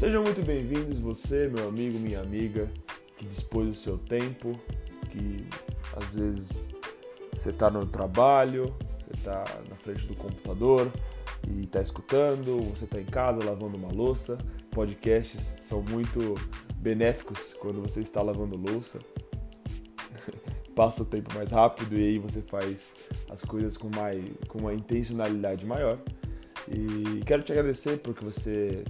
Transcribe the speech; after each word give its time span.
Sejam 0.00 0.22
muito 0.22 0.40
bem-vindos, 0.40 0.98
você, 0.98 1.46
meu 1.46 1.68
amigo, 1.68 1.98
minha 1.98 2.20
amiga, 2.20 2.66
que 3.18 3.26
dispôs 3.26 3.68
do 3.68 3.74
seu 3.74 3.98
tempo, 3.98 4.58
que 5.10 5.46
às 5.94 6.14
vezes 6.14 6.70
você 7.34 7.50
está 7.50 7.70
no 7.70 7.84
trabalho, 7.84 8.74
você 8.98 9.12
está 9.12 9.44
na 9.68 9.76
frente 9.76 10.06
do 10.06 10.16
computador 10.16 10.90
e 11.46 11.64
está 11.64 11.82
escutando, 11.82 12.62
você 12.62 12.86
está 12.86 12.98
em 12.98 13.04
casa 13.04 13.44
lavando 13.44 13.76
uma 13.76 13.92
louça. 13.92 14.38
Podcasts 14.70 15.58
são 15.60 15.82
muito 15.82 16.34
benéficos 16.76 17.52
quando 17.52 17.82
você 17.82 18.00
está 18.00 18.22
lavando 18.22 18.56
louça. 18.56 19.00
Passa 20.74 21.02
o 21.02 21.06
tempo 21.06 21.34
mais 21.34 21.50
rápido 21.50 21.98
e 21.98 22.02
aí 22.02 22.18
você 22.18 22.40
faz 22.40 22.94
as 23.28 23.42
coisas 23.42 23.76
com, 23.76 23.90
mais, 23.94 24.24
com 24.48 24.60
uma 24.60 24.72
intencionalidade 24.72 25.66
maior. 25.66 25.98
E 26.66 27.22
quero 27.26 27.42
te 27.42 27.52
agradecer 27.52 27.98
porque 27.98 28.24
você 28.24 28.82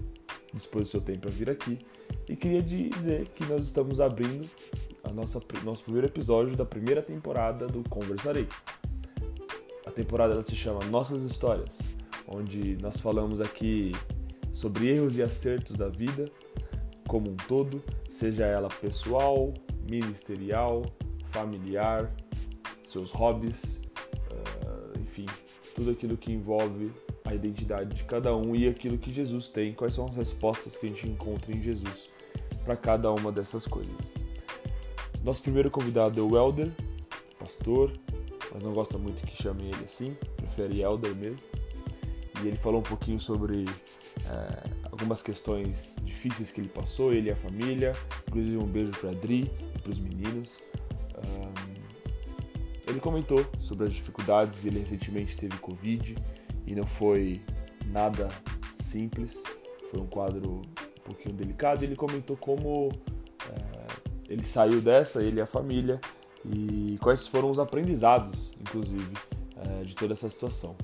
dispôs 0.52 0.84
do 0.84 0.90
seu 0.90 1.00
tempo 1.00 1.20
para 1.20 1.30
vir 1.30 1.50
aqui. 1.50 1.78
E 2.28 2.36
queria 2.36 2.62
dizer 2.62 3.28
que 3.28 3.44
nós 3.44 3.66
estamos 3.66 4.00
abrindo 4.00 4.48
a 5.04 5.12
nossa, 5.12 5.40
nosso 5.64 5.84
primeiro 5.84 6.06
episódio 6.06 6.56
da 6.56 6.64
primeira 6.64 7.02
temporada 7.02 7.66
do 7.66 7.88
Conversarei. 7.88 8.46
A 9.86 9.90
temporada 9.90 10.34
ela 10.34 10.42
se 10.42 10.54
chama 10.54 10.84
Nossas 10.86 11.22
Histórias, 11.22 11.76
onde 12.28 12.76
nós 12.80 12.98
falamos 13.00 13.40
aqui 13.40 13.92
sobre 14.52 14.88
erros 14.88 15.16
e 15.16 15.22
acertos 15.22 15.76
da 15.76 15.88
vida 15.88 16.30
como 17.10 17.28
um 17.28 17.36
todo, 17.36 17.82
seja 18.08 18.46
ela 18.46 18.68
pessoal, 18.68 19.52
ministerial, 19.90 20.82
familiar, 21.26 22.08
seus 22.84 23.10
hobbies, 23.10 23.82
uh, 24.30 25.00
enfim, 25.00 25.26
tudo 25.74 25.90
aquilo 25.90 26.16
que 26.16 26.32
envolve 26.32 26.92
a 27.30 27.34
identidade 27.34 27.94
de 27.94 28.04
cada 28.04 28.34
um 28.36 28.54
e 28.54 28.68
aquilo 28.68 28.98
que 28.98 29.12
Jesus 29.12 29.48
tem, 29.48 29.72
quais 29.72 29.94
são 29.94 30.06
as 30.06 30.16
respostas 30.16 30.76
que 30.76 30.86
a 30.86 30.88
gente 30.88 31.08
encontra 31.08 31.52
em 31.52 31.60
Jesus 31.60 32.10
para 32.64 32.76
cada 32.76 33.10
uma 33.12 33.30
dessas 33.30 33.66
coisas. 33.66 33.94
Nosso 35.22 35.42
primeiro 35.42 35.70
convidado 35.70 36.18
é 36.20 36.22
o 36.22 36.36
Elder, 36.36 36.68
pastor, 37.38 37.92
mas 38.52 38.62
não 38.62 38.72
gosta 38.72 38.98
muito 38.98 39.24
que 39.26 39.40
chamem 39.40 39.68
ele 39.68 39.84
assim, 39.84 40.16
prefere 40.36 40.82
Elder 40.82 41.14
mesmo. 41.14 41.46
E 42.42 42.48
ele 42.48 42.56
falou 42.56 42.80
um 42.80 42.84
pouquinho 42.84 43.20
sobre 43.20 43.66
é, 44.26 44.70
algumas 44.90 45.22
questões 45.22 45.96
difíceis 46.02 46.50
que 46.50 46.60
ele 46.60 46.68
passou, 46.68 47.12
ele 47.12 47.28
e 47.28 47.32
a 47.32 47.36
família, 47.36 47.92
inclusive 48.26 48.56
um 48.56 48.66
beijo 48.66 48.92
para 48.92 49.10
Adri 49.10 49.50
e 49.76 49.78
para 49.78 49.92
os 49.92 49.98
meninos. 49.98 50.62
Um, 51.18 51.80
ele 52.88 52.98
comentou 52.98 53.46
sobre 53.60 53.86
as 53.86 53.92
dificuldades, 53.92 54.64
ele 54.64 54.80
recentemente 54.80 55.36
teve 55.36 55.56
Covid 55.58 56.16
e 56.70 56.74
não 56.74 56.86
foi 56.86 57.42
nada 57.86 58.28
simples, 58.80 59.42
foi 59.90 60.00
um 60.00 60.06
quadro 60.06 60.62
um 60.62 61.02
pouquinho 61.02 61.34
delicado. 61.34 61.82
Ele 61.82 61.96
comentou 61.96 62.36
como 62.36 62.92
é, 63.50 63.86
ele 64.28 64.44
saiu 64.44 64.80
dessa, 64.80 65.20
ele 65.20 65.38
e 65.38 65.40
a 65.40 65.46
família, 65.46 66.00
e 66.44 66.96
quais 67.02 67.26
foram 67.26 67.50
os 67.50 67.58
aprendizados, 67.58 68.52
inclusive, 68.60 69.12
é, 69.56 69.82
de 69.82 69.96
toda 69.96 70.12
essa 70.12 70.30
situação. 70.30 70.76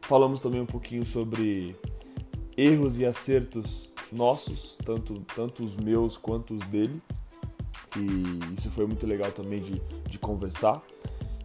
Falamos 0.00 0.40
também 0.40 0.62
um 0.62 0.66
pouquinho 0.66 1.04
sobre 1.04 1.76
erros 2.56 2.98
e 2.98 3.04
acertos 3.04 3.92
nossos, 4.10 4.78
tanto, 4.82 5.20
tanto 5.36 5.62
os 5.62 5.76
meus 5.76 6.16
quanto 6.16 6.54
os 6.54 6.64
dele, 6.68 7.02
e 7.98 8.58
isso 8.58 8.70
foi 8.70 8.86
muito 8.86 9.06
legal 9.06 9.30
também 9.30 9.60
de, 9.60 9.78
de 10.08 10.18
conversar. 10.18 10.82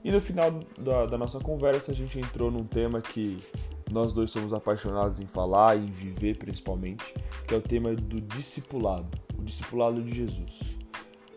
E 0.05 0.09
no 0.09 0.21
final 0.21 0.51
da, 0.77 1.05
da 1.05 1.17
nossa 1.17 1.39
conversa 1.39 1.91
a 1.91 1.95
gente 1.95 2.17
entrou 2.17 2.49
num 2.49 2.63
tema 2.63 3.01
que 3.01 3.37
nós 3.91 4.13
dois 4.13 4.29
somos 4.29 4.53
apaixonados 4.53 5.19
em 5.19 5.25
falar 5.25 5.77
e 5.77 5.85
viver 5.85 6.37
principalmente, 6.37 7.03
que 7.47 7.53
é 7.53 7.57
o 7.57 7.61
tema 7.61 7.93
do 7.93 8.21
discipulado, 8.21 9.07
o 9.37 9.43
discipulado 9.43 10.01
de 10.01 10.13
Jesus. 10.13 10.77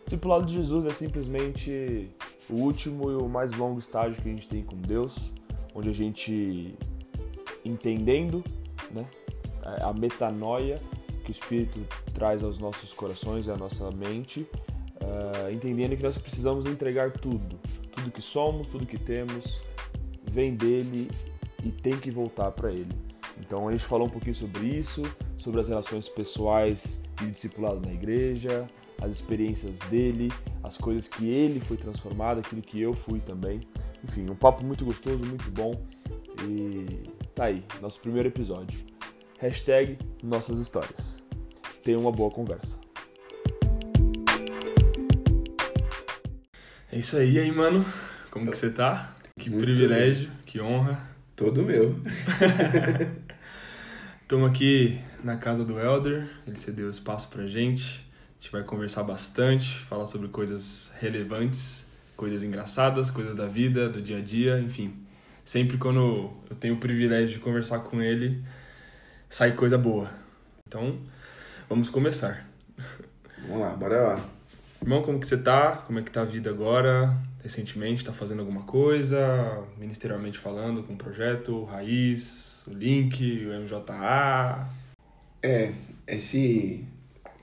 O 0.01 0.05
discipulado 0.05 0.45
de 0.45 0.53
Jesus 0.53 0.85
é 0.85 0.91
simplesmente 0.91 2.09
o 2.49 2.55
último 2.55 3.11
e 3.11 3.15
o 3.15 3.27
mais 3.27 3.53
longo 3.53 3.79
estágio 3.79 4.21
que 4.21 4.29
a 4.29 4.31
gente 4.31 4.47
tem 4.47 4.63
com 4.63 4.75
Deus, 4.77 5.31
onde 5.73 5.89
a 5.89 5.93
gente 5.93 6.75
entendendo, 7.65 8.43
né, 8.91 9.07
a 9.81 9.93
metanoia 9.93 10.79
que 11.23 11.29
o 11.29 11.31
Espírito 11.31 11.81
traz 12.13 12.43
aos 12.43 12.59
nossos 12.59 12.93
corações 12.93 13.47
e 13.47 13.51
à 13.51 13.55
nossa 13.55 13.89
mente, 13.91 14.41
uh, 15.01 15.49
entendendo 15.51 15.95
que 15.95 16.03
nós 16.03 16.17
precisamos 16.17 16.65
entregar 16.65 17.11
tudo, 17.11 17.57
tudo 17.91 18.11
que 18.11 18.21
somos, 18.21 18.67
tudo 18.67 18.85
que 18.85 18.97
temos, 18.97 19.61
vem 20.29 20.53
dele 20.53 21.09
e 21.63 21.71
tem 21.71 21.97
que 21.97 22.11
voltar 22.11 22.51
para 22.51 22.71
ele. 22.71 22.93
Então 23.39 23.67
a 23.67 23.71
gente 23.71 23.85
falou 23.85 24.07
um 24.07 24.09
pouquinho 24.09 24.35
sobre 24.35 24.65
isso, 24.65 25.03
sobre 25.37 25.59
as 25.59 25.69
relações 25.69 26.07
pessoais 26.07 27.01
e 27.21 27.25
discipulado 27.25 27.79
na 27.79 27.91
igreja, 27.91 28.67
as 29.01 29.11
experiências 29.11 29.79
dele, 29.79 30.31
as 30.63 30.77
coisas 30.77 31.07
que 31.07 31.27
ele 31.29 31.59
foi 31.59 31.77
transformado, 31.77 32.39
aquilo 32.39 32.61
que 32.61 32.81
eu 32.81 32.93
fui 32.93 33.19
também. 33.19 33.61
Enfim, 34.03 34.29
um 34.29 34.35
papo 34.35 34.63
muito 34.63 34.85
gostoso, 34.85 35.25
muito 35.25 35.49
bom. 35.49 35.73
E 36.47 37.09
tá 37.33 37.45
aí, 37.45 37.63
nosso 37.81 37.99
primeiro 37.99 38.27
episódio. 38.27 38.79
Hashtag 39.39 39.97
Nossas 40.21 40.59
Histórias. 40.59 41.23
Tenha 41.83 41.99
uma 41.99 42.11
boa 42.11 42.31
conversa. 42.31 42.77
É 46.91 46.97
isso 46.97 47.17
aí, 47.17 47.39
aí, 47.39 47.51
mano. 47.51 47.85
Como 48.29 48.49
que 48.49 48.57
você 48.57 48.69
tá? 48.69 49.15
Que 49.37 49.49
muito 49.49 49.63
privilégio, 49.63 50.29
bem. 50.29 50.37
que 50.45 50.61
honra 50.61 51.12
Todo 51.43 51.61
meu. 51.61 51.93
Estamos 54.23 54.49
aqui 54.49 54.97
na 55.21 55.35
casa 55.35 55.65
do 55.65 55.77
Elder, 55.77 56.25
ele 56.47 56.55
cedeu 56.55 56.89
espaço 56.89 57.27
pra 57.27 57.45
gente. 57.47 58.09
A 58.39 58.41
gente 58.41 58.49
vai 58.53 58.63
conversar 58.63 59.03
bastante, 59.03 59.77
falar 59.79 60.05
sobre 60.05 60.29
coisas 60.29 60.89
relevantes, 61.01 61.85
coisas 62.15 62.43
engraçadas, 62.43 63.11
coisas 63.11 63.35
da 63.35 63.45
vida, 63.45 63.89
do 63.89 64.01
dia 64.01 64.19
a 64.19 64.21
dia, 64.21 64.57
enfim. 64.57 64.93
Sempre 65.43 65.77
quando 65.77 66.31
eu 66.49 66.55
tenho 66.61 66.75
o 66.75 66.79
privilégio 66.79 67.33
de 67.33 67.39
conversar 67.39 67.79
com 67.79 68.01
ele, 68.01 68.41
sai 69.29 69.51
coisa 69.51 69.77
boa. 69.77 70.09
Então, 70.65 70.97
vamos 71.67 71.89
começar. 71.89 72.47
Vamos 73.49 73.59
lá, 73.59 73.71
bora 73.71 74.01
lá. 74.01 74.25
Irmão, 74.81 75.03
como 75.03 75.19
que 75.19 75.27
você 75.27 75.37
tá? 75.37 75.83
Como 75.85 75.99
é 75.99 76.03
que 76.03 76.09
tá 76.09 76.21
a 76.21 76.25
vida 76.25 76.49
agora? 76.49 77.13
Recentemente 77.43 78.01
está 78.01 78.13
fazendo 78.13 78.39
alguma 78.39 78.63
coisa, 78.63 79.61
ministerialmente 79.77 80.39
falando, 80.39 80.81
com 80.81 80.93
o 80.93 80.97
projeto, 80.97 81.53
o 81.53 81.65
Raiz, 81.65 82.63
o 82.65 82.73
Link, 82.73 83.45
o 83.45 83.49
MJA? 83.61 84.69
É, 85.43 85.73
esse. 86.07 86.85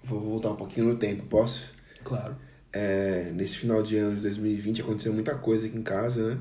Vou 0.02 0.18
voltar 0.18 0.50
um 0.50 0.56
pouquinho 0.56 0.86
no 0.86 0.96
tempo, 0.96 1.24
posso? 1.26 1.74
Claro. 2.02 2.34
É, 2.72 3.30
nesse 3.34 3.58
final 3.58 3.82
de 3.82 3.98
ano 3.98 4.16
de 4.16 4.22
2020 4.22 4.80
aconteceu 4.80 5.12
muita 5.12 5.36
coisa 5.36 5.66
aqui 5.66 5.76
em 5.76 5.82
casa, 5.82 6.34
né? 6.34 6.40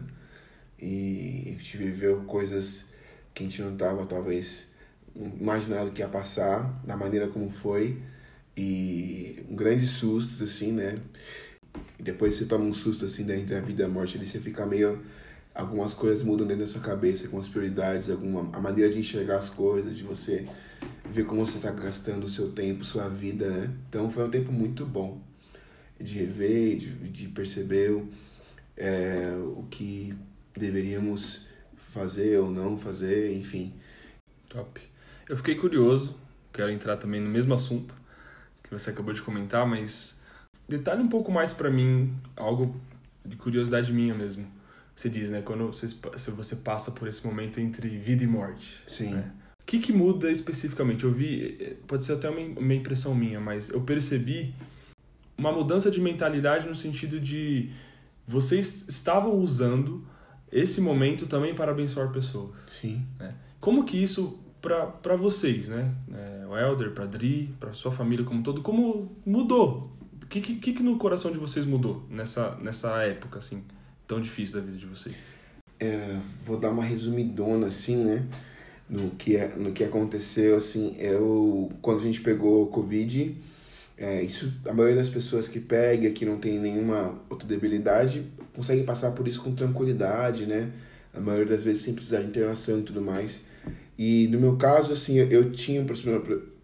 E 0.81 1.43
a 1.47 1.57
gente 1.57 1.77
viveu 1.77 2.21
coisas 2.21 2.85
que 3.33 3.43
a 3.43 3.45
gente 3.45 3.61
não 3.61 3.73
estava, 3.73 4.05
talvez, 4.05 4.73
imaginando 5.13 5.91
que 5.91 6.01
ia 6.01 6.07
passar, 6.07 6.81
da 6.85 6.95
maneira 6.95 7.27
como 7.27 7.49
foi. 7.49 8.01
E 8.55 9.43
um 9.49 9.55
grande 9.55 9.85
susto, 9.85 10.41
assim, 10.45 10.71
né? 10.71 10.99
E 11.99 12.03
depois 12.03 12.35
você 12.35 12.45
toma 12.45 12.63
um 12.63 12.73
susto 12.73 13.05
assim 13.05 13.25
né, 13.25 13.37
entre 13.37 13.55
a 13.55 13.61
vida 13.61 13.83
e 13.83 13.85
a 13.85 13.89
morte, 13.89 14.17
ali 14.17 14.25
você 14.25 14.39
fica 14.39 14.65
meio. 14.65 15.03
Algumas 15.53 15.93
coisas 15.93 16.23
mudam 16.23 16.47
dentro 16.47 16.63
da 16.63 16.71
sua 16.71 16.79
cabeça, 16.79 17.27
com 17.27 17.37
as 17.37 17.47
prioridades, 17.47 18.09
alguma, 18.09 18.49
a 18.55 18.61
maneira 18.61 18.89
de 18.89 18.99
enxergar 18.99 19.37
as 19.37 19.49
coisas, 19.49 19.97
de 19.97 20.03
você 20.03 20.47
ver 21.11 21.25
como 21.25 21.45
você 21.45 21.57
está 21.57 21.71
gastando 21.71 22.23
o 22.25 22.29
seu 22.29 22.51
tempo, 22.51 22.85
sua 22.85 23.09
vida, 23.09 23.49
né? 23.49 23.73
Então 23.89 24.09
foi 24.09 24.23
um 24.25 24.29
tempo 24.29 24.51
muito 24.51 24.85
bom 24.85 25.21
de 25.99 26.19
rever, 26.19 26.77
de, 26.77 27.09
de 27.09 27.27
perceber 27.27 28.01
é, 28.77 29.33
o 29.57 29.65
que 29.69 30.15
deveríamos 30.55 31.47
fazer 31.89 32.39
ou 32.39 32.49
não 32.49 32.77
fazer, 32.77 33.35
enfim. 33.35 33.73
Top. 34.47 34.79
Eu 35.27 35.35
fiquei 35.35 35.55
curioso, 35.55 36.17
quero 36.53 36.71
entrar 36.71 36.95
também 36.97 37.19
no 37.19 37.29
mesmo 37.29 37.53
assunto 37.53 37.93
que 38.63 38.71
você 38.71 38.91
acabou 38.91 39.13
de 39.13 39.21
comentar, 39.21 39.67
mas 39.67 40.18
Detalhe 40.69 41.01
um 41.01 41.07
pouco 41.07 41.31
mais 41.31 41.51
para 41.51 41.69
mim, 41.71 42.13
algo 42.35 42.75
de 43.25 43.35
curiosidade 43.35 43.91
minha 43.91 44.13
mesmo. 44.13 44.45
Você 44.95 45.09
diz, 45.09 45.31
né? 45.31 45.41
Quando 45.41 45.67
você, 45.67 45.87
se 45.87 46.31
você 46.31 46.55
passa 46.57 46.91
por 46.91 47.07
esse 47.07 47.25
momento 47.25 47.59
entre 47.59 47.89
vida 47.89 48.23
e 48.23 48.27
morte. 48.27 48.79
Sim. 48.85 49.13
Né? 49.13 49.31
O 49.61 49.65
que, 49.65 49.79
que 49.79 49.91
muda 49.91 50.31
especificamente? 50.31 51.05
Eu 51.05 51.11
vi, 51.11 51.77
pode 51.87 52.05
ser 52.05 52.13
até 52.13 52.29
uma, 52.29 52.39
uma 52.39 52.73
impressão 52.73 53.15
minha, 53.15 53.39
mas 53.39 53.69
eu 53.69 53.81
percebi 53.81 54.53
uma 55.35 55.51
mudança 55.51 55.89
de 55.89 55.99
mentalidade 55.99 56.67
no 56.67 56.75
sentido 56.75 57.19
de 57.19 57.71
vocês 58.23 58.87
estavam 58.87 59.33
usando 59.35 60.05
esse 60.51 60.79
momento 60.79 61.25
também 61.25 61.55
para 61.55 61.71
abençoar 61.71 62.11
pessoas. 62.11 62.57
Sim. 62.79 63.03
Né? 63.17 63.33
Como 63.59 63.85
que 63.85 64.01
isso 64.01 64.39
para 64.61 65.15
vocês, 65.15 65.67
né? 65.69 65.95
É, 66.13 66.45
o 66.45 66.55
Elder, 66.55 66.91
para 66.91 67.05
Dri, 67.05 67.55
para 67.59 67.73
sua 67.73 67.91
família 67.91 68.23
como 68.23 68.43
todo, 68.43 68.61
como 68.61 69.15
mudou 69.25 69.97
que, 70.29 70.55
que, 70.55 70.73
que 70.73 70.83
no 70.83 70.97
coração 70.97 71.31
de 71.31 71.37
vocês 71.37 71.65
mudou 71.65 72.05
nessa, 72.09 72.55
nessa 72.57 73.01
época, 73.03 73.39
assim, 73.39 73.63
tão 74.07 74.21
difícil 74.21 74.55
da 74.55 74.61
vida 74.61 74.77
de 74.77 74.85
vocês? 74.85 75.15
É, 75.79 76.19
vou 76.45 76.57
dar 76.57 76.69
uma 76.69 76.83
resumidona, 76.83 77.67
assim, 77.67 77.95
né? 77.95 78.27
no 78.89 79.11
que, 79.11 79.35
é, 79.35 79.53
no 79.55 79.71
que 79.71 79.83
aconteceu, 79.83 80.57
assim, 80.57 80.95
eu, 80.97 81.71
quando 81.81 81.99
a 81.99 82.03
gente 82.03 82.21
pegou 82.21 82.67
Covid, 82.67 83.37
é, 83.97 84.23
isso, 84.23 84.51
a 84.65 84.73
maioria 84.73 84.97
das 84.97 85.09
pessoas 85.09 85.47
que 85.47 85.59
pega, 85.59 86.09
que 86.09 86.25
não 86.25 86.39
tem 86.39 86.57
nenhuma 86.57 87.21
outra 87.29 87.47
debilidade, 87.47 88.25
consegue 88.55 88.83
passar 88.83 89.11
por 89.11 89.27
isso 89.27 89.41
com 89.43 89.53
tranquilidade, 89.53 90.45
né? 90.45 90.71
A 91.13 91.19
maioria 91.19 91.45
das 91.45 91.63
vezes 91.63 91.83
sem 91.83 91.93
precisar 91.93 92.21
de 92.21 92.27
internação 92.27 92.79
e 92.79 92.83
tudo 92.83 93.01
mais. 93.01 93.43
E 93.97 94.27
no 94.31 94.39
meu 94.39 94.55
caso, 94.55 94.93
assim, 94.93 95.17
eu, 95.17 95.27
eu 95.27 95.51
tinha, 95.51 95.85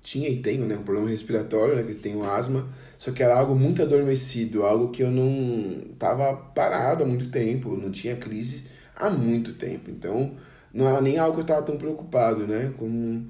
tinha 0.02 0.30
e 0.30 0.42
tenho, 0.42 0.66
né, 0.66 0.78
um 0.78 0.84
problema 0.84 1.10
respiratório, 1.10 1.76
né, 1.76 1.84
que 1.84 1.94
tenho 1.94 2.24
asma, 2.24 2.68
só 2.98 3.12
que 3.12 3.22
era 3.22 3.38
algo 3.38 3.56
muito 3.56 3.82
adormecido, 3.82 4.64
algo 4.64 4.90
que 4.90 5.04
eu 5.04 5.12
não 5.12 5.96
tava 6.00 6.34
parado 6.34 7.04
há 7.04 7.08
muito 7.08 7.30
tempo, 7.30 7.76
não 7.76 7.92
tinha 7.92 8.16
crise 8.16 8.64
há 8.96 9.10
muito 9.10 9.54
tempo. 9.54 9.92
Então, 9.92 10.32
não 10.74 10.88
era 10.88 11.02
nem 11.02 11.18
algo 11.18 11.34
que 11.34 11.40
eu 11.40 11.44
estava 11.44 11.62
tão 11.62 11.78
preocupado, 11.78 12.48
né? 12.48 12.74
Como, 12.78 13.26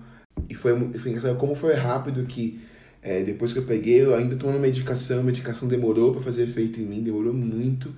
e 0.50 0.56
foi, 0.56 0.78
foi 0.94 1.12
engraçado 1.12 1.38
como 1.38 1.56
foi 1.56 1.74
rápido 1.74 2.26
que 2.26 2.60
é, 3.02 3.22
depois 3.24 3.54
que 3.54 3.60
eu 3.60 3.64
peguei, 3.64 4.02
eu 4.02 4.16
ainda 4.16 4.36
tomando 4.36 4.60
medicação, 4.60 5.20
a 5.20 5.24
medicação 5.24 5.68
demorou 5.68 6.12
para 6.12 6.22
fazer 6.22 6.44
efeito 6.44 6.82
em 6.82 6.86
mim, 6.86 7.04
demorou 7.04 7.34
muito. 7.34 7.94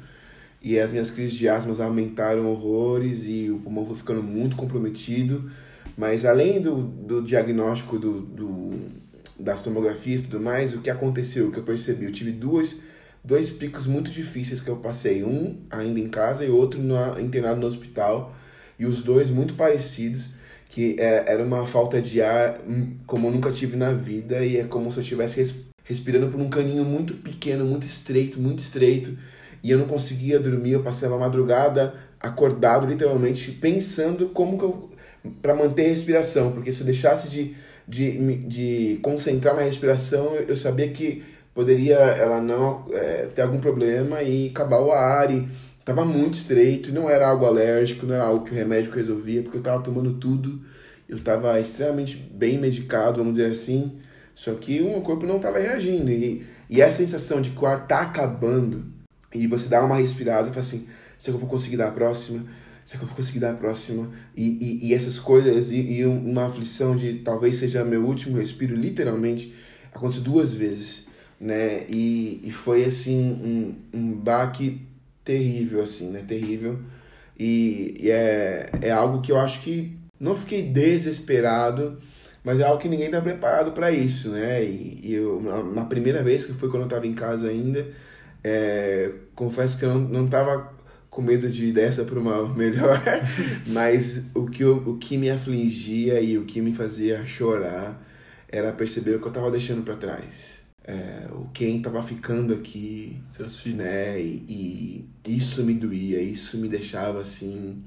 E 0.62 0.78
as 0.78 0.92
minhas 0.92 1.10
crises 1.10 1.34
de 1.34 1.48
asma 1.48 1.74
aumentaram 1.82 2.52
horrores 2.52 3.24
e 3.26 3.50
o 3.50 3.60
pulmão 3.60 3.86
foi 3.86 3.96
ficando 3.96 4.22
muito 4.22 4.58
comprometido. 4.58 5.50
Mas 5.98 6.26
além 6.26 6.62
do, 6.62 6.82
do 6.82 7.22
diagnóstico 7.22 7.98
do, 7.98 8.20
do, 8.20 8.72
das 9.40 9.62
tomografias 9.62 10.22
e 10.22 10.26
tudo 10.26 10.40
mais, 10.40 10.74
o 10.74 10.80
que 10.80 10.90
aconteceu, 10.90 11.48
o 11.48 11.52
que 11.52 11.60
eu 11.60 11.64
percebi, 11.64 12.06
eu 12.06 12.12
tive 12.12 12.32
duas, 12.32 12.78
dois 13.24 13.50
picos 13.50 13.86
muito 13.86 14.10
difíceis 14.10 14.62
que 14.62 14.70
eu 14.70 14.78
passei. 14.78 15.24
Um 15.24 15.58
ainda 15.70 16.00
em 16.00 16.10
casa 16.10 16.46
e 16.46 16.50
outro 16.50 16.80
no, 16.80 17.20
internado 17.20 17.60
no 17.60 17.68
hospital. 17.68 18.36
E 18.80 18.86
os 18.86 19.02
dois 19.02 19.30
muito 19.30 19.56
parecidos, 19.56 20.26
que 20.70 20.96
é, 21.00 21.26
era 21.28 21.44
uma 21.44 21.66
falta 21.66 22.02
de 22.02 22.22
ar 22.22 22.60
hum, 22.68 22.98
como 23.06 23.28
eu 23.28 23.32
nunca 23.32 23.52
tive 23.52 23.76
na 23.76 23.92
vida 23.92 24.46
e 24.46 24.58
é 24.58 24.64
como 24.64 24.92
se 24.92 24.98
eu 24.98 25.02
estivesse 25.02 25.38
res, 25.38 25.56
respirando 25.84 26.28
por 26.28 26.40
um 26.40 26.50
caninho 26.50 26.86
muito 26.86 27.16
pequeno, 27.16 27.66
muito 27.66 27.86
estreito, 27.86 28.40
muito 28.40 28.60
estreito. 28.60 29.18
E 29.64 29.72
eu 29.72 29.78
não 29.80 29.88
conseguia 29.88 30.40
dormir, 30.40 30.74
eu 30.74 30.84
passava 30.84 31.16
a 31.16 31.20
madrugada 31.20 31.96
acordado 32.20 32.88
literalmente 32.88 33.52
pensando 33.52 34.30
como 34.30 34.58
que 34.58 34.64
eu 34.64 34.90
para 35.42 35.56
manter 35.56 35.86
a 35.86 35.90
respiração, 35.90 36.52
porque 36.52 36.72
se 36.72 36.82
eu 36.82 36.86
deixasse 36.86 37.28
de, 37.28 37.56
de, 37.88 38.38
de 38.48 39.00
concentrar 39.02 39.56
na 39.56 39.62
respiração, 39.62 40.36
eu 40.36 40.56
sabia 40.56 40.90
que 40.90 41.24
poderia 41.54 41.96
ela 41.96 42.42
não 42.42 42.86
é, 42.92 43.28
ter 43.34 43.42
algum 43.42 43.60
problema 43.60 44.22
e 44.22 44.50
acabar 44.50 44.80
o 44.80 44.92
ar 44.92 45.32
e 45.32 45.48
Tava 45.88 46.04
muito 46.04 46.34
estreito, 46.34 46.92
não 46.92 47.10
era 47.10 47.30
algo 47.30 47.46
alérgico, 47.46 48.06
não 48.06 48.14
era 48.14 48.26
algo 48.26 48.44
que 48.44 48.52
o 48.52 48.54
remédio 48.54 48.92
resolvia, 48.92 49.42
porque 49.42 49.58
eu 49.58 49.62
tava 49.62 49.82
tomando 49.82 50.16
tudo, 50.16 50.60
eu 51.08 51.18
tava 51.18 51.58
extremamente 51.62 52.18
bem 52.18 52.58
medicado, 52.58 53.20
vamos 53.20 53.36
dizer 53.36 53.50
assim, 53.54 53.98
só 54.36 54.54
que 54.56 54.82
o 54.82 54.90
meu 54.90 55.00
corpo 55.00 55.26
não 55.26 55.40
tava 55.40 55.60
reagindo. 55.60 56.12
E, 56.12 56.46
e 56.70 56.82
essa 56.82 56.98
sensação 56.98 57.42
de 57.42 57.52
que 57.52 57.64
o 57.64 57.66
ar 57.66 57.88
tá 57.88 58.02
acabando, 58.02 58.84
e 59.34 59.48
você 59.48 59.70
dá 59.70 59.82
uma 59.82 59.96
respirada 59.96 60.50
e 60.50 60.52
fala 60.52 60.60
assim, 60.60 60.90
será 61.18 61.38
que 61.38 61.42
eu 61.42 61.48
vou 61.48 61.50
conseguir 61.50 61.78
dar 61.78 61.88
a 61.88 61.92
próxima? 61.92 62.46
Será 62.88 63.00
que 63.00 63.04
eu 63.04 63.10
vou 63.10 63.18
conseguir 63.18 63.40
dar 63.40 63.52
a 63.52 63.56
próxima? 63.56 64.10
E, 64.34 64.46
e, 64.62 64.88
e 64.88 64.94
essas 64.94 65.20
coisas, 65.20 65.72
e, 65.72 65.76
e, 65.76 66.06
uma 66.06 66.46
aflição 66.46 66.96
de 66.96 67.16
talvez 67.16 67.58
seja 67.58 67.84
meu 67.84 68.06
último 68.06 68.38
respiro, 68.38 68.78
literalmente, 68.78 69.54
aconteceu 69.94 70.24
duas 70.24 70.54
vezes, 70.54 71.06
né? 71.38 71.86
E, 71.90 72.40
e 72.42 72.50
foi 72.50 72.86
assim, 72.86 73.20
um, 73.94 74.00
um 74.00 74.14
baque 74.14 74.82
terrível, 75.26 75.84
assim, 75.84 76.08
né? 76.12 76.24
Terrível. 76.26 76.80
E, 77.38 77.98
e, 78.00 78.10
é, 78.10 78.70
é 78.82 78.92
algo 78.92 79.22
que 79.22 79.34
eu 79.34 79.38
acho 79.38 79.60
que 79.64 80.00
não 80.18 80.34
fiquei 80.34 80.64
desesperado, 80.64 82.00
mas 82.42 82.62
é 82.62 82.64
algo 82.64 82.82
que 82.82 82.88
ninguém 82.88 83.12
tá 83.12 83.20
preparado 83.20 83.74
para 83.74 83.92
isso, 83.92 84.30
né? 84.30 84.64
E, 84.64 85.02
e 85.04 85.14
eu, 85.14 85.42
na, 85.76 85.84
primeira 85.84 86.24
vez, 86.24 86.46
que 86.46 86.54
foi 86.54 86.72
quando 86.72 86.84
eu 86.84 86.90
tava 86.90 87.06
em 87.06 87.14
casa 87.14 87.50
ainda, 87.50 87.86
é, 88.42 89.12
confesso 89.36 89.78
que 89.78 89.84
eu 89.84 89.94
não, 89.94 90.00
não 90.00 90.28
tava 90.28 90.77
com 91.18 91.24
medo 91.24 91.50
de 91.50 91.70
ir 91.70 91.74
dessa 91.74 92.04
para 92.04 92.20
uma 92.20 92.48
melhor, 92.54 93.02
mas 93.66 94.22
o 94.36 94.46
que, 94.46 94.64
eu, 94.64 94.78
o 94.86 95.00
que 95.00 95.18
me 95.18 95.32
afligia 95.32 96.22
e 96.22 96.38
o 96.38 96.46
que 96.46 96.62
me 96.62 96.76
fazia 96.76 97.26
chorar 97.26 98.00
era 98.48 98.72
perceber 98.72 99.16
o 99.16 99.20
que 99.20 99.26
eu 99.26 99.32
tava 99.32 99.50
deixando 99.50 99.82
para 99.82 99.96
trás 99.96 100.58
é, 100.88 101.28
o 101.32 101.50
quem 101.50 101.78
estava 101.78 102.04
ficando 102.04 102.54
aqui. 102.54 103.20
Seus 103.32 103.60
filhos. 103.60 103.80
Né? 103.80 104.22
E, 104.22 105.10
e, 105.26 105.38
isso 105.38 105.64
me 105.64 105.74
doía, 105.74 106.22
isso 106.22 106.60
me 106.60 106.70
deixava 106.70 107.20
assim. 107.20 107.84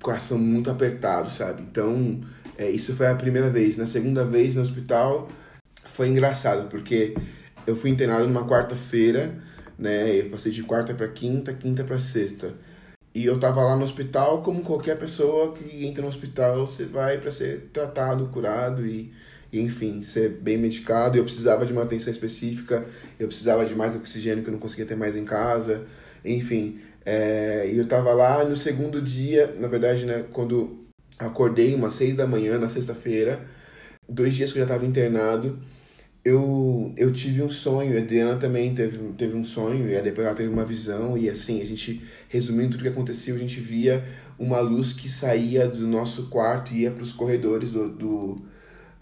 Coração 0.00 0.38
muito 0.38 0.70
apertado, 0.70 1.30
sabe? 1.30 1.60
Então, 1.60 2.22
é, 2.56 2.70
isso 2.70 2.96
foi 2.96 3.08
a 3.08 3.14
primeira 3.14 3.50
vez. 3.50 3.76
Na 3.76 3.86
segunda 3.86 4.24
vez 4.24 4.54
no 4.54 4.62
hospital 4.62 5.30
foi 5.84 6.08
engraçado, 6.08 6.70
porque 6.70 7.14
eu 7.66 7.76
fui 7.76 7.90
internado 7.90 8.26
numa 8.26 8.48
quarta-feira, 8.48 9.38
né? 9.78 10.20
Eu 10.20 10.30
passei 10.30 10.52
de 10.52 10.62
quarta 10.62 10.94
para 10.94 11.08
quinta, 11.08 11.52
quinta 11.52 11.84
para 11.84 11.98
sexta. 11.98 12.54
E 13.14 13.26
eu 13.26 13.38
tava 13.38 13.62
lá 13.62 13.76
no 13.76 13.84
hospital, 13.84 14.42
como 14.42 14.62
qualquer 14.62 14.98
pessoa 14.98 15.52
que 15.54 15.86
entra 15.86 16.02
no 16.02 16.08
hospital, 16.08 16.66
você 16.66 16.84
vai 16.84 17.18
para 17.18 17.30
ser 17.30 17.70
tratado, 17.72 18.26
curado 18.28 18.86
e 18.86 19.12
e, 19.52 19.60
enfim, 19.60 20.02
ser 20.02 20.30
bem 20.30 20.56
medicado. 20.56 21.18
Eu 21.18 21.24
precisava 21.24 21.66
de 21.66 21.72
uma 21.72 21.82
atenção 21.82 22.10
específica, 22.12 22.86
eu 23.20 23.28
precisava 23.28 23.66
de 23.66 23.74
mais 23.74 23.94
oxigênio 23.94 24.42
que 24.42 24.48
eu 24.48 24.52
não 24.52 24.60
conseguia 24.60 24.86
ter 24.86 24.96
mais 24.96 25.16
em 25.16 25.24
casa, 25.24 25.86
enfim. 26.24 26.80
É, 27.04 27.68
e 27.70 27.76
eu 27.76 27.86
tava 27.86 28.12
lá 28.14 28.44
no 28.44 28.56
segundo 28.56 29.02
dia, 29.02 29.54
na 29.58 29.68
verdade, 29.68 30.06
né, 30.06 30.24
quando 30.32 30.86
acordei 31.18 31.74
umas 31.74 31.94
seis 31.94 32.16
da 32.16 32.26
manhã 32.26 32.58
na 32.58 32.68
sexta-feira, 32.68 33.40
dois 34.08 34.34
dias 34.34 34.52
que 34.52 34.58
eu 34.58 34.60
já 34.62 34.66
estava 34.66 34.86
internado, 34.86 35.58
eu, 36.24 36.92
eu 36.96 37.12
tive 37.12 37.42
um 37.42 37.48
sonho, 37.48 37.96
a 37.96 38.00
Adriana 38.00 38.36
também 38.36 38.74
teve, 38.74 38.98
teve 39.16 39.36
um 39.36 39.44
sonho, 39.44 39.90
e 39.90 40.00
depois 40.02 40.26
ela 40.26 40.36
teve 40.36 40.48
uma 40.48 40.64
visão, 40.64 41.18
e 41.18 41.28
assim, 41.28 41.60
a 41.60 41.66
gente, 41.66 42.02
resumindo 42.28 42.72
tudo 42.72 42.82
que 42.82 42.88
aconteceu, 42.88 43.34
a 43.34 43.38
gente 43.38 43.60
via 43.60 44.04
uma 44.38 44.60
luz 44.60 44.92
que 44.92 45.08
saía 45.08 45.66
do 45.66 45.86
nosso 45.86 46.28
quarto 46.28 46.72
e 46.72 46.82
ia 46.82 46.90
para 46.90 47.02
os 47.02 47.12
corredores 47.12 47.70
do, 47.70 47.88
do, 47.88 48.36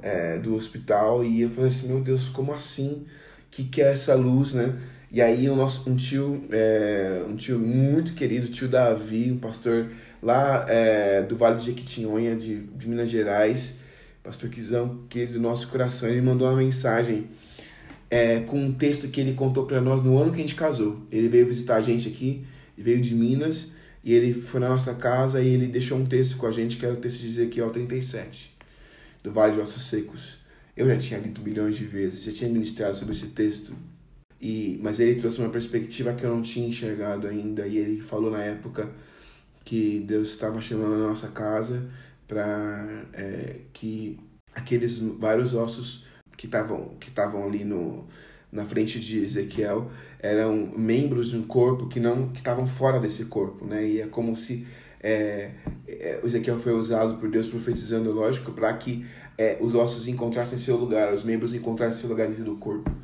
é, 0.03 0.39
do 0.39 0.55
hospital 0.55 1.25
e 1.25 1.43
eu 1.43 1.51
falei 1.51 1.71
assim, 1.71 1.89
meu 1.89 2.01
Deus, 2.01 2.29
como 2.29 2.53
assim? 2.53 3.07
que 3.51 3.65
que 3.65 3.83
é 3.83 3.91
essa 3.91 4.15
luz, 4.15 4.53
né? 4.53 4.79
E 5.13 5.21
aí 5.21 5.49
o 5.49 5.57
nosso 5.57 5.89
um 5.91 5.97
tio, 5.97 6.45
é, 6.53 7.25
um 7.29 7.35
tio 7.37 7.59
muito 7.59 8.15
querido, 8.15 8.49
tio 8.49 8.69
Davi, 8.69 9.31
um 9.33 9.39
pastor 9.39 9.91
lá 10.23 10.65
é, 10.69 11.23
do 11.23 11.37
Vale 11.37 11.59
de 11.59 11.67
Jequitinhonha, 11.67 12.37
de, 12.37 12.61
de 12.61 12.89
Minas 12.89 13.11
Gerais, 13.11 13.79
pastor 14.23 14.51
Quizão, 14.51 15.05
querido 15.09 15.35
do 15.35 15.41
nosso 15.41 15.69
coração, 15.69 16.09
ele 16.09 16.21
mandou 16.21 16.49
uma 16.49 16.57
mensagem 16.57 17.29
é, 18.11 18.41
com 18.41 18.61
um 18.61 18.73
texto 18.73 19.09
que 19.09 19.21
ele 19.21 19.35
contou 19.35 19.67
para 19.67 19.81
nós 19.81 20.03
no 20.03 20.19
ano 20.19 20.31
que 20.31 20.39
a 20.39 20.41
gente 20.41 20.55
casou. 20.55 21.01
Ele 21.11 21.29
veio 21.29 21.47
visitar 21.47 21.77
a 21.77 21.83
gente 21.83 22.09
aqui, 22.09 22.45
veio 22.77 23.01
de 23.01 23.15
Minas, 23.15 23.73
e 24.03 24.13
ele 24.13 24.35
foi 24.35 24.61
na 24.61 24.69
nossa 24.69 24.95
casa 24.95 25.43
e 25.43 25.49
ele 25.49 25.67
deixou 25.67 25.99
um 25.99 26.07
texto 26.07 26.37
com 26.37 26.47
a 26.47 26.53
gente, 26.53 26.77
que 26.77 26.85
era 26.85 26.95
o 26.95 26.99
texto 26.99 27.21
de 27.21 27.27
Ezequiel 27.27 27.71
37 27.71 28.57
do 29.23 29.33
Vale 29.33 29.55
de 29.55 29.61
Ossos 29.61 29.85
Secos. 29.85 30.39
Eu 30.77 30.87
já 30.87 30.97
tinha 30.97 31.21
lido 31.21 31.43
milhões 31.43 31.77
de 31.77 31.85
vezes, 31.85 32.23
já 32.23 32.33
tinha 32.33 32.51
ministrado 32.51 32.97
sobre 32.97 33.15
esse 33.15 33.27
texto, 33.27 33.75
e 34.41 34.79
mas 34.83 34.99
ele 34.99 35.21
trouxe 35.21 35.39
uma 35.39 35.51
perspectiva 35.51 36.15
que 36.15 36.25
eu 36.25 36.35
não 36.35 36.41
tinha 36.41 36.67
enxergado 36.67 37.27
ainda, 37.27 37.67
e 37.67 37.77
ele 37.77 38.01
falou 38.01 38.31
na 38.31 38.43
época 38.43 38.91
que 39.65 40.03
Deus 40.07 40.31
estava 40.31 40.63
chamando 40.63 40.95
a 40.95 41.09
nossa 41.09 41.29
casa 41.29 41.87
para 42.31 43.07
é, 43.13 43.57
que 43.73 44.21
aqueles 44.55 44.99
vários 44.99 45.53
ossos 45.53 46.07
que 46.37 46.47
estavam 46.47 46.95
que 47.01 47.09
estavam 47.09 47.45
ali 47.45 47.65
no 47.65 48.07
na 48.53 48.65
frente 48.65 49.01
de 49.01 49.19
Ezequiel 49.19 49.91
eram 50.21 50.73
membros 50.77 51.31
de 51.31 51.37
um 51.37 51.43
corpo 51.43 51.89
que 51.89 51.99
não 51.99 52.29
que 52.29 52.39
estavam 52.39 52.69
fora 52.69 53.01
desse 53.01 53.25
corpo, 53.25 53.65
né? 53.67 53.85
E 53.85 54.01
é 54.01 54.07
como 54.07 54.37
se 54.37 54.65
é, 55.03 55.51
é, 55.89 56.21
Ezequiel 56.25 56.59
foi 56.61 56.73
usado 56.73 57.17
por 57.17 57.29
Deus 57.29 57.49
profetizando, 57.49 58.13
lógico, 58.13 58.53
para 58.53 58.73
que 58.75 59.05
é, 59.37 59.59
os 59.61 59.75
ossos 59.75 60.07
encontrassem 60.07 60.59
seu 60.59 60.77
lugar, 60.77 61.13
os 61.13 61.25
membros 61.25 61.53
encontrassem 61.53 62.01
seu 62.01 62.11
lugar 62.11 62.29
dentro 62.29 62.45
do 62.45 62.57
corpo. 62.57 62.95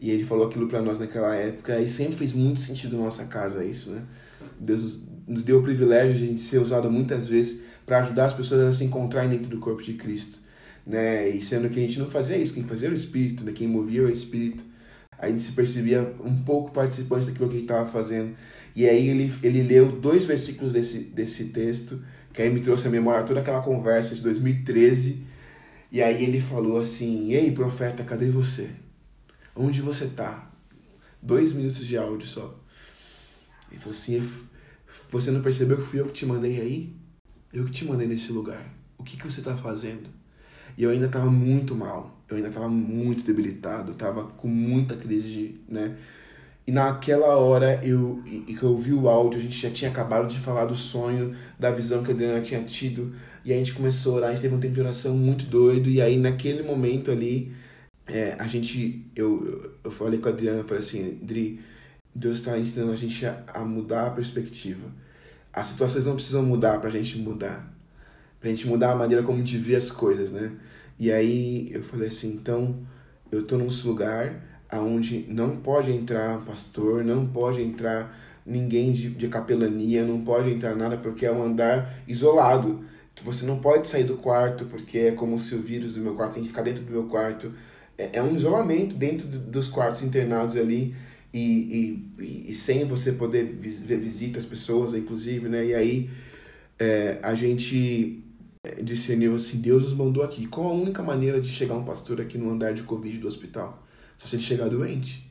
E 0.00 0.10
ele 0.10 0.24
falou 0.24 0.46
aquilo 0.46 0.68
para 0.68 0.82
nós 0.82 0.98
naquela 0.98 1.34
época 1.34 1.78
e 1.78 1.88
sempre 1.88 2.16
fez 2.16 2.34
muito 2.34 2.58
sentido 2.58 2.98
na 2.98 3.04
nossa 3.04 3.24
casa 3.24 3.64
isso, 3.64 3.90
né? 3.90 4.02
Deus 4.60 5.00
nos 5.26 5.42
deu 5.42 5.60
o 5.60 5.62
privilégio 5.62 6.14
de 6.14 6.24
a 6.24 6.26
gente 6.26 6.40
ser 6.40 6.58
usado 6.58 6.90
muitas 6.90 7.26
vezes 7.26 7.62
para 7.86 8.00
ajudar 8.00 8.26
as 8.26 8.32
pessoas 8.32 8.62
a 8.62 8.72
se 8.72 8.84
encontrarem 8.84 9.30
dentro 9.30 9.48
do 9.48 9.58
corpo 9.58 9.82
de 9.82 9.94
Cristo, 9.94 10.38
né? 10.86 11.28
E 11.28 11.44
sendo 11.44 11.68
que 11.68 11.78
a 11.78 11.82
gente 11.82 11.98
não 11.98 12.10
fazia 12.10 12.36
isso, 12.36 12.54
quem 12.54 12.64
fazia 12.64 12.88
era 12.88 12.94
o 12.94 12.98
Espírito, 12.98 13.44
né? 13.44 13.52
Quem 13.52 13.68
movia 13.68 14.00
era 14.00 14.08
o 14.08 14.12
Espírito. 14.12 14.64
A 15.18 15.28
gente 15.28 15.42
se 15.42 15.52
percebia 15.52 16.14
um 16.22 16.42
pouco 16.42 16.72
participante 16.72 17.26
daquilo 17.26 17.48
que 17.48 17.56
ele 17.56 17.62
estava 17.62 17.88
fazendo. 17.88 18.36
E 18.74 18.88
aí 18.88 19.08
ele, 19.08 19.32
ele 19.42 19.62
leu 19.62 19.92
dois 19.92 20.24
versículos 20.24 20.72
desse, 20.72 20.98
desse 20.98 21.46
texto, 21.46 22.02
que 22.32 22.42
aí 22.42 22.52
me 22.52 22.60
trouxe 22.60 22.88
a 22.88 22.90
memória 22.90 23.24
toda 23.24 23.40
aquela 23.40 23.62
conversa 23.62 24.14
de 24.14 24.20
2013. 24.20 25.24
E 25.92 26.02
aí 26.02 26.24
ele 26.24 26.40
falou 26.40 26.80
assim: 26.80 27.32
Ei, 27.32 27.52
profeta, 27.52 28.02
cadê 28.02 28.28
você? 28.28 28.70
Onde 29.54 29.80
você 29.80 30.06
tá? 30.06 30.50
Dois 31.22 31.52
minutos 31.52 31.86
de 31.86 31.96
áudio 31.96 32.26
só. 32.26 32.60
Ele 33.70 33.80
falou 33.80 33.96
assim: 33.96 34.28
Você 35.10 35.30
não 35.30 35.40
percebeu 35.40 35.76
que 35.76 35.84
fui 35.84 36.00
eu 36.00 36.06
que 36.06 36.12
te 36.12 36.26
mandei 36.26 36.60
aí? 36.60 37.03
Eu 37.54 37.64
que 37.64 37.70
te 37.70 37.84
mandei 37.84 38.08
nesse 38.08 38.32
lugar. 38.32 38.66
o 38.98 39.04
que, 39.04 39.16
que 39.16 39.30
você 39.30 39.38
está 39.38 39.56
fazendo? 39.56 40.08
E 40.76 40.82
eu 40.82 40.90
ainda 40.90 41.06
estava 41.06 41.30
muito 41.30 41.76
mal, 41.76 42.20
eu 42.28 42.36
ainda 42.36 42.48
estava 42.48 42.68
muito 42.68 43.22
debilitado, 43.22 43.92
estava 43.92 44.24
com 44.24 44.48
muita 44.48 44.96
crise, 44.96 45.28
de, 45.28 45.54
né? 45.68 45.96
E 46.66 46.72
naquela 46.72 47.36
hora 47.36 47.80
eu 47.84 48.22
que 48.24 48.62
eu 48.62 48.76
vi 48.76 48.92
o 48.92 49.08
áudio, 49.08 49.38
a 49.38 49.42
gente 49.42 49.56
já 49.56 49.70
tinha 49.70 49.90
acabado 49.90 50.26
de 50.26 50.40
falar 50.40 50.64
do 50.64 50.76
sonho, 50.76 51.36
da 51.56 51.70
visão 51.70 52.02
que 52.02 52.10
a 52.10 52.14
Adriana 52.14 52.40
tinha 52.40 52.62
tido, 52.64 53.14
e 53.44 53.52
a 53.52 53.56
gente 53.56 53.72
começou 53.72 54.14
a 54.14 54.16
orar, 54.16 54.30
a 54.30 54.32
gente 54.32 54.42
teve 54.42 54.54
um 54.54 54.60
tempo 54.60 54.74
de 54.74 54.80
oração 54.80 55.16
muito 55.16 55.44
doido, 55.44 55.88
e 55.88 56.00
aí 56.00 56.18
naquele 56.18 56.62
momento 56.64 57.10
ali, 57.12 57.52
é, 58.08 58.34
a 58.38 58.48
gente, 58.48 59.06
eu, 59.14 59.76
eu 59.84 59.92
falei 59.92 60.18
com 60.18 60.28
a 60.28 60.32
Adriana, 60.32 60.58
eu 60.58 60.64
falei 60.64 60.82
assim, 60.82 61.18
Adri, 61.22 61.60
Deus 62.12 62.40
está 62.40 62.58
ensinando 62.58 62.92
a 62.92 62.96
gente 62.96 63.24
a, 63.26 63.44
a 63.54 63.64
mudar 63.64 64.08
a 64.08 64.10
perspectiva. 64.10 65.03
As 65.54 65.68
situações 65.68 66.04
não 66.04 66.14
precisam 66.14 66.42
mudar 66.42 66.80
para 66.80 66.88
a 66.88 66.92
gente 66.92 67.18
mudar, 67.18 67.72
para 68.40 68.48
a 68.48 68.52
gente 68.52 68.66
mudar 68.66 68.92
a 68.92 68.96
maneira 68.96 69.22
como 69.22 69.38
a 69.38 69.40
gente 69.40 69.56
vê 69.56 69.76
as 69.76 69.90
coisas, 69.90 70.30
né? 70.30 70.52
E 70.98 71.12
aí 71.12 71.70
eu 71.72 71.82
falei 71.82 72.08
assim, 72.08 72.32
então 72.32 72.76
eu 73.30 73.44
tô 73.44 73.56
num 73.56 73.68
lugar 73.84 74.40
aonde 74.68 75.26
não 75.28 75.56
pode 75.56 75.92
entrar 75.92 76.38
pastor, 76.44 77.04
não 77.04 77.26
pode 77.26 77.62
entrar 77.62 78.16
ninguém 78.44 78.92
de, 78.92 79.10
de 79.10 79.28
capelania, 79.28 80.04
não 80.04 80.22
pode 80.24 80.50
entrar 80.50 80.74
nada 80.74 80.96
porque 80.96 81.24
é 81.24 81.32
um 81.32 81.42
andar 81.42 81.94
isolado. 82.06 82.84
Você 83.22 83.46
não 83.46 83.58
pode 83.58 83.86
sair 83.86 84.04
do 84.04 84.16
quarto 84.16 84.66
porque 84.66 84.98
é 84.98 85.10
como 85.12 85.38
se 85.38 85.54
o 85.54 85.60
vírus 85.60 85.92
do 85.92 86.00
meu 86.00 86.14
quarto 86.14 86.34
tem 86.34 86.42
que 86.42 86.48
ficar 86.48 86.62
dentro 86.62 86.82
do 86.82 86.90
meu 86.90 87.04
quarto. 87.04 87.52
É, 87.96 88.18
é 88.18 88.22
um 88.22 88.34
isolamento 88.34 88.96
dentro 88.96 89.28
do, 89.28 89.38
dos 89.38 89.68
quartos 89.68 90.02
internados 90.02 90.56
ali 90.56 90.96
e, 91.34 92.04
e, 92.20 92.50
e, 92.50 92.52
sem 92.52 92.84
você 92.84 93.10
poder 93.10 93.44
ver 93.44 93.98
visita 93.98 94.38
às 94.38 94.46
pessoas, 94.46 94.94
inclusive, 94.94 95.48
né? 95.48 95.66
E 95.66 95.74
aí 95.74 96.10
é, 96.78 97.18
a 97.22 97.34
gente 97.34 98.22
discerniu 98.82 99.34
assim, 99.34 99.60
Deus 99.60 99.82
nos 99.82 99.94
mandou 99.94 100.22
aqui. 100.22 100.46
Qual 100.46 100.68
a 100.68 100.72
única 100.72 101.02
maneira 101.02 101.40
de 101.40 101.48
chegar 101.48 101.74
um 101.74 101.84
pastor 101.84 102.20
aqui 102.20 102.38
no 102.38 102.50
andar 102.50 102.72
de 102.72 102.84
Covid 102.84 103.18
do 103.18 103.26
hospital? 103.26 103.84
Se 104.16 104.28
você 104.28 104.38
chegar 104.38 104.68
doente. 104.68 105.28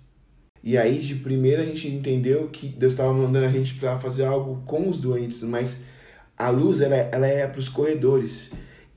E 0.62 0.78
aí, 0.78 1.00
de 1.00 1.16
primeira, 1.16 1.62
a 1.62 1.66
gente 1.66 1.88
entendeu 1.88 2.50
que 2.50 2.68
Deus 2.68 2.94
estava 2.94 3.14
mandando 3.14 3.46
a 3.46 3.52
gente 3.52 3.74
para 3.76 3.98
fazer 3.98 4.26
algo 4.26 4.62
com 4.66 4.90
os 4.90 5.00
doentes, 5.00 5.42
mas 5.44 5.84
a 6.38 6.50
luz, 6.50 6.82
ela, 6.82 6.96
ela 6.96 7.28
é 7.28 7.48
para 7.48 7.60
os 7.60 7.70
corredores. 7.70 8.52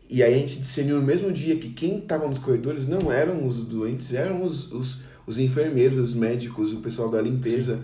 E 0.09 0.23
aí 0.23 0.35
a 0.35 0.39
gente 0.39 0.61
discerniu 0.61 0.97
no 0.97 1.03
mesmo 1.03 1.33
dia 1.33 1.57
que 1.57 1.71
quem 1.71 1.99
estava 1.99 2.29
nos 2.29 2.39
corredores 2.39 2.87
não 2.87 3.11
eram 3.13 3.47
os 3.47 3.57
doentes, 3.59 4.13
eram 4.15 4.43
os, 4.43 4.71
os, 4.73 5.06
os 5.26 5.38
enfermeiros, 5.38 5.99
os 5.99 6.14
médicos, 6.14 6.73
o 6.73 6.78
pessoal 6.78 7.09
da 7.09 7.21
limpeza. 7.21 7.80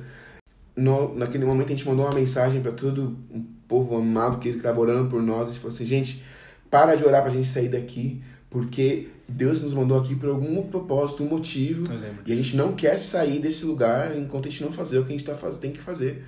No, 0.76 1.14
naquele 1.14 1.44
momento 1.44 1.72
a 1.72 1.76
gente 1.76 1.86
mandou 1.86 2.06
uma 2.06 2.14
mensagem 2.14 2.62
para 2.62 2.72
todo 2.72 3.16
o 3.30 3.44
povo 3.68 3.96
amado 3.96 4.38
que 4.38 4.48
estava 4.48 4.80
orando 4.80 5.10
por 5.10 5.22
nós. 5.22 5.42
A 5.42 5.46
gente 5.46 5.58
falou 5.58 5.74
assim, 5.74 5.86
gente, 5.86 6.22
para 6.70 6.94
de 6.94 7.04
orar 7.04 7.22
para 7.22 7.30
a 7.30 7.34
gente 7.34 7.48
sair 7.48 7.68
daqui, 7.68 8.22
porque 8.48 9.08
Deus 9.28 9.62
nos 9.62 9.72
mandou 9.72 9.98
aqui 9.98 10.14
por 10.14 10.28
algum 10.28 10.62
propósito, 10.62 11.22
um 11.22 11.28
motivo, 11.28 11.86
e 12.26 12.32
a 12.32 12.36
gente 12.36 12.56
não 12.56 12.74
quer 12.74 12.98
sair 12.98 13.40
desse 13.40 13.64
lugar 13.64 14.16
enquanto 14.16 14.46
a 14.46 14.50
gente 14.50 14.62
não 14.62 14.72
fazer 14.72 14.98
o 14.98 15.04
que 15.04 15.12
a 15.12 15.16
gente 15.16 15.24
tá 15.24 15.34
faz, 15.34 15.56
tem 15.56 15.72
que 15.72 15.80
fazer. 15.80 16.24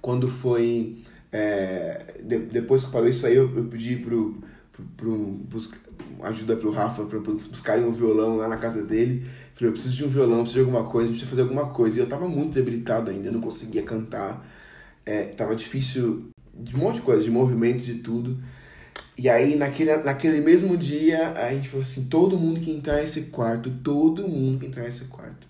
Quando 0.00 0.28
foi. 0.28 0.98
É, 1.30 2.20
de, 2.22 2.38
depois 2.38 2.84
que 2.84 2.90
falou 2.90 3.08
isso 3.08 3.26
aí, 3.26 3.36
eu, 3.36 3.56
eu 3.56 3.64
pedi 3.64 3.96
pro, 3.96 4.36
pro, 4.72 4.84
pro 4.96 5.16
busca, 5.48 5.78
ajuda 6.22 6.56
pro 6.56 6.70
Rafa 6.70 7.04
para 7.04 7.18
buscarem 7.18 7.84
um 7.84 7.92
violão 7.92 8.36
lá 8.36 8.48
na 8.48 8.56
casa 8.56 8.82
dele. 8.82 9.24
Falei, 9.54 9.68
eu 9.68 9.72
preciso 9.72 9.96
de 9.96 10.04
um 10.04 10.08
violão, 10.08 10.42
preciso 10.42 10.64
de 10.64 10.70
alguma 10.70 10.90
coisa, 10.90 11.08
precisa 11.10 11.30
fazer 11.30 11.42
alguma 11.42 11.70
coisa. 11.70 11.98
E 11.98 12.02
eu 12.02 12.08
tava 12.08 12.28
muito 12.28 12.54
debilitado 12.54 13.10
ainda, 13.10 13.30
não 13.30 13.40
conseguia 13.40 13.82
cantar. 13.82 14.46
É, 15.04 15.24
tava 15.24 15.54
difícil 15.54 16.30
de 16.54 16.74
um 16.76 16.78
monte 16.78 16.96
de 16.96 17.02
coisa, 17.02 17.22
de 17.22 17.30
movimento, 17.30 17.82
de 17.82 17.96
tudo. 17.96 18.42
E 19.16 19.28
aí, 19.28 19.56
naquele, 19.56 19.94
naquele 19.98 20.40
mesmo 20.40 20.76
dia, 20.76 21.32
a 21.32 21.50
gente 21.52 21.68
falou 21.68 21.82
assim: 21.82 22.04
todo 22.04 22.38
mundo 22.38 22.60
que 22.60 22.70
entrar 22.70 22.96
nesse 22.96 23.22
quarto, 23.22 23.70
todo 23.82 24.26
mundo 24.26 24.58
que 24.58 24.66
entrar 24.66 24.84
nesse 24.84 25.04
quarto, 25.04 25.46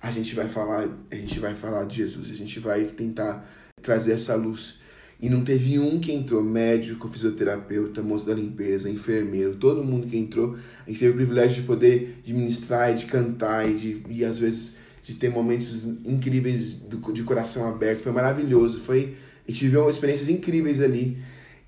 a 0.00 0.10
gente 0.10 0.34
vai 0.34 0.48
falar, 0.48 0.88
a 1.10 1.14
gente 1.14 1.38
vai 1.40 1.54
falar 1.54 1.84
de 1.84 1.96
Jesus, 1.96 2.30
a 2.30 2.36
gente 2.36 2.58
vai 2.60 2.84
tentar 2.84 3.46
trazer 3.82 4.12
essa 4.12 4.34
luz. 4.34 4.80
E 5.22 5.28
não 5.28 5.42
teve 5.42 5.78
um 5.78 6.00
que 6.00 6.12
entrou, 6.12 6.42
médico, 6.42 7.06
fisioterapeuta, 7.08 8.02
moço 8.02 8.24
da 8.24 8.34
limpeza, 8.34 8.88
enfermeiro, 8.88 9.56
todo 9.56 9.84
mundo 9.84 10.06
que 10.06 10.16
entrou. 10.16 10.56
A 10.86 10.90
gente 10.90 11.00
teve 11.00 11.12
o 11.12 11.16
privilégio 11.16 11.60
de 11.60 11.66
poder 11.66 12.20
de 12.24 12.32
ministrar, 12.32 12.94
de 12.94 13.04
cantar 13.04 13.68
e, 13.68 13.74
de, 13.74 14.02
e 14.08 14.24
às 14.24 14.38
vezes 14.38 14.78
de 15.04 15.14
ter 15.14 15.28
momentos 15.28 15.84
incríveis 16.04 16.74
do, 16.76 17.12
de 17.12 17.22
coração 17.22 17.68
aberto. 17.68 18.00
Foi 18.00 18.12
maravilhoso. 18.12 18.80
Foi, 18.80 19.14
a 19.46 19.50
gente 19.50 19.64
viveu 19.64 19.90
experiências 19.90 20.30
incríveis 20.30 20.80
ali. 20.80 21.18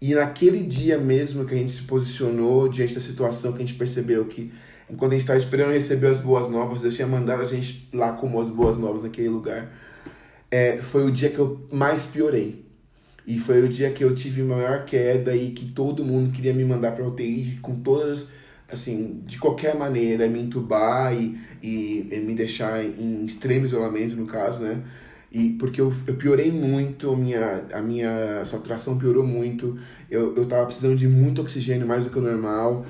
E 0.00 0.14
naquele 0.14 0.62
dia 0.62 0.96
mesmo 0.96 1.44
que 1.44 1.54
a 1.54 1.58
gente 1.58 1.72
se 1.72 1.82
posicionou 1.82 2.68
diante 2.68 2.94
da 2.94 3.00
situação, 3.00 3.52
que 3.52 3.62
a 3.62 3.66
gente 3.66 3.78
percebeu 3.78 4.24
que 4.24 4.50
enquanto 4.90 5.12
a 5.12 5.14
gente 5.14 5.22
estava 5.22 5.38
esperando 5.38 5.72
receber 5.72 6.08
as 6.08 6.20
boas 6.20 6.50
novas, 6.50 6.80
Deus 6.80 6.94
tinha 6.94 7.06
mandado 7.06 7.42
a 7.42 7.46
gente 7.46 7.88
lá 7.92 8.12
como 8.12 8.40
as 8.40 8.48
boas 8.48 8.78
novas 8.78 9.02
naquele 9.02 9.28
lugar. 9.28 9.70
É, 10.50 10.78
foi 10.78 11.04
o 11.04 11.10
dia 11.10 11.28
que 11.28 11.38
eu 11.38 11.66
mais 11.70 12.04
piorei. 12.04 12.64
E 13.26 13.38
foi 13.38 13.62
o 13.62 13.68
dia 13.68 13.90
que 13.90 14.02
eu 14.02 14.14
tive 14.14 14.42
maior 14.42 14.84
queda 14.84 15.34
e 15.34 15.50
que 15.50 15.66
todo 15.66 16.04
mundo 16.04 16.32
queria 16.32 16.52
me 16.52 16.64
mandar 16.64 16.92
para 16.92 17.06
UTI 17.06 17.58
com 17.62 17.76
todas, 17.76 18.26
assim, 18.70 19.22
de 19.26 19.38
qualquer 19.38 19.76
maneira, 19.76 20.28
me 20.28 20.40
entubar 20.40 21.14
e, 21.14 21.38
e, 21.62 22.08
e 22.10 22.20
me 22.20 22.34
deixar 22.34 22.84
em 22.84 23.24
extremo 23.24 23.64
isolamento, 23.64 24.16
no 24.16 24.26
caso, 24.26 24.62
né? 24.62 24.82
E 25.30 25.50
porque 25.50 25.80
eu, 25.80 25.92
eu 26.06 26.14
piorei 26.14 26.52
muito, 26.52 27.10
a 27.10 27.16
minha, 27.16 27.64
a 27.72 27.80
minha 27.80 28.44
saturação 28.44 28.98
piorou 28.98 29.26
muito, 29.26 29.78
eu, 30.10 30.36
eu 30.36 30.44
tava 30.44 30.66
precisando 30.66 30.94
de 30.94 31.08
muito 31.08 31.40
oxigênio, 31.40 31.86
mais 31.86 32.04
do 32.04 32.10
que 32.10 32.18
o 32.18 32.22
normal. 32.22 32.84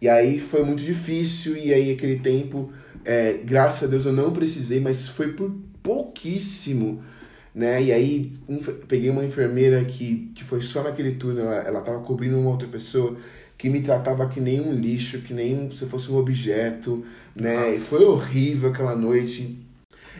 E 0.00 0.08
aí 0.08 0.38
foi 0.38 0.62
muito 0.62 0.82
difícil, 0.82 1.56
e 1.56 1.72
aí 1.72 1.90
aquele 1.90 2.18
tempo, 2.18 2.70
é, 3.02 3.40
graças 3.42 3.84
a 3.84 3.86
Deus 3.86 4.04
eu 4.04 4.12
não 4.12 4.30
precisei, 4.30 4.78
mas 4.78 5.08
foi 5.08 5.32
por 5.32 5.50
pouquíssimo, 5.82 7.02
né? 7.56 7.82
E 7.82 7.90
aí 7.90 8.38
peguei 8.86 9.08
uma 9.08 9.24
enfermeira 9.24 9.82
que, 9.82 10.30
que 10.34 10.44
foi 10.44 10.60
só 10.60 10.82
naquele 10.82 11.12
turno, 11.12 11.40
ela, 11.40 11.54
ela 11.54 11.80
tava 11.80 12.00
cobrindo 12.00 12.38
uma 12.38 12.50
outra 12.50 12.68
pessoa 12.68 13.16
que 13.56 13.70
me 13.70 13.80
tratava 13.80 14.28
que 14.28 14.38
nem 14.38 14.60
um 14.60 14.74
lixo, 14.74 15.22
que 15.22 15.32
nem 15.32 15.58
um, 15.58 15.70
se 15.70 15.86
fosse 15.86 16.12
um 16.12 16.18
objeto, 16.18 17.02
né? 17.34 17.74
E 17.74 17.78
foi 17.78 18.04
horrível 18.04 18.68
aquela 18.68 18.94
noite. 18.94 19.58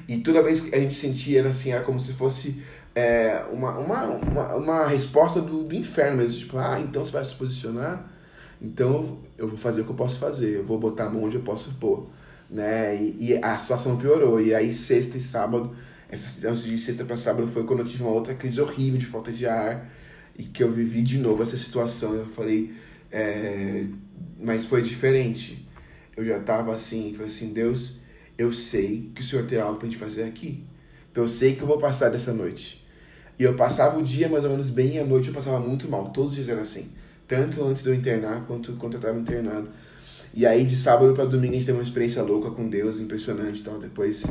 E 0.09 0.17
toda 0.17 0.43
vez 0.43 0.63
que 0.63 0.75
a 0.75 0.79
gente 0.79 0.95
sentia, 0.95 1.41
era 1.41 1.51
assim, 1.51 1.73
era 1.73 1.83
como 1.83 2.01
se 2.01 2.15
fosse 2.15 2.63
é, 2.95 3.45
uma, 3.53 3.79
uma, 3.79 4.05
uma, 4.05 4.55
uma, 4.55 4.87
resposta 4.87 5.39
do, 5.39 5.65
do 5.65 5.75
inferno 5.75 6.17
mesmo. 6.17 6.39
Tipo, 6.39 6.57
ah, 6.57 6.81
então 6.81 7.05
você 7.05 7.13
vai 7.13 7.25
se 7.25 7.35
posicionar? 7.35 8.11
Então 8.63 9.19
eu 9.37 9.47
vou 9.47 9.59
fazer 9.59 9.83
o 9.83 9.85
que 9.85 9.91
eu 9.91 9.97
posso 9.97 10.19
fazer, 10.19 10.57
eu 10.57 10.65
vou 10.65 10.79
botar 10.79 11.05
a 11.05 11.11
mão 11.11 11.25
onde 11.25 11.37
eu 11.37 11.43
posso 11.43 11.75
pôr. 11.75 12.09
Né? 12.49 12.97
E, 12.97 13.33
e 13.33 13.41
a 13.43 13.59
situação 13.59 13.99
piorou. 13.99 14.41
E 14.41 14.55
aí, 14.55 14.73
sexta 14.73 15.19
e 15.19 15.21
sábado, 15.21 15.77
essa 16.09 16.53
de 16.55 16.79
sexta 16.79 17.05
para 17.05 17.17
sábado 17.17 17.49
foi 17.49 17.65
quando 17.65 17.81
eu 17.81 17.87
tive 17.87 18.03
uma 18.03 18.13
outra 18.13 18.35
crise 18.35 18.61
horrível 18.61 18.99
de 18.99 19.07
falta 19.07 19.33
de 19.33 19.47
ar 19.47 19.91
e 20.39 20.45
que 20.45 20.63
eu 20.63 20.71
vivi 20.71 21.03
de 21.03 21.19
novo 21.19 21.43
essa 21.43 21.59
situação. 21.59 22.15
Eu 22.15 22.27
falei, 22.27 22.73
é, 23.11 23.85
mas 24.39 24.65
foi 24.65 24.83
diferente. 24.83 25.67
Eu 26.17 26.25
já 26.25 26.39
tava 26.41 26.75
assim, 26.75 27.13
falei 27.13 27.27
assim, 27.27 27.53
Deus, 27.53 27.95
eu 28.39 28.53
sei 28.53 29.11
que 29.15 29.21
o 29.21 29.25
Senhor 29.25 29.47
tem 29.47 29.61
algo 29.61 29.79
para 29.79 29.89
gente 29.89 29.99
fazer 29.99 30.25
aqui. 30.25 30.65
Então 31.11 31.25
eu 31.25 31.29
sei 31.29 31.57
que 31.57 31.63
eu 31.63 31.67
vou 31.67 31.79
passar 31.79 32.09
dessa 32.09 32.33
noite. 32.33 32.87
E 33.39 33.43
eu 33.43 33.55
passava 33.55 33.99
o 33.99 34.03
dia 34.03 34.29
mais 34.29 34.45
ou 34.45 34.51
menos 34.51 34.69
bem 34.69 34.95
e 34.95 34.99
a 34.99 35.05
noite 35.05 35.29
eu 35.29 35.35
passava 35.35 35.59
muito 35.59 35.89
mal. 35.89 36.11
Todos 36.11 36.31
os 36.31 36.37
dias 36.37 36.49
era 36.49 36.63
assim. 36.63 36.91
Tanto 37.27 37.65
antes 37.65 37.83
de 37.83 37.89
eu 37.89 37.95
internar 37.95 38.47
quanto 38.47 38.75
quando 38.75 38.95
eu 38.95 38.99
estava 38.99 39.19
internado. 39.19 39.69
E 40.33 40.47
aí 40.47 40.65
de 40.65 40.77
sábado 40.77 41.13
para 41.15 41.25
domingo 41.25 41.53
a 41.53 41.57
gente 41.57 41.67
teve 41.67 41.79
uma 41.79 41.85
experiência 41.85 42.23
louca 42.23 42.51
com 42.51 42.69
Deus, 42.69 43.01
impressionante 43.01 43.61
e 43.61 43.65
tal. 43.65 43.79
Depois 43.79 44.25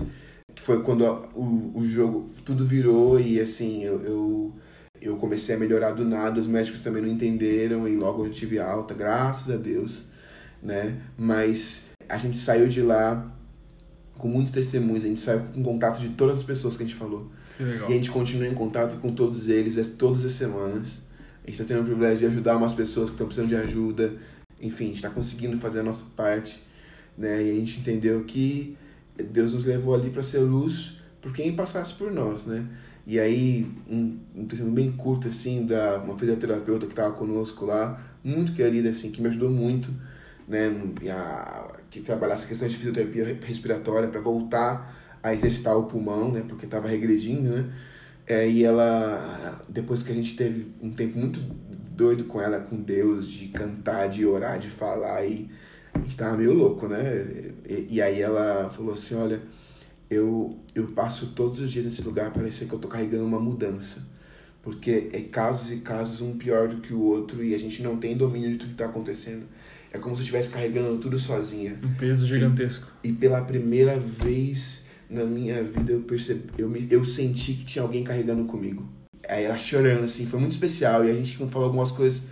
que 0.56 0.62
foi 0.62 0.82
quando 0.82 1.04
o, 1.36 1.74
o 1.76 1.88
jogo 1.88 2.30
tudo 2.44 2.66
virou 2.66 3.20
e 3.20 3.40
assim 3.40 3.84
eu, 3.84 4.02
eu, 4.02 4.54
eu 5.02 5.18
comecei 5.18 5.54
a 5.54 5.58
melhorar 5.60 5.92
do 5.92 6.06
nada. 6.06 6.40
Os 6.40 6.48
médicos 6.48 6.82
também 6.82 7.02
não 7.02 7.10
entenderam 7.10 7.88
e 7.88 7.96
logo 7.96 8.26
eu 8.26 8.32
tive 8.32 8.58
alta, 8.58 8.94
graças 8.94 9.54
a 9.54 9.58
Deus, 9.58 10.04
né? 10.64 10.98
Mas 11.18 11.86
a 12.08 12.18
gente 12.18 12.38
saiu 12.38 12.68
de 12.68 12.82
lá 12.82 13.32
com 14.18 14.28
muitos 14.30 14.54
testemunhos, 14.54 15.04
a 15.04 15.08
gente 15.08 15.20
saiu 15.20 15.42
com 15.54 15.62
contato 15.62 16.00
de 16.00 16.10
todas 16.10 16.36
as 16.36 16.44
pessoas 16.44 16.78
que 16.78 16.84
a 16.84 16.86
gente 16.86 16.98
falou. 16.98 17.30
E 17.60 17.94
a 17.94 17.96
gente 17.96 18.10
continua 18.12 18.48
em 18.48 18.54
contato 18.54 19.00
com 19.00 19.14
todos 19.14 19.48
eles 19.48 19.78
todas 19.98 20.26
as 20.26 20.34
semanas. 20.34 21.02
A 21.44 21.50
gente 21.50 21.62
está 21.62 21.64
tendo 21.64 21.84
o 21.84 21.86
privilégio 21.86 22.20
de 22.20 22.26
ajudar 22.26 22.58
umas 22.58 22.74
pessoas 22.74 23.10
que 23.10 23.14
estão 23.14 23.28
precisando 23.28 23.50
de 23.50 23.56
ajuda. 23.56 24.14
Enfim, 24.60 24.86
a 24.86 24.88
gente 24.88 24.98
está 24.98 25.10
conseguindo 25.10 25.58
fazer 25.58 25.80
a 25.80 25.84
nossa 25.84 26.04
parte. 26.16 26.62
Né? 27.18 27.44
E 27.44 27.52
a 27.52 27.54
gente 27.54 27.80
entendeu 27.80 28.24
que 28.24 28.76
Deus 29.24 29.54
nos 29.54 29.66
levou 29.66 29.96
ali 29.96 30.10
para 30.10 30.24
ser 30.24 30.40
luz 30.40 30.98
por 31.22 31.34
quem 31.34 31.56
passasse 31.56 31.94
por 31.94 32.12
nós, 32.12 32.46
né? 32.46 32.68
E 33.08 33.20
aí, 33.20 33.72
um, 33.90 34.18
um 34.36 34.74
bem 34.74 34.92
curto, 34.92 35.28
assim, 35.28 35.66
da 35.66 36.00
uma 36.00 36.18
fisioterapeuta 36.18 36.88
que 36.88 36.92
estava 36.92 37.14
conosco 37.14 37.66
lá, 37.66 38.02
muito 38.24 38.54
querida, 38.54 38.90
assim, 38.90 39.12
que 39.12 39.22
me 39.22 39.28
ajudou 39.28 39.50
muito, 39.50 39.90
né? 40.48 40.70
A, 41.12 41.72
que 41.90 42.02
trabalhasse 42.02 42.46
a 42.46 42.48
questão 42.48 42.68
de 42.68 42.76
fisioterapia 42.76 43.38
respiratória 43.44 44.10
para 44.10 44.20
voltar 44.20 44.94
a 45.22 45.34
exercitar 45.34 45.78
o 45.78 45.84
pulmão, 45.86 46.32
né? 46.32 46.44
Porque 46.48 46.66
estava 46.66 46.88
regredindo, 46.88 47.50
né? 47.50 47.74
É, 48.28 48.50
e 48.50 48.64
ela, 48.64 49.64
depois 49.70 50.02
que 50.02 50.12
a 50.12 50.16
gente 50.16 50.36
teve 50.36 50.74
um 50.82 50.92
tempo 50.92 51.18
muito 51.18 51.40
doido 51.96 52.26
com 52.26 52.42
ela, 52.42 52.60
com 52.60 52.76
Deus, 52.76 53.28
de 53.28 53.48
cantar, 53.50 54.10
de 54.10 54.26
orar, 54.26 54.58
de 54.58 54.70
falar, 54.70 55.26
e 55.26 55.50
a 55.96 56.00
gente 56.00 56.18
tava 56.18 56.38
meio 56.38 56.54
louco, 56.54 56.88
né? 56.88 57.52
E, 57.68 57.96
e 57.96 58.02
aí 58.02 58.22
ela 58.22 58.70
falou 58.70 58.94
assim: 58.94 59.16
Olha, 59.16 59.42
eu, 60.10 60.60
eu 60.74 60.88
passo 60.90 61.28
todos 61.28 61.60
os 61.60 61.72
dias 61.72 61.86
nesse 61.86 62.02
lugar, 62.02 62.32
parece 62.32 62.66
que 62.66 62.74
eu 62.74 62.80
tô 62.80 62.88
carregando 62.88 63.26
uma 63.26 63.40
mudança. 63.40 64.06
Porque 64.62 65.10
é 65.14 65.22
casos 65.22 65.72
e 65.72 65.78
casos, 65.78 66.22
um 66.22 66.38
pior 66.38 66.68
do 66.68 66.78
que 66.78 66.92
o 66.92 67.00
outro, 67.00 67.44
e 67.44 67.54
a 67.54 67.58
gente 67.58 67.84
não 67.84 67.98
tem 67.98 68.18
domínio 68.18 68.52
de 68.52 68.58
tudo 68.58 68.70
que 68.72 68.76
tá 68.76 68.86
acontecendo. 68.86 69.46
É 69.92 70.00
como 70.00 70.16
se 70.16 70.22
eu 70.22 70.24
estivesse 70.24 70.50
carregando 70.50 70.98
tudo 70.98 71.18
sozinha. 71.20 71.80
Um 71.84 71.94
peso 71.94 72.26
gigantesco. 72.26 72.88
E, 73.04 73.10
e 73.10 73.14
pela 73.14 73.42
primeira 73.42 73.98
vez 73.98 74.86
na 75.08 75.24
minha 75.24 75.64
vida 75.64 75.94
eu 75.94 76.02
percebi, 76.02 76.50
eu, 76.58 76.68
me, 76.68 76.88
eu 76.90 77.06
senti 77.06 77.54
que 77.54 77.64
tinha 77.64 77.84
alguém 77.84 78.04
carregando 78.04 78.44
comigo. 78.46 78.90
Aí 79.30 79.44
ela 79.44 79.56
chorando, 79.56 80.04
assim, 80.04 80.26
foi 80.26 80.40
muito 80.40 80.54
especial. 80.54 81.06
E 81.06 81.12
a 81.12 81.14
gente 81.14 81.38
falou 81.38 81.66
algumas 81.66 81.92
coisas 81.92 82.24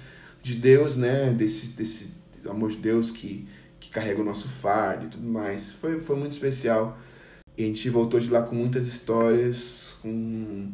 de 0.41 0.55
Deus, 0.55 0.95
né? 0.95 1.31
Desse, 1.33 1.67
desse 1.67 2.13
amor 2.49 2.71
de 2.71 2.77
Deus 2.77 3.11
que, 3.11 3.47
que 3.79 3.89
carrega 3.89 4.21
o 4.21 4.23
nosso 4.23 4.47
fardo 4.47 5.05
e 5.05 5.09
tudo 5.09 5.27
mais. 5.27 5.71
Foi, 5.71 5.99
foi 5.99 6.15
muito 6.15 6.33
especial. 6.33 6.97
E 7.57 7.63
a 7.63 7.67
gente 7.67 7.89
voltou 7.89 8.19
de 8.19 8.29
lá 8.29 8.41
com 8.41 8.55
muitas 8.55 8.87
histórias, 8.87 9.95
com. 10.01 10.71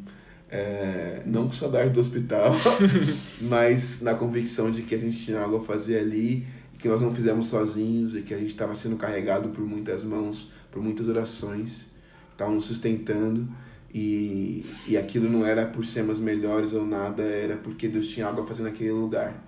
É, 0.52 1.22
não 1.28 1.48
com 1.48 1.54
saudade 1.54 1.92
do 1.92 2.00
hospital, 2.00 2.56
mas 3.40 4.02
na 4.02 4.16
convicção 4.16 4.72
de 4.72 4.82
que 4.82 4.96
a 4.96 4.98
gente 4.98 5.24
tinha 5.24 5.40
algo 5.40 5.58
a 5.58 5.62
fazer 5.62 6.00
ali, 6.00 6.48
que 6.80 6.88
nós 6.88 7.00
não 7.02 7.14
fizemos 7.14 7.46
sozinhos 7.46 8.16
e 8.16 8.24
que 8.24 8.34
a 8.34 8.38
gente 8.38 8.50
estava 8.50 8.74
sendo 8.74 8.96
carregado 8.96 9.50
por 9.50 9.64
muitas 9.64 10.04
mãos, 10.04 10.52
por 10.72 10.82
muitas 10.82 11.08
orações, 11.08 11.92
estavam 12.32 12.56
nos 12.56 12.66
sustentando 12.66 13.48
e, 13.94 14.66
e 14.88 14.98
aquilo 14.98 15.30
não 15.30 15.46
era 15.46 15.66
por 15.66 15.86
sermos 15.86 16.20
melhores 16.20 16.74
ou 16.74 16.86
nada, 16.86 17.24
era 17.24 17.58
porque 17.58 17.88
Deus 17.88 18.08
tinha 18.08 18.28
algo 18.28 18.42
a 18.42 18.48
fazer 18.48 18.64
naquele 18.64 18.92
lugar. 18.92 19.44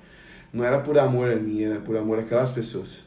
Não 0.53 0.63
era 0.63 0.79
por 0.79 0.97
amor 0.99 1.31
a 1.31 1.35
mim, 1.35 1.61
era 1.61 1.79
por 1.79 1.95
amor 1.95 2.19
àquelas 2.19 2.51
pessoas. 2.51 3.05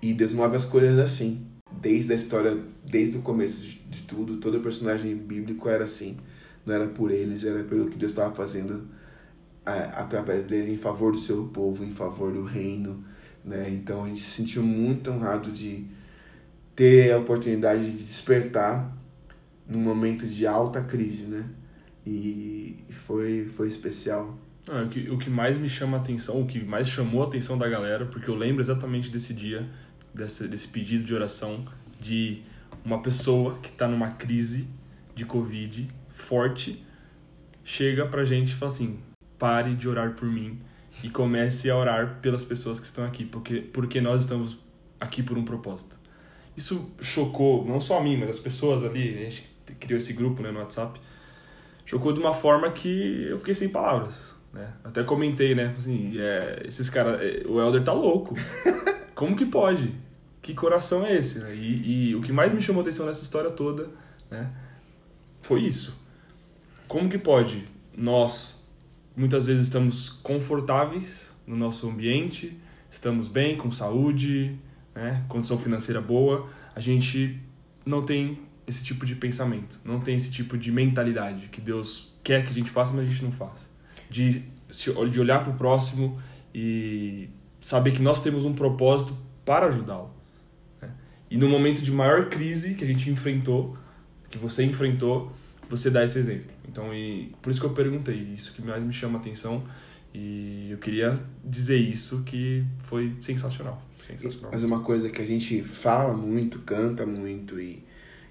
E 0.00 0.12
Deus 0.12 0.32
move 0.32 0.56
as 0.56 0.64
coisas 0.64 0.98
assim. 0.98 1.46
Desde 1.80 2.12
a 2.12 2.16
história, 2.16 2.56
desde 2.84 3.18
o 3.18 3.22
começo 3.22 3.60
de, 3.60 3.78
de 3.80 4.02
tudo, 4.02 4.36
todo 4.38 4.60
personagem 4.60 5.16
bíblico 5.16 5.68
era 5.68 5.84
assim. 5.84 6.16
Não 6.64 6.74
era 6.74 6.86
por 6.86 7.10
eles, 7.10 7.44
era 7.44 7.62
pelo 7.64 7.88
que 7.90 7.98
Deus 7.98 8.12
estava 8.12 8.34
fazendo 8.34 8.88
a, 9.64 10.02
através 10.02 10.44
dele 10.44 10.72
em 10.72 10.78
favor 10.78 11.12
do 11.12 11.18
seu 11.18 11.44
povo, 11.48 11.84
em 11.84 11.90
favor 11.90 12.32
do 12.32 12.44
reino. 12.44 13.04
Né? 13.44 13.68
Então 13.70 14.04
a 14.04 14.08
gente 14.08 14.20
se 14.20 14.30
sentiu 14.30 14.62
muito 14.62 15.10
honrado 15.10 15.50
de 15.50 15.86
ter 16.74 17.12
a 17.12 17.18
oportunidade 17.18 17.90
de 17.90 18.04
despertar 18.04 18.96
num 19.68 19.80
momento 19.80 20.26
de 20.26 20.46
alta 20.46 20.82
crise, 20.82 21.24
né? 21.24 21.44
E 22.06 22.84
foi, 22.90 23.46
foi 23.46 23.68
especial. 23.68 24.38
O, 24.66 24.88
que, 24.88 25.10
o 25.10 25.18
que 25.18 25.28
mais 25.28 25.58
me 25.58 25.68
chama 25.68 25.98
a 25.98 26.00
atenção, 26.00 26.40
o 26.40 26.46
que 26.46 26.62
mais 26.64 26.88
chamou 26.88 27.22
a 27.22 27.26
atenção 27.26 27.58
da 27.58 27.68
galera, 27.68 28.06
porque 28.06 28.30
eu 28.30 28.34
lembro 28.34 28.62
exatamente 28.62 29.10
desse 29.10 29.34
dia, 29.34 29.68
desse, 30.14 30.48
desse 30.48 30.68
pedido 30.68 31.04
de 31.04 31.14
oração, 31.14 31.66
de 32.00 32.42
uma 32.84 33.02
pessoa 33.02 33.58
que 33.62 33.68
está 33.68 33.86
numa 33.86 34.10
crise 34.10 34.68
de 35.14 35.24
Covid 35.24 35.88
forte, 36.14 36.84
chega 37.62 38.06
pra 38.06 38.24
gente 38.24 38.52
e 38.52 38.54
fala 38.54 38.72
assim: 38.72 38.98
pare 39.38 39.74
de 39.74 39.88
orar 39.88 40.14
por 40.14 40.28
mim 40.28 40.60
e 41.02 41.10
comece 41.10 41.70
a 41.70 41.76
orar 41.76 42.20
pelas 42.20 42.44
pessoas 42.44 42.80
que 42.80 42.86
estão 42.86 43.04
aqui, 43.04 43.24
porque, 43.24 43.60
porque 43.60 44.00
nós 44.00 44.22
estamos 44.22 44.58
aqui 44.98 45.22
por 45.22 45.36
um 45.36 45.44
propósito. 45.44 45.98
Isso 46.56 46.90
chocou 47.00 47.64
não 47.66 47.80
só 47.80 47.98
a 47.98 48.02
mim, 48.02 48.16
mas 48.16 48.30
as 48.30 48.38
pessoas 48.38 48.84
ali, 48.84 49.18
a 49.18 49.22
gente 49.22 49.44
criou 49.80 49.98
esse 49.98 50.12
grupo 50.12 50.42
né, 50.42 50.50
no 50.50 50.60
WhatsApp, 50.60 51.00
chocou 51.84 52.12
de 52.12 52.20
uma 52.20 52.32
forma 52.32 52.70
que 52.70 53.26
eu 53.28 53.38
fiquei 53.38 53.54
sem 53.54 53.68
palavras. 53.68 54.33
Né? 54.54 54.72
Até 54.84 55.02
comentei, 55.02 55.52
né? 55.54 55.74
Assim, 55.76 56.16
é, 56.16 56.62
esses 56.64 56.88
caras, 56.88 57.20
é, 57.20 57.42
o 57.46 57.60
Elder 57.60 57.82
tá 57.82 57.92
louco. 57.92 58.36
Como 59.14 59.36
que 59.36 59.44
pode? 59.44 59.92
Que 60.40 60.54
coração 60.54 61.04
é 61.04 61.16
esse? 61.16 61.40
Né? 61.40 61.54
E, 61.54 62.10
e 62.10 62.14
o 62.14 62.22
que 62.22 62.32
mais 62.32 62.52
me 62.52 62.60
chamou 62.60 62.80
a 62.80 62.82
atenção 62.82 63.04
nessa 63.04 63.24
história 63.24 63.50
toda 63.50 63.90
né, 64.30 64.52
foi 65.42 65.62
isso. 65.62 66.00
Como 66.86 67.08
que 67.08 67.18
pode 67.18 67.64
nós, 67.96 68.64
muitas 69.16 69.46
vezes, 69.46 69.64
estamos 69.64 70.08
confortáveis 70.08 71.34
no 71.46 71.56
nosso 71.56 71.88
ambiente, 71.88 72.56
estamos 72.90 73.26
bem, 73.26 73.56
com 73.56 73.70
saúde, 73.70 74.56
né, 74.94 75.24
condição 75.28 75.58
financeira 75.58 76.00
boa, 76.00 76.48
a 76.74 76.80
gente 76.80 77.40
não 77.84 78.04
tem 78.04 78.38
esse 78.66 78.84
tipo 78.84 79.04
de 79.04 79.14
pensamento, 79.14 79.80
não 79.84 80.00
tem 80.00 80.16
esse 80.16 80.30
tipo 80.30 80.56
de 80.56 80.70
mentalidade 80.70 81.48
que 81.48 81.60
Deus 81.60 82.12
quer 82.22 82.44
que 82.44 82.50
a 82.50 82.54
gente 82.54 82.70
faça, 82.70 82.92
mas 82.92 83.06
a 83.06 83.10
gente 83.10 83.24
não 83.24 83.32
faz. 83.32 83.73
De, 84.14 84.44
de 85.10 85.20
olhar 85.20 85.42
para 85.42 85.52
o 85.52 85.56
próximo 85.56 86.20
e 86.54 87.28
saber 87.60 87.92
que 87.92 88.02
nós 88.02 88.20
temos 88.20 88.44
um 88.44 88.54
propósito 88.54 89.16
para 89.44 89.66
ajudá-lo. 89.66 90.10
Né? 90.80 90.90
E 91.30 91.36
no 91.36 91.48
momento 91.48 91.82
de 91.82 91.90
maior 91.90 92.28
crise 92.28 92.74
que 92.74 92.84
a 92.84 92.86
gente 92.86 93.10
enfrentou, 93.10 93.76
que 94.30 94.38
você 94.38 94.64
enfrentou, 94.64 95.32
você 95.68 95.90
dá 95.90 96.04
esse 96.04 96.18
exemplo. 96.18 96.52
Então, 96.68 96.94
e, 96.94 97.32
por 97.42 97.50
isso 97.50 97.60
que 97.60 97.66
eu 97.66 97.72
perguntei, 97.72 98.16
isso 98.32 98.52
que 98.52 98.62
mais 98.62 98.82
me 98.82 98.92
chama 98.92 99.18
a 99.18 99.20
atenção. 99.20 99.64
E 100.12 100.68
eu 100.70 100.78
queria 100.78 101.18
dizer 101.44 101.78
isso 101.78 102.22
que 102.22 102.64
foi 102.84 103.12
sensacional. 103.20 103.82
sensacional. 104.06 104.50
Mas 104.52 104.62
uma 104.62 104.80
coisa 104.80 105.10
que 105.10 105.20
a 105.20 105.26
gente 105.26 105.62
fala 105.62 106.14
muito, 106.14 106.60
canta 106.60 107.04
muito 107.04 107.58
e 107.58 107.82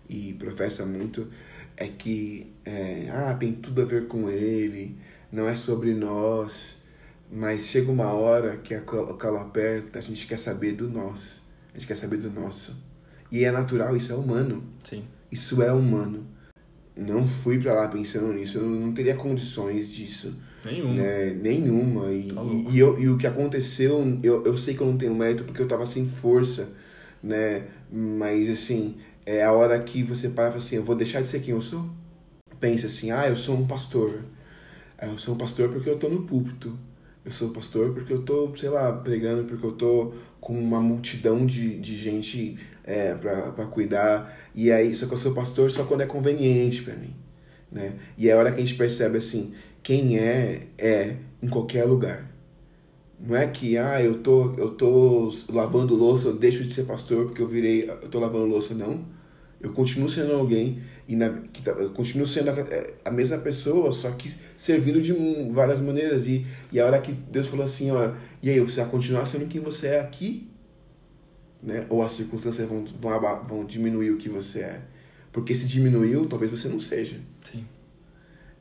e 0.10 0.34
professa 0.34 0.86
muito 0.86 1.28
é 1.76 1.88
que 1.88 2.54
é, 2.66 3.10
ah, 3.12 3.34
tem 3.34 3.54
tudo 3.54 3.82
a 3.82 3.86
ver 3.86 4.08
com 4.08 4.30
ele, 4.30 4.96
não 5.34 5.50
é 5.50 5.56
sobre 5.56 5.96
nós, 5.96 6.78
mas 7.32 7.66
chega 7.66 7.92
uma 7.92 8.14
hora 8.14 8.58
que 8.58 8.76
a 8.76 8.82
calo 8.82 9.38
aperta, 9.38 9.98
a 9.98 10.02
gente 10.02 10.28
quer 10.28 10.38
saber 10.38 10.74
do 10.74 10.88
nós, 10.88 11.42
a 11.74 11.80
gente 11.80 11.88
quer 11.88 11.96
saber 11.96 12.18
do 12.18 12.30
nosso. 12.30 12.78
E 13.32 13.44
é 13.44 13.52
natural, 13.52 13.98
isso 13.98 14.14
é 14.14 14.16
humano. 14.16 14.64
Sim. 14.84 15.04
Isso 15.32 15.64
é 15.64 15.74
humano. 15.74 16.28
Não 16.96 17.28
fui 17.28 17.60
para 17.60 17.74
lá 17.74 17.88
pensando 17.88 18.32
nisso, 18.32 18.60
eu 18.60 18.70
não 18.70 18.94
teria 18.94 19.16
condições 19.16 19.92
disso. 19.92 20.36
Nenhuma. 20.64 20.94
Né? 20.94 21.30
Nenhuma. 21.32 22.12
E, 22.12 22.32
tá 22.32 22.44
e, 22.44 22.76
e, 22.76 22.80
eu, 22.80 23.00
e 23.00 23.10
o 23.10 23.18
que 23.18 23.26
aconteceu, 23.26 24.20
eu, 24.22 24.46
eu 24.46 24.56
sei 24.56 24.76
que 24.76 24.82
eu 24.82 24.88
não 24.88 24.98
tenho 24.98 25.16
mérito 25.16 25.46
porque 25.46 25.64
eu 25.64 25.68
tava 25.68 25.88
sem 25.88 26.08
força, 26.08 26.70
né? 27.24 27.64
Mas 27.92 28.48
assim, 28.52 28.98
é 29.26 29.44
a 29.44 29.52
hora 29.52 29.80
que 29.80 30.04
você 30.04 30.30
para 30.30 30.46
e 30.46 30.48
fala 30.50 30.58
assim, 30.58 30.76
eu 30.76 30.84
vou 30.84 30.96
deixar 30.96 31.22
de 31.22 31.28
ser 31.28 31.40
quem 31.40 31.56
eu 31.56 31.62
sou? 31.62 31.90
Pensa 32.60 32.86
assim, 32.86 33.10
ah, 33.10 33.28
eu 33.28 33.36
sou 33.36 33.58
um 33.58 33.66
pastor. 33.66 34.22
Ah, 35.04 35.08
eu 35.08 35.18
sou 35.18 35.36
pastor 35.36 35.68
porque 35.68 35.90
eu 35.90 36.00
tô 36.00 36.08
no 36.08 36.24
púlpito. 36.24 36.80
Eu 37.26 37.32
sou 37.34 37.50
pastor 37.50 37.94
porque 37.94 38.14
eu 38.14 38.22
tô, 38.22 38.56
sei 38.56 38.70
lá, 38.70 38.90
pregando, 38.94 39.44
porque 39.44 39.66
eu 39.66 39.74
tô 39.74 40.14
com 40.40 40.58
uma 40.58 40.80
multidão 40.80 41.46
de, 41.46 41.78
de 41.78 41.98
gente 41.98 42.58
é, 42.86 43.14
para 43.14 43.66
cuidar. 43.66 44.34
E 44.56 44.72
aí, 44.72 44.96
só 44.96 45.06
que 45.06 45.14
eu 45.14 45.18
sou 45.18 45.34
pastor 45.34 45.70
só 45.70 45.84
quando 45.84 46.02
é 46.02 46.06
conveniente 46.06 46.84
para 46.84 46.96
mim. 46.96 47.14
Né? 47.70 47.96
E 48.18 48.30
é 48.30 48.32
a 48.32 48.38
hora 48.38 48.52
que 48.54 48.62
a 48.62 48.66
gente 48.66 48.76
percebe 48.76 49.18
assim, 49.18 49.54
quem 49.82 50.18
é, 50.18 50.68
é 50.78 51.18
em 51.42 51.50
qualquer 51.50 51.84
lugar. 51.84 52.32
Não 53.20 53.36
é 53.36 53.46
que, 53.48 53.78
ah, 53.78 54.02
eu 54.02 54.20
tô, 54.20 54.54
eu 54.56 54.72
tô 54.72 55.34
lavando 55.50 55.96
louça, 55.96 56.28
eu 56.28 56.38
deixo 56.38 56.64
de 56.64 56.72
ser 56.72 56.84
pastor 56.84 57.26
porque 57.26 57.42
eu 57.42 57.48
virei, 57.48 57.90
eu 57.90 58.10
tô 58.10 58.20
lavando 58.20 58.46
louça. 58.46 58.74
Não. 58.74 59.06
Eu 59.60 59.74
continuo 59.74 60.08
sendo 60.08 60.34
alguém 60.34 60.82
e 61.08 61.16
na, 61.16 61.30
que 61.52 61.62
tá, 61.62 61.72
eu 61.72 61.92
continuo 61.92 62.26
sendo 62.26 62.50
a, 62.50 62.56
a, 63.06 63.12
mesma 63.12 63.38
pessoa, 63.38 63.92
só 63.92 64.12
que 64.12 64.34
servindo 64.56 65.02
de 65.02 65.14
várias 65.52 65.82
maneiras. 65.82 66.28
E, 66.28 66.46
e 66.72 66.80
a 66.80 66.86
hora 66.86 67.00
que 67.02 67.12
Deus 67.12 67.48
falou 67.48 67.66
assim, 67.66 67.92
ó, 67.92 68.14
e 68.42 68.50
aí, 68.50 68.60
você 68.60 68.82
vai 68.82 68.90
continuar 68.90 69.26
sendo 69.26 69.48
quem 69.48 69.62
você 69.62 69.88
é 69.88 70.00
aqui? 70.00 70.48
Né? 71.62 71.86
Ou 71.90 72.04
as 72.04 72.14
circunstâncias 72.14 72.68
vão, 72.68 72.86
vão, 73.00 73.46
vão 73.46 73.66
diminuir 73.66 74.12
o 74.12 74.18
que 74.18 74.30
você 74.30 74.60
é? 74.60 74.82
Porque 75.32 75.56
se 75.56 75.66
diminuiu, 75.66 76.28
talvez 76.28 76.52
você 76.52 76.68
não 76.68 76.80
seja. 76.80 77.20
Sim. 77.44 77.66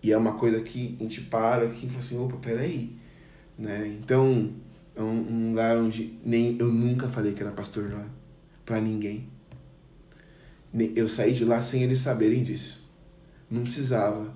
E 0.03 0.11
é 0.11 0.17
uma 0.17 0.33
coisa 0.33 0.61
que 0.61 0.97
a 0.99 1.03
gente 1.03 1.21
para, 1.21 1.69
que 1.69 1.87
fala 1.87 2.01
assim, 2.01 2.19
opa, 2.19 2.37
peraí 2.37 3.03
né? 3.59 3.87
Então, 4.01 4.51
é 4.97 5.03
um, 5.03 5.07
um 5.07 5.49
lugar 5.51 5.77
onde 5.79 6.19
nem 6.25 6.57
eu 6.59 6.69
nunca 6.69 7.09
falei 7.09 7.33
que 7.33 7.43
era 7.43 7.53
pastor 7.53 7.93
lá 7.93 8.07
para 8.65 8.81
ninguém. 8.81 9.29
Eu 10.97 11.09
saí 11.09 11.33
de 11.33 11.45
lá 11.45 11.61
sem 11.61 11.83
eles 11.83 11.99
saberem 11.99 12.43
disso. 12.43 12.89
Não 13.51 13.63
precisava. 13.63 14.35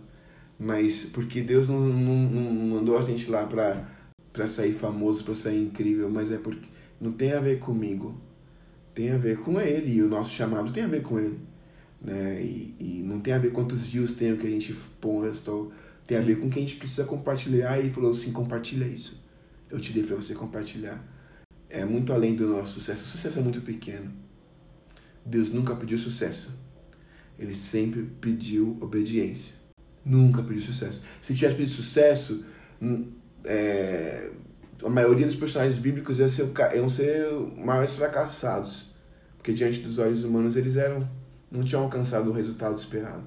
Mas 0.59 1.05
porque 1.05 1.41
Deus 1.41 1.69
não, 1.69 1.81
não, 1.81 2.17
não 2.17 2.53
mandou 2.77 2.99
a 2.99 3.03
gente 3.03 3.31
lá 3.31 3.47
para 3.47 3.97
para 4.33 4.47
sair 4.47 4.75
famoso, 4.75 5.25
para 5.25 5.35
sair 5.35 5.65
incrível, 5.65 6.11
mas 6.11 6.31
é 6.31 6.37
porque 6.37 6.69
não 7.01 7.11
tem 7.11 7.33
a 7.33 7.41
ver 7.41 7.59
comigo. 7.59 8.21
Tem 8.95 9.11
a 9.11 9.17
ver 9.17 9.39
com 9.39 9.59
ele 9.59 9.95
e 9.95 10.03
o 10.03 10.09
nosso 10.09 10.31
chamado 10.31 10.71
tem 10.73 10.83
a 10.85 10.87
ver 10.87 11.03
com 11.03 11.19
ele. 11.19 11.39
Né? 12.03 12.43
E, 12.43 12.75
e 12.79 13.03
não 13.03 13.19
tem 13.19 13.33
a 13.33 13.39
ver 13.39 13.51
quantos 13.51 13.83
views 13.83 14.13
tem 14.13 14.33
o 14.33 14.37
que 14.37 14.47
a 14.47 14.51
gente 14.51 14.75
posta 15.01 15.51
tem 16.07 16.19
Sim. 16.19 16.23
a 16.23 16.27
ver 16.27 16.41
com 16.41 16.49
que 16.49 16.59
a 16.59 16.63
gente 16.63 16.77
precisa 16.77 17.05
compartilhar 17.05 17.83
e 17.85 17.91
falou 17.91 18.13
assim, 18.13 18.31
compartilha 18.31 18.85
isso. 18.85 19.23
Eu 19.69 19.81
te 19.81 19.93
dei 19.93 20.05
para 20.05 20.15
você 20.15 20.35
compartilhar. 20.35 21.03
É 21.69 21.85
muito 21.85 22.13
além 22.13 22.37
do 22.37 22.47
nosso 22.47 22.75
sucesso. 22.75 23.03
O 23.03 23.07
sucesso 23.07 23.39
é 23.39 23.43
muito 23.43 23.61
pequeno. 23.63 24.13
Deus 25.27 25.51
nunca 25.51 25.75
pediu 25.75 25.99
sucesso. 25.99 26.57
Ele 27.39 27.55
sempre 27.55 28.03
pediu 28.21 28.79
obediência. 28.81 29.57
Nunca 30.05 30.43
pediu 30.43 30.63
sucesso. 30.63 31.03
Se 31.21 31.35
tivesse 31.35 31.57
pedido 31.57 31.75
sucesso, 31.75 32.45
hum, 32.81 33.11
é, 33.45 34.31
a 34.83 34.89
maioria 34.89 35.27
dos 35.27 35.35
personagens 35.35 35.79
bíblicos 35.79 36.21
iam 36.21 36.29
ser, 36.29 36.49
iam 36.75 36.89
ser 36.89 37.27
maiores 37.57 37.95
fracassados. 37.95 38.95
Porque 39.37 39.53
diante 39.53 39.81
dos 39.81 39.99
olhos 39.99 40.23
humanos 40.23 40.57
eles 40.57 40.77
eram 40.77 41.09
não 41.51 41.65
tinham 41.65 41.83
alcançado 41.83 42.31
o 42.31 42.33
resultado 42.33 42.77
esperado. 42.77 43.25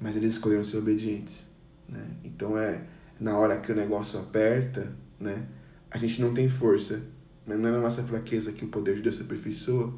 Mas 0.00 0.16
eles 0.16 0.32
escolheram 0.32 0.64
ser 0.64 0.78
obedientes. 0.78 1.44
Né? 1.88 2.04
Então 2.24 2.58
é 2.58 2.82
na 3.18 3.36
hora 3.38 3.58
que 3.58 3.70
o 3.70 3.74
negócio 3.74 4.18
aperta, 4.18 4.92
né? 5.18 5.46
a 5.90 5.98
gente 5.98 6.20
não 6.20 6.34
tem 6.34 6.48
força. 6.48 7.00
Mas 7.46 7.58
não 7.58 7.68
é 7.68 7.72
na 7.72 7.80
nossa 7.80 8.02
fraqueza 8.02 8.52
que 8.52 8.64
o 8.64 8.68
poder 8.68 8.96
de 8.96 9.02
Deus 9.02 9.16
se 9.16 9.22
aperfeiçoa. 9.22 9.94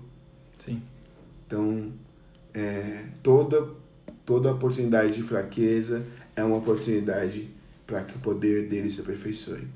Sim. 0.58 0.82
Então, 1.52 1.92
é, 2.54 3.04
toda 3.22 3.68
toda 4.24 4.50
oportunidade 4.50 5.12
de 5.12 5.22
fraqueza 5.22 6.02
é 6.34 6.42
uma 6.42 6.56
oportunidade 6.56 7.50
para 7.86 8.02
que 8.04 8.16
o 8.16 8.20
poder 8.20 8.70
dele 8.70 8.90
se 8.90 9.02
aperfeiçoe. 9.02 9.68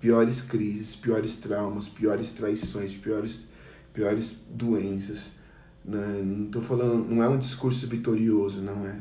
Piores 0.00 0.42
crises, 0.42 0.96
piores 0.96 1.36
traumas, 1.36 1.88
piores 1.88 2.32
traições, 2.32 2.96
piores, 2.96 3.46
piores 3.94 4.40
doenças. 4.50 5.36
Né? 5.84 6.20
Não 6.24 6.46
estou 6.46 6.62
falando, 6.62 7.08
não 7.08 7.22
é 7.22 7.28
um 7.28 7.38
discurso 7.38 7.86
vitorioso, 7.86 8.60
não 8.60 8.84
é. 8.84 9.00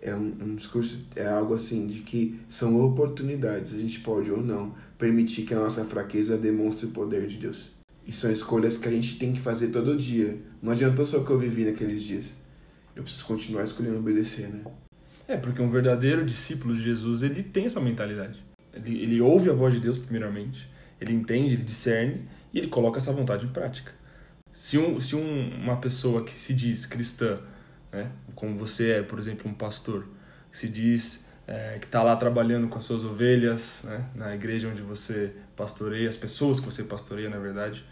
É 0.00 0.14
um, 0.14 0.34
um 0.40 0.54
discurso, 0.54 1.04
é 1.14 1.26
algo 1.26 1.52
assim 1.52 1.88
de 1.88 2.00
que 2.00 2.40
são 2.48 2.80
oportunidades. 2.82 3.74
A 3.74 3.78
gente 3.78 4.00
pode 4.00 4.30
ou 4.30 4.40
não 4.40 4.74
permitir 4.96 5.42
que 5.42 5.52
a 5.52 5.58
nossa 5.58 5.84
fraqueza 5.84 6.38
demonstre 6.38 6.86
o 6.86 6.90
poder 6.90 7.26
de 7.26 7.36
Deus. 7.36 7.77
E 8.08 8.12
são 8.12 8.32
escolhas 8.32 8.76
que 8.76 8.88
a 8.88 8.90
gente 8.90 9.18
tem 9.18 9.32
que 9.32 9.40
fazer 9.40 9.68
todo 9.68 9.96
dia. 9.96 10.40
Não 10.60 10.72
adiantou 10.72 11.06
só 11.06 11.18
o 11.18 11.24
que 11.24 11.30
eu 11.30 11.38
vivi 11.38 11.64
naqueles 11.64 12.02
dias 12.02 12.34
eu 12.98 13.04
preciso 13.04 13.24
continuar 13.26 13.62
escolhendo 13.62 13.98
obedecer, 13.98 14.48
né? 14.48 14.64
É, 15.28 15.36
porque 15.36 15.62
um 15.62 15.70
verdadeiro 15.70 16.26
discípulo 16.26 16.74
de 16.74 16.82
Jesus, 16.82 17.22
ele 17.22 17.44
tem 17.44 17.64
essa 17.64 17.80
mentalidade. 17.80 18.42
Ele, 18.74 19.00
ele 19.00 19.20
ouve 19.20 19.48
a 19.48 19.52
voz 19.52 19.72
de 19.72 19.78
Deus, 19.78 19.96
primeiramente, 19.96 20.68
ele 21.00 21.12
entende, 21.12 21.54
ele 21.54 21.62
discerne 21.62 22.26
e 22.52 22.58
ele 22.58 22.66
coloca 22.66 22.98
essa 22.98 23.12
vontade 23.12 23.46
em 23.46 23.50
prática. 23.50 23.92
Se, 24.52 24.76
um, 24.76 24.98
se 24.98 25.14
um, 25.14 25.50
uma 25.62 25.76
pessoa 25.76 26.24
que 26.24 26.32
se 26.32 26.52
diz 26.52 26.86
cristã, 26.86 27.38
né, 27.92 28.10
como 28.34 28.56
você 28.56 28.90
é, 28.90 29.02
por 29.02 29.18
exemplo, 29.20 29.48
um 29.48 29.54
pastor, 29.54 30.08
se 30.50 30.68
diz 30.68 31.27
é, 31.48 31.78
que 31.80 31.86
está 31.86 32.02
lá 32.02 32.14
trabalhando 32.14 32.68
com 32.68 32.76
as 32.76 32.84
suas 32.84 33.02
ovelhas, 33.02 33.80
né, 33.84 34.04
na 34.14 34.34
igreja 34.34 34.68
onde 34.68 34.82
você 34.82 35.32
pastoreia, 35.56 36.06
as 36.06 36.16
pessoas 36.16 36.60
que 36.60 36.66
você 36.66 36.84
pastoreia, 36.84 37.30
na 37.30 37.38
verdade, 37.38 37.82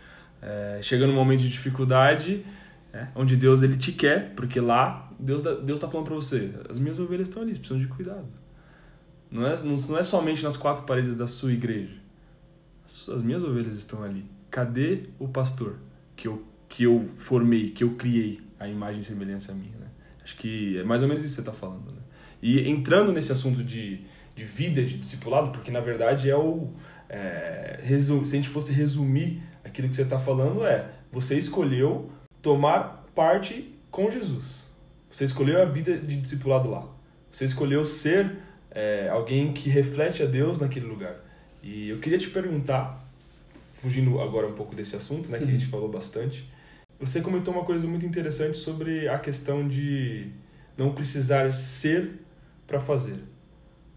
é, 0.42 0.78
chega 0.82 1.06
num 1.06 1.14
momento 1.14 1.40
de 1.40 1.48
dificuldade, 1.48 2.44
né? 2.92 3.10
Onde 3.14 3.34
Deus 3.34 3.62
ele 3.62 3.76
te 3.76 3.92
quer, 3.92 4.34
porque 4.34 4.60
lá 4.60 5.10
Deus 5.18 5.42
Deus 5.42 5.70
está 5.70 5.88
falando 5.88 6.06
para 6.06 6.14
você, 6.14 6.52
as 6.68 6.78
minhas 6.78 6.98
ovelhas 6.98 7.28
estão 7.28 7.42
ali, 7.42 7.52
precisam 7.52 7.78
de 7.78 7.86
cuidado. 7.86 8.28
Não 9.30 9.46
é, 9.46 9.56
não, 9.62 9.74
não 9.74 9.98
é 9.98 10.04
somente 10.04 10.42
nas 10.44 10.56
quatro 10.56 10.84
paredes 10.84 11.14
da 11.14 11.26
sua 11.26 11.52
igreja. 11.52 11.94
As, 12.84 13.08
as 13.08 13.22
minhas 13.22 13.42
ovelhas 13.42 13.74
estão 13.74 14.02
ali. 14.02 14.24
Cadê 14.50 15.04
o 15.18 15.26
pastor 15.26 15.76
que 16.14 16.28
eu, 16.28 16.44
que 16.68 16.84
eu 16.84 17.10
formei, 17.16 17.70
que 17.70 17.82
eu 17.82 17.94
criei 17.96 18.40
a 18.58 18.68
imagem 18.68 19.00
e 19.00 19.04
semelhança 19.04 19.52
minha? 19.52 19.76
Né? 19.76 19.88
Acho 20.22 20.36
que 20.36 20.78
é 20.78 20.84
mais 20.84 21.02
ou 21.02 21.08
menos 21.08 21.24
isso 21.24 21.36
que 21.36 21.42
você 21.42 21.48
está 21.48 21.52
falando. 21.52 21.92
Né? 21.92 21.98
E 22.42 22.68
entrando 22.68 23.12
nesse 23.12 23.32
assunto 23.32 23.62
de, 23.62 24.00
de 24.34 24.44
vida, 24.44 24.82
de 24.84 24.98
discipulado, 24.98 25.50
porque 25.50 25.70
na 25.70 25.80
verdade 25.80 26.30
é 26.30 26.36
o. 26.36 26.70
É, 27.08 27.78
resum, 27.82 28.24
se 28.24 28.34
a 28.34 28.40
gente 28.40 28.48
fosse 28.48 28.72
resumir 28.72 29.40
aquilo 29.64 29.88
que 29.88 29.94
você 29.94 30.02
está 30.02 30.18
falando, 30.18 30.66
é 30.66 30.90
você 31.10 31.38
escolheu 31.38 32.10
tomar 32.42 33.04
parte 33.14 33.72
com 33.90 34.10
Jesus. 34.10 34.66
Você 35.10 35.24
escolheu 35.24 35.62
a 35.62 35.64
vida 35.64 35.96
de 35.96 36.16
discipulado 36.16 36.68
lá. 36.68 36.86
Você 37.30 37.44
escolheu 37.44 37.84
ser 37.84 38.38
é, 38.70 39.08
alguém 39.08 39.52
que 39.52 39.70
reflete 39.70 40.22
a 40.22 40.26
Deus 40.26 40.58
naquele 40.58 40.86
lugar. 40.86 41.16
E 41.62 41.88
eu 41.88 41.98
queria 41.98 42.18
te 42.18 42.28
perguntar, 42.28 43.00
fugindo 43.72 44.20
agora 44.20 44.46
um 44.46 44.52
pouco 44.52 44.74
desse 44.74 44.94
assunto, 44.94 45.30
né, 45.30 45.38
que 45.38 45.44
a 45.44 45.48
gente 45.48 45.66
falou 45.72 45.88
bastante, 45.88 46.48
você 46.98 47.20
comentou 47.20 47.52
uma 47.52 47.64
coisa 47.64 47.86
muito 47.86 48.06
interessante 48.06 48.56
sobre 48.56 49.08
a 49.08 49.18
questão 49.18 49.66
de 49.66 50.28
não 50.76 50.92
precisar 50.92 51.52
ser 51.52 52.20
para 52.66 52.80
fazer. 52.80 53.18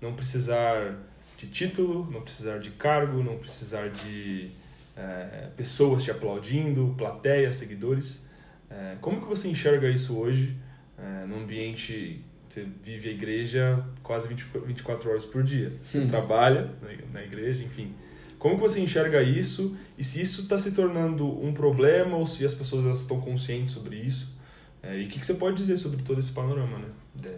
Não 0.02 0.14
precisar 0.14 0.98
de 1.38 1.48
título, 1.48 2.10
não 2.12 2.22
precisar 2.22 2.60
de 2.60 2.72
cargo, 2.72 3.24
não 3.24 3.38
precisar 3.38 3.90
de 3.90 4.52
é, 4.96 5.50
pessoas 5.56 6.04
te 6.04 6.12
aplaudindo, 6.12 6.94
plateia, 6.98 7.52
seguidores. 7.52 8.26
É, 8.70 8.98
como 9.02 9.22
que 9.22 9.28
você 9.28 9.48
enxerga 9.48 9.90
isso 9.90 10.18
hoje, 10.18 10.58
é, 10.98 11.26
no 11.26 11.38
ambiente 11.38 12.24
você 12.50 12.68
vive 12.84 13.10
a 13.10 13.12
igreja 13.12 13.86
quase 14.02 14.28
20, 14.28 14.46
24 14.66 15.10
horas 15.10 15.26
por 15.26 15.44
dia. 15.44 15.72
Você 15.86 16.00
hum. 16.00 16.08
trabalha 16.08 16.72
na 17.14 17.24
igreja, 17.24 17.64
enfim. 17.64 17.94
Como 18.40 18.56
que 18.56 18.62
você 18.62 18.80
enxerga 18.80 19.22
isso 19.22 19.78
e 19.98 20.04
se 20.04 20.22
isso 20.22 20.42
está 20.44 20.58
se 20.58 20.72
tornando 20.72 21.28
um 21.44 21.54
problema 21.54 22.18
ou 22.18 22.26
se 22.26 22.46
as 22.46 22.54
pessoas 22.54 23.00
estão 23.00 23.20
conscientes 23.20 23.74
sobre 23.74 23.98
isso? 23.98 24.34
É, 24.82 24.98
e 24.98 25.06
o 25.06 25.10
que, 25.10 25.20
que, 25.20 25.26
você 25.26 25.34
pode 25.34 25.58
dizer 25.58 25.78
sobre 25.78 26.02
todo 26.02 26.20
esse 26.20 26.32
panorama, 26.32 26.80
né? 26.80 26.88
De... 27.14 27.30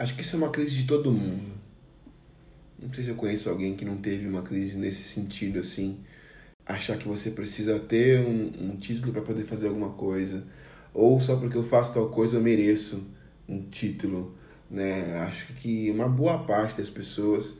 Acho 0.00 0.14
que 0.14 0.22
isso 0.22 0.34
é 0.34 0.38
uma 0.38 0.48
crise 0.48 0.74
de 0.76 0.86
todo 0.86 1.12
mundo. 1.12 1.52
Não 2.78 2.90
sei 2.90 3.04
se 3.04 3.10
eu 3.10 3.16
conheço 3.16 3.50
alguém 3.50 3.76
que 3.76 3.84
não 3.84 3.98
teve 3.98 4.26
uma 4.26 4.40
crise 4.40 4.78
nesse 4.78 5.02
sentido 5.02 5.58
assim 5.58 5.98
achar 6.64 6.96
que 6.96 7.06
você 7.06 7.30
precisa 7.30 7.78
ter 7.78 8.18
um, 8.20 8.50
um 8.58 8.76
título 8.78 9.12
para 9.12 9.20
poder 9.20 9.44
fazer 9.44 9.68
alguma 9.68 9.90
coisa, 9.90 10.42
ou 10.94 11.20
só 11.20 11.36
porque 11.36 11.54
eu 11.54 11.64
faço 11.64 11.92
tal 11.92 12.08
coisa 12.08 12.38
eu 12.38 12.40
mereço 12.40 13.06
um 13.46 13.60
título, 13.68 14.34
né? 14.70 15.18
Acho 15.18 15.52
que 15.52 15.90
uma 15.90 16.08
boa 16.08 16.38
parte 16.38 16.78
das 16.78 16.88
pessoas 16.88 17.58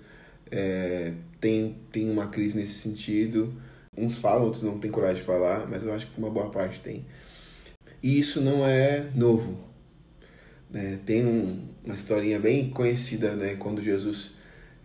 é, 0.50 1.12
tem, 1.42 1.76
tem 1.92 2.08
uma 2.08 2.28
crise 2.28 2.56
nesse 2.56 2.74
sentido. 2.74 3.52
Uns 3.94 4.16
falam, 4.16 4.44
outros 4.44 4.62
não 4.62 4.78
têm 4.78 4.90
coragem 4.90 5.16
de 5.16 5.26
falar, 5.26 5.68
mas 5.68 5.84
eu 5.84 5.92
acho 5.92 6.06
que 6.06 6.18
uma 6.18 6.30
boa 6.30 6.48
parte 6.48 6.80
tem. 6.80 7.04
E 8.02 8.18
isso 8.18 8.40
não 8.40 8.66
é 8.66 9.10
novo. 9.14 9.68
Né? 10.70 11.00
Tem 11.04 11.26
um, 11.26 11.68
uma 11.84 11.94
historinha 11.94 12.38
bem 12.38 12.70
conhecida, 12.70 13.34
né? 13.34 13.56
Quando 13.56 13.82
Jesus, 13.82 14.34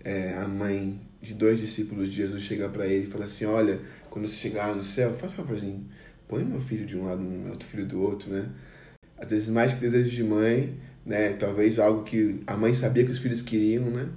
é, 0.03 0.33
a 0.33 0.47
mãe 0.47 0.99
de 1.21 1.33
dois 1.33 1.59
discípulos 1.59 2.09
de 2.09 2.17
Jesus 2.17 2.43
chega 2.43 2.69
para 2.69 2.87
ele 2.87 3.07
e 3.07 3.11
fala 3.11 3.25
assim, 3.25 3.45
olha, 3.45 3.81
quando 4.09 4.27
você 4.27 4.35
chegar 4.35 4.75
no 4.75 4.83
céu, 4.83 5.13
faz 5.13 5.33
um 5.33 5.35
favorzinho, 5.35 5.85
põe 6.27 6.43
meu 6.43 6.61
filho 6.61 6.85
de 6.85 6.97
um 6.97 7.05
lado, 7.05 7.21
meu 7.21 7.51
outro 7.51 7.67
filho 7.67 7.85
do 7.85 8.01
outro, 8.01 8.31
né? 8.31 8.49
Às 9.17 9.29
vezes 9.29 9.49
mais 9.49 9.73
que 9.73 9.81
desejos 9.81 10.11
de 10.11 10.23
mãe, 10.23 10.77
né? 11.05 11.33
Talvez 11.33 11.79
algo 11.79 12.03
que 12.03 12.41
a 12.47 12.55
mãe 12.55 12.73
sabia 12.73 13.05
que 13.05 13.11
os 13.11 13.19
filhos 13.19 13.41
queriam, 13.41 13.85
né? 13.85 14.09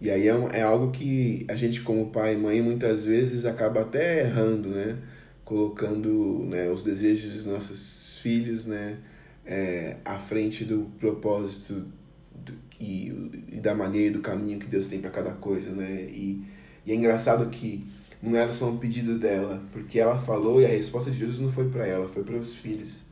E 0.00 0.10
aí 0.10 0.28
é, 0.28 0.34
é 0.52 0.62
algo 0.62 0.90
que 0.90 1.46
a 1.48 1.54
gente 1.54 1.80
como 1.82 2.10
pai 2.10 2.34
e 2.34 2.36
mãe 2.36 2.60
muitas 2.60 3.04
vezes 3.04 3.44
acaba 3.44 3.82
até 3.82 4.20
errando, 4.20 4.70
né? 4.70 4.98
Colocando 5.44 6.44
né, 6.46 6.68
os 6.70 6.82
desejos 6.82 7.32
dos 7.32 7.46
nossos 7.46 8.18
filhos, 8.20 8.66
né? 8.66 8.98
É, 9.46 9.98
à 10.04 10.18
frente 10.18 10.64
do 10.64 10.90
propósito 10.98 11.86
do, 12.34 12.54
e, 12.80 13.30
e 13.52 13.60
da 13.60 13.74
maneira 13.74 14.08
e 14.08 14.10
do 14.10 14.20
caminho 14.20 14.58
que 14.58 14.66
Deus 14.66 14.86
tem 14.86 15.00
para 15.00 15.10
cada 15.10 15.32
coisa, 15.32 15.70
né? 15.70 16.06
E, 16.10 16.42
e 16.86 16.92
é 16.92 16.94
engraçado 16.94 17.48
que 17.50 17.86
não 18.22 18.36
era 18.36 18.52
só 18.52 18.70
um 18.70 18.78
pedido 18.78 19.18
dela, 19.18 19.62
porque 19.72 19.98
ela 19.98 20.18
falou 20.18 20.60
e 20.60 20.64
a 20.64 20.68
resposta 20.68 21.10
de 21.10 21.18
Jesus 21.18 21.40
não 21.40 21.52
foi 21.52 21.68
para 21.68 21.86
ela, 21.86 22.08
foi 22.08 22.22
para 22.22 22.36
os 22.36 22.54
filhos. 22.54 23.02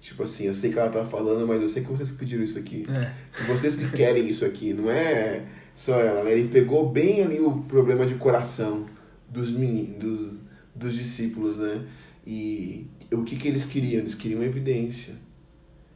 Tipo 0.00 0.22
assim, 0.22 0.44
eu 0.44 0.54
sei 0.54 0.72
que 0.72 0.78
ela 0.78 0.88
tá 0.88 1.04
falando, 1.04 1.46
mas 1.46 1.60
eu 1.60 1.68
sei 1.68 1.82
que 1.82 1.90
vocês 1.90 2.10
que 2.10 2.18
pediram 2.18 2.42
isso 2.42 2.58
aqui. 2.58 2.86
É. 2.88 3.12
Que 3.36 3.44
vocês 3.44 3.76
que 3.76 3.90
querem 3.90 4.26
isso 4.28 4.44
aqui, 4.44 4.72
não 4.72 4.90
é 4.90 5.44
só 5.74 6.00
ela, 6.00 6.24
né? 6.24 6.32
Ele 6.32 6.48
pegou 6.48 6.88
bem 6.90 7.22
ali 7.22 7.40
o 7.40 7.62
problema 7.62 8.06
de 8.06 8.14
coração 8.14 8.86
dos 9.28 9.50
meninos, 9.50 9.98
do, 9.98 10.40
dos 10.74 10.94
discípulos, 10.94 11.58
né? 11.58 11.86
E 12.26 12.86
o 13.12 13.22
que 13.22 13.36
que 13.36 13.48
eles 13.48 13.66
queriam? 13.66 14.00
Eles 14.00 14.14
queriam 14.14 14.42
evidência. 14.42 15.14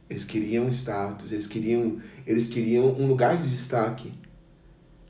Eles 0.07 0.23
queriam 0.23 0.69
status, 0.69 1.31
eles 1.31 1.47
queriam, 1.47 1.99
eles 2.25 2.47
queriam 2.47 2.87
um 2.87 3.07
lugar 3.07 3.37
de 3.37 3.49
destaque. 3.49 4.13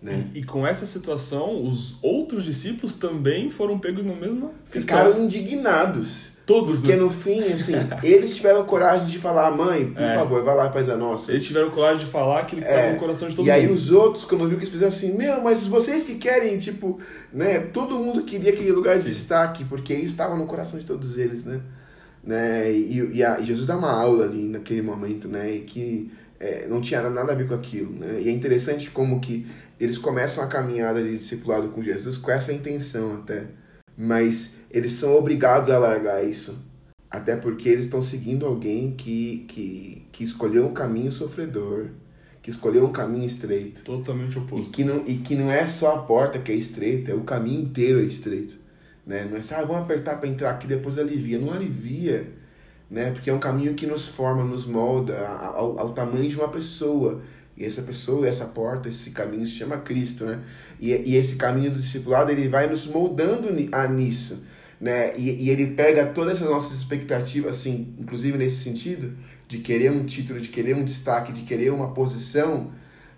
Né? 0.01 0.29
E, 0.33 0.39
e, 0.39 0.43
com 0.43 0.67
essa 0.67 0.85
situação, 0.85 1.65
os 1.65 1.97
outros 2.03 2.43
discípulos 2.43 2.93
também 2.95 3.49
foram 3.49 3.79
pegos 3.79 4.03
na 4.03 4.13
mesma 4.13 4.51
Ficaram 4.65 5.11
questão. 5.11 5.25
indignados. 5.25 6.35
Todos, 6.45 6.81
Porque 6.81 6.95
né? 6.95 7.01
no 7.01 7.09
fim, 7.09 7.41
assim, 7.51 7.73
eles 8.03 8.35
tiveram 8.35 8.63
coragem 8.65 9.07
de 9.07 9.17
falar, 9.17 9.49
mãe, 9.49 9.87
por 9.87 10.03
é. 10.03 10.13
favor, 10.13 10.43
vai 10.43 10.55
lá 10.55 10.67
e 10.67 10.73
faz 10.73 10.87
a 10.89 10.95
nossa. 10.95 11.31
Eles 11.31 11.43
tiveram 11.43 11.71
coragem 11.71 12.05
de 12.05 12.11
falar 12.11 12.41
aquilo 12.41 12.61
que 12.61 12.67
estava 12.67 12.85
é. 12.85 12.93
no 12.93 12.99
coração 12.99 13.27
de 13.27 13.35
todo 13.35 13.47
e 13.47 13.49
mundo. 13.49 13.59
E 13.59 13.65
aí 13.65 13.71
os 13.71 13.89
outros, 13.89 14.25
quando 14.25 14.47
viu 14.47 14.59
que 14.59 14.63
eles 14.63 14.69
fizeram 14.69 14.93
assim, 14.93 15.17
meu, 15.17 15.41
mas 15.41 15.65
vocês 15.65 16.05
que 16.05 16.13
querem, 16.13 16.59
tipo, 16.59 16.99
né? 17.33 17.61
Todo 17.61 17.97
mundo 17.97 18.21
queria 18.21 18.53
aquele 18.53 18.71
lugar 18.71 18.95
de 18.95 19.05
destaque, 19.05 19.65
porque 19.65 19.95
isso 19.95 20.05
estava 20.05 20.35
no 20.35 20.45
coração 20.45 20.77
de 20.77 20.85
todos 20.85 21.17
eles, 21.17 21.45
né? 21.45 21.61
né? 22.23 22.71
E, 22.71 23.15
e, 23.15 23.23
a, 23.23 23.39
e 23.39 23.45
Jesus 23.47 23.65
dá 23.65 23.75
uma 23.75 23.91
aula 23.91 24.25
ali 24.25 24.47
naquele 24.47 24.83
momento, 24.83 25.27
né? 25.27 25.51
E 25.51 25.61
que 25.61 26.11
é, 26.45 26.67
não 26.67 26.79
tinha 26.79 27.09
nada 27.09 27.31
a 27.31 27.35
ver 27.35 27.47
com 27.47 27.55
aquilo, 27.55 27.91
né? 27.93 28.21
E 28.21 28.29
é 28.29 28.31
interessante 28.31 28.91
como 28.91 29.19
que 29.19 29.47
eles 29.79 29.97
começam 29.97 30.43
a 30.43 30.47
caminhada 30.47 31.01
de 31.03 31.17
discipulado 31.17 31.69
com 31.69 31.81
Jesus 31.81 32.17
com 32.17 32.31
essa 32.31 32.53
intenção 32.53 33.15
até. 33.15 33.47
Mas 33.97 34.55
eles 34.69 34.91
são 34.91 35.15
obrigados 35.15 35.69
a 35.69 35.79
largar 35.79 36.23
isso. 36.23 36.63
Até 37.09 37.35
porque 37.35 37.69
eles 37.69 37.85
estão 37.85 38.01
seguindo 38.01 38.45
alguém 38.45 38.91
que, 38.91 39.45
que, 39.47 40.07
que 40.11 40.23
escolheu 40.23 40.67
um 40.67 40.73
caminho 40.73 41.11
sofredor, 41.11 41.87
que 42.41 42.49
escolheu 42.49 42.85
um 42.85 42.91
caminho 42.91 43.25
estreito. 43.25 43.83
Totalmente 43.83 44.35
E 44.35 44.39
oposto. 44.39 44.71
que, 44.71 44.83
não, 44.83 45.03
e 45.07 45.15
que 45.15 45.35
não 45.35 45.51
é 45.51 45.65
só 45.65 45.95
a 45.95 45.99
porta 46.03 46.39
que 46.39 46.51
é 46.51 46.55
estreita, 46.55 47.11
é 47.11 47.15
o 47.15 47.21
caminho 47.21 47.61
inteiro 47.61 47.99
é 47.99 48.03
estreito. 48.03 48.55
Né? 49.05 49.27
Não 49.29 49.37
é 49.37 49.41
só, 49.41 49.55
ah, 49.55 49.65
vamos 49.65 49.83
apertar 49.83 50.17
para 50.17 50.27
entrar 50.27 50.51
aqui, 50.51 50.67
depois 50.67 50.97
alivia. 50.97 51.39
Não 51.39 51.51
alivia, 51.53 52.27
né? 52.89 53.11
porque 53.11 53.29
é 53.29 53.33
um 53.33 53.39
caminho 53.39 53.73
que 53.73 53.85
nos 53.85 54.07
forma, 54.07 54.43
nos 54.43 54.65
molda 54.65 55.27
ao, 55.27 55.79
ao 55.79 55.93
tamanho 55.93 56.27
de 56.27 56.35
uma 56.35 56.47
pessoa. 56.47 57.21
E 57.57 57.63
essa 57.63 57.81
pessoa, 57.81 58.27
essa 58.27 58.45
porta, 58.45 58.89
esse 58.89 59.11
caminho 59.11 59.45
se 59.45 59.53
chama 59.53 59.77
Cristo. 59.77 60.25
Né? 60.25 60.41
E, 60.79 60.91
e 60.91 61.15
esse 61.15 61.35
caminho 61.35 61.71
do 61.71 61.79
discipulado, 61.79 62.31
ele 62.31 62.47
vai 62.49 62.67
nos 62.67 62.85
moldando 62.85 63.47
a 63.71 63.87
nisso. 63.87 64.43
Né? 64.79 65.17
E, 65.17 65.45
e 65.45 65.49
ele 65.49 65.67
pega 65.67 66.05
todas 66.05 66.35
essas 66.35 66.49
nossas 66.49 66.77
expectativas, 66.77 67.59
assim, 67.59 67.93
inclusive 67.97 68.37
nesse 68.37 68.63
sentido, 68.63 69.17
de 69.47 69.59
querer 69.59 69.91
um 69.91 70.05
título, 70.05 70.39
de 70.39 70.49
querer 70.49 70.75
um 70.75 70.83
destaque, 70.83 71.31
de 71.31 71.43
querer 71.43 71.71
uma 71.71 71.93
posição, 71.93 72.71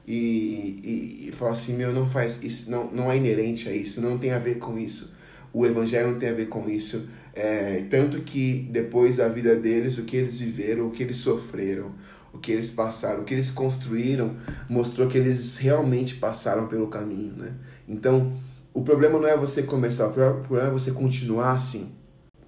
e, 0.08 0.80
e, 0.84 1.30
e 1.30 1.46
assim, 1.46 1.74
meu, 1.74 1.92
não 1.92 2.08
faz 2.08 2.42
isso, 2.42 2.72
não, 2.72 2.90
não 2.92 3.12
é 3.12 3.18
inerente 3.18 3.68
a 3.68 3.74
isso, 3.74 4.00
não 4.00 4.18
tem 4.18 4.32
a 4.32 4.40
ver 4.40 4.56
com 4.56 4.78
isso. 4.78 5.14
O 5.52 5.66
evangelho 5.66 6.12
não 6.12 6.20
tem 6.20 6.30
a 6.30 6.34
ver 6.34 6.48
com 6.48 6.70
isso. 6.70 7.10
É, 7.40 7.86
tanto 7.88 8.22
que 8.22 8.68
depois 8.72 9.18
da 9.18 9.28
vida 9.28 9.56
deles, 9.56 10.00
o 10.00 10.04
que 10.06 10.18
eles 10.18 10.40
viveram, 10.40 10.88
o 10.88 10.92
que 10.92 11.04
eles 11.04 11.18
sofreram, 11.18 11.92
o 12.34 12.40
que 12.40 12.52
eles 12.52 12.72
passaram, 12.72 13.22
o 13.22 13.24
que 13.24 13.34
eles 13.36 13.52
construíram, 13.52 14.36
mostrou 14.68 15.08
que 15.08 15.20
eles 15.20 15.56
realmente 15.60 16.16
passaram 16.16 16.68
pelo 16.68 16.88
caminho, 16.88 17.34
né? 17.38 17.54
Então, 17.88 18.34
o 18.74 18.82
problema 18.82 19.20
não 19.20 19.28
é 19.28 19.38
você 19.38 19.62
começar, 19.62 20.08
o 20.08 20.14
problema 20.14 20.70
é 20.70 20.72
você 20.72 20.90
continuar 20.90 21.52
assim. 21.52 21.92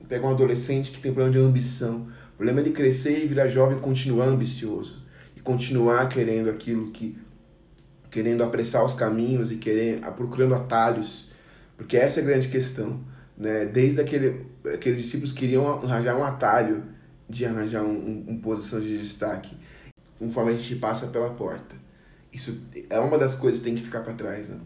Pega 0.08 0.25
um 0.25 0.32
adolescente 0.32 0.89
que 0.89 0.99
tem 0.99 1.13
problema 1.13 1.38
de 1.38 1.38
ambição. 1.38 2.08
O 2.34 2.38
problema 2.38 2.60
é 2.60 2.63
ele 2.63 2.71
crescer 2.71 3.23
e 3.23 3.28
virar 3.28 3.47
jovem 3.47 3.78
e 3.78 3.82
continuar 3.82 4.25
ambicioso. 4.25 5.04
E 5.38 5.39
continuar 5.39 6.10
querendo 6.10 6.49
aquilo 6.49 6.89
que. 6.89 7.15
querendo 8.10 8.43
apressar 8.43 8.84
os 8.84 8.95
caminhos 8.95 9.52
e 9.52 9.58
querer, 9.58 10.02
procurando 10.17 10.56
atalhos. 10.56 11.30
Porque 11.78 11.95
essa 11.95 12.21
é 12.21 12.23
a 12.23 12.25
grande 12.25 12.47
questão. 12.47 12.99
Né? 13.38 13.65
Desde 13.67 14.02
aquele, 14.02 14.48
aqueles 14.73 15.01
discípulos 15.01 15.34
queriam 15.34 15.84
arranjar 15.84 16.17
um 16.17 16.23
atalho 16.23 16.84
de 17.29 17.45
arranjar 17.45 17.84
um, 17.84 18.25
um, 18.27 18.39
posição 18.39 18.79
de 18.79 18.97
destaque, 18.97 19.55
conforme 20.17 20.51
a 20.51 20.55
gente 20.55 20.75
passa 20.75 21.08
pela 21.08 21.29
porta. 21.32 21.75
Isso 22.34 22.62
é 22.89 22.99
uma 22.99 23.17
das 23.17 23.36
coisas 23.36 23.60
que 23.60 23.65
tem 23.65 23.75
que 23.75 23.84
ficar 23.84 24.01
para 24.01 24.13
trás. 24.13 24.49
Né? 24.49 24.58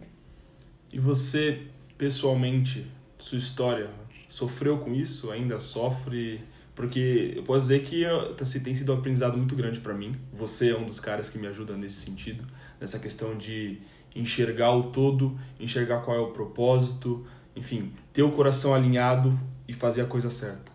E 0.92 1.00
você, 1.00 1.64
pessoalmente, 1.98 2.88
sua 3.18 3.38
história, 3.38 3.90
sofreu 4.30 4.78
com 4.78 4.94
isso? 4.94 5.32
Ainda 5.32 5.60
sofre? 5.60 6.42
Porque 6.74 7.34
eu 7.36 7.44
posso 7.44 7.62
dizer 7.62 7.84
que 7.84 8.06
assim, 8.40 8.60
tem 8.62 8.74
sido 8.74 8.94
um 8.94 8.98
aprendizado 8.98 9.38
muito 9.38 9.56
grande 9.56 9.80
para 9.80 9.94
mim. 9.94 10.16
Você 10.32 10.72
é 10.72 10.78
um 10.78 10.86
dos 10.86 11.00
caras 11.00 11.30
que 11.30 11.38
me 11.38 11.48
ajuda 11.48 11.76
nesse 11.76 12.06
sentido, 12.06 12.46
nessa 12.80 12.98
questão 12.98 13.38
de 13.38 13.80
enxergar 14.16 14.72
o 14.72 14.84
todo, 14.84 15.38
enxergar 15.60 16.02
qual 16.02 16.18
é 16.18 16.20
o 16.20 16.32
propósito, 16.32 17.26
enfim, 17.56 17.92
ter 18.12 18.24
o 18.24 18.32
coração 18.32 18.74
alinhado 18.74 19.38
e 19.74 19.76
fazer 19.76 20.02
a 20.02 20.06
coisa 20.06 20.30
certa. 20.30 20.72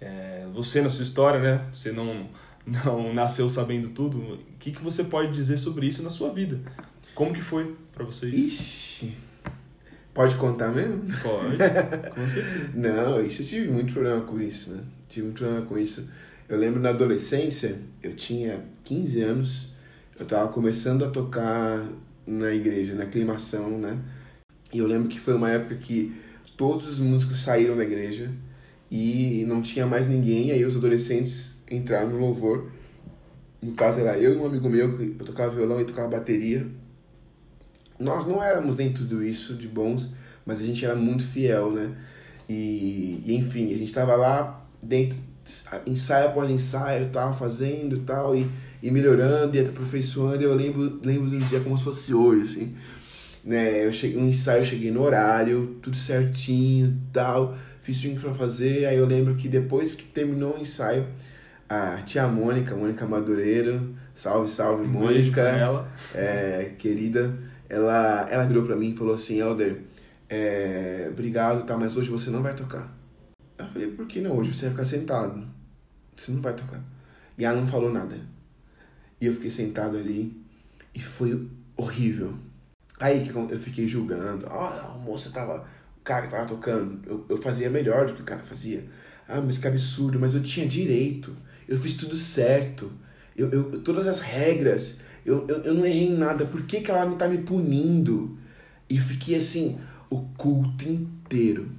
É, 0.00 0.46
você, 0.52 0.82
na 0.82 0.90
sua 0.90 1.04
história, 1.04 1.40
né? 1.40 1.66
Você 1.72 1.92
não, 1.92 2.28
não 2.66 3.14
nasceu 3.14 3.48
sabendo 3.48 3.90
tudo. 3.90 4.18
O 4.18 4.38
que, 4.58 4.72
que 4.72 4.82
você 4.82 5.04
pode 5.04 5.32
dizer 5.32 5.56
sobre 5.56 5.86
isso 5.86 6.02
na 6.02 6.10
sua 6.10 6.30
vida? 6.30 6.58
Como 7.14 7.32
que 7.32 7.42
foi 7.42 7.76
para 7.92 8.04
você 8.04 8.28
isso? 8.28 8.62
Ixi, 8.62 9.16
pode 10.12 10.36
contar 10.36 10.68
mesmo? 10.68 11.02
Pode, 11.22 11.56
com 12.14 12.28
certeza. 12.28 12.70
Não, 12.74 13.24
isso 13.24 13.42
eu 13.42 13.46
tive 13.46 13.68
muito 13.68 13.92
problema 13.92 14.20
com 14.22 14.40
isso, 14.40 14.72
né? 14.72 14.82
Tive 15.08 15.26
muito 15.26 15.38
problema 15.38 15.66
com 15.66 15.78
isso. 15.78 16.08
Eu 16.48 16.58
lembro 16.58 16.80
na 16.80 16.90
adolescência, 16.90 17.78
eu 18.02 18.16
tinha 18.16 18.64
15 18.84 19.20
anos, 19.22 19.68
eu 20.18 20.26
tava 20.26 20.52
começando 20.52 21.04
a 21.04 21.08
tocar 21.08 21.86
na 22.26 22.52
igreja, 22.52 22.94
na 22.94 23.04
aclimação, 23.04 23.78
né? 23.78 23.98
E 24.72 24.78
eu 24.78 24.86
lembro 24.86 25.08
que 25.08 25.18
foi 25.18 25.34
uma 25.34 25.50
época 25.50 25.76
que 25.76 26.12
todos 26.60 26.86
os 26.86 26.98
músicos 26.98 27.42
saíram 27.42 27.74
da 27.74 27.84
igreja 27.84 28.30
e 28.90 29.46
não 29.48 29.62
tinha 29.62 29.86
mais 29.86 30.06
ninguém, 30.06 30.50
aí 30.50 30.62
os 30.62 30.76
adolescentes 30.76 31.58
entraram 31.70 32.10
no 32.10 32.18
louvor. 32.18 32.70
No 33.62 33.72
caso 33.72 33.98
era 33.98 34.18
eu 34.18 34.34
e 34.34 34.36
um 34.36 34.44
amigo 34.44 34.68
meu, 34.68 34.94
que 34.94 35.16
eu 35.18 35.24
tocava 35.24 35.54
violão 35.54 35.80
e 35.80 35.86
tocava 35.86 36.08
bateria. 36.08 36.66
Nós 37.98 38.26
não 38.26 38.44
éramos 38.44 38.76
nem 38.76 38.92
tudo 38.92 39.22
isso 39.22 39.54
de 39.54 39.66
bons, 39.66 40.12
mas 40.44 40.60
a 40.60 40.66
gente 40.66 40.84
era 40.84 40.94
muito 40.94 41.26
fiel, 41.26 41.70
né? 41.72 41.96
E, 42.46 43.22
e 43.24 43.34
enfim, 43.36 43.72
a 43.72 43.78
gente 43.78 43.94
tava 43.94 44.14
lá 44.14 44.62
dentro, 44.82 45.16
ensaio 45.86 46.28
após 46.28 46.50
ensaio, 46.50 47.08
tava 47.08 47.32
fazendo 47.32 48.00
tal, 48.00 48.36
e, 48.36 48.46
e 48.82 48.90
melhorando 48.90 49.56
e 49.56 49.60
aperfeiçoando. 49.60 50.42
Eu 50.42 50.54
lembro, 50.54 51.00
lembro 51.02 51.30
do 51.30 51.38
dia 51.38 51.60
como 51.60 51.78
se 51.78 51.84
fosse 51.84 52.12
hoje, 52.12 52.42
assim. 52.42 52.76
Né? 53.44 53.86
Eu 53.86 53.92
cheguei, 53.92 54.18
um 54.20 54.26
ensaio, 54.28 54.60
eu 54.60 54.64
cheguei 54.64 54.90
no 54.90 55.02
horário, 55.02 55.78
tudo 55.82 55.96
certinho 55.96 56.96
tal, 57.12 57.56
fiz 57.82 58.00
tudo 58.00 58.20
pra 58.20 58.34
fazer. 58.34 58.86
Aí 58.86 58.96
eu 58.96 59.06
lembro 59.06 59.34
que 59.36 59.48
depois 59.48 59.94
que 59.94 60.04
terminou 60.04 60.56
o 60.56 60.60
ensaio, 60.60 61.06
a 61.68 62.02
tia 62.02 62.26
Mônica, 62.26 62.74
Mônica 62.74 63.06
Madureiro, 63.06 63.94
salve, 64.14 64.50
salve, 64.50 64.84
Um 64.84 64.88
Mônica, 64.88 65.40
ela. 65.40 65.90
é, 66.14 66.72
querida, 66.78 67.32
ela, 67.68 68.28
ela 68.30 68.44
virou 68.44 68.64
pra 68.64 68.76
mim 68.76 68.90
e 68.90 68.96
falou 68.96 69.14
assim, 69.14 69.40
Elder, 69.40 69.80
é, 70.28 71.08
obrigado, 71.10 71.64
tá, 71.64 71.76
mas 71.76 71.96
hoje 71.96 72.10
você 72.10 72.30
não 72.30 72.42
vai 72.42 72.54
tocar. 72.54 72.96
Eu 73.58 73.66
falei, 73.66 73.88
por 73.88 74.06
que 74.06 74.20
não? 74.20 74.36
Hoje 74.36 74.54
você 74.54 74.62
vai 74.66 74.70
ficar 74.70 74.84
sentado. 74.84 75.46
Você 76.16 76.32
não 76.32 76.40
vai 76.40 76.52
tocar. 76.54 76.80
E 77.36 77.44
ela 77.44 77.60
não 77.60 77.66
falou 77.66 77.92
nada. 77.92 78.16
E 79.20 79.26
eu 79.26 79.34
fiquei 79.34 79.50
sentado 79.50 79.96
ali 79.96 80.34
e 80.94 81.00
foi 81.00 81.48
horrível. 81.76 82.34
Aí 83.00 83.24
que 83.24 83.30
eu 83.34 83.58
fiquei 83.58 83.88
julgando. 83.88 84.46
Ah, 84.46 84.94
o 84.94 85.00
moço 85.00 85.32
tava. 85.32 85.64
O 85.98 86.02
cara 86.04 86.26
tava 86.26 86.46
tocando, 86.46 87.00
eu, 87.06 87.24
eu 87.28 87.38
fazia 87.38 87.68
melhor 87.68 88.06
do 88.06 88.14
que 88.14 88.22
o 88.22 88.24
cara 88.24 88.42
fazia. 88.42 88.84
Ah, 89.26 89.40
mas 89.40 89.58
que 89.58 89.66
absurdo, 89.66 90.18
mas 90.20 90.34
eu 90.34 90.42
tinha 90.42 90.66
direito. 90.66 91.34
Eu 91.66 91.78
fiz 91.78 91.94
tudo 91.94 92.16
certo. 92.16 92.92
Eu, 93.36 93.50
eu, 93.50 93.80
todas 93.80 94.06
as 94.06 94.20
regras. 94.20 95.00
Eu, 95.24 95.46
eu, 95.48 95.62
eu 95.62 95.74
não 95.74 95.86
errei 95.86 96.08
em 96.08 96.16
nada. 96.16 96.44
Por 96.44 96.62
que, 96.62 96.80
que 96.80 96.90
ela 96.90 97.10
tá 97.16 97.26
me 97.26 97.38
punindo? 97.38 98.36
E 98.88 98.98
fiquei 98.98 99.36
assim, 99.36 99.78
o 100.10 100.20
culto 100.36 100.88
inteiro. 100.88 101.70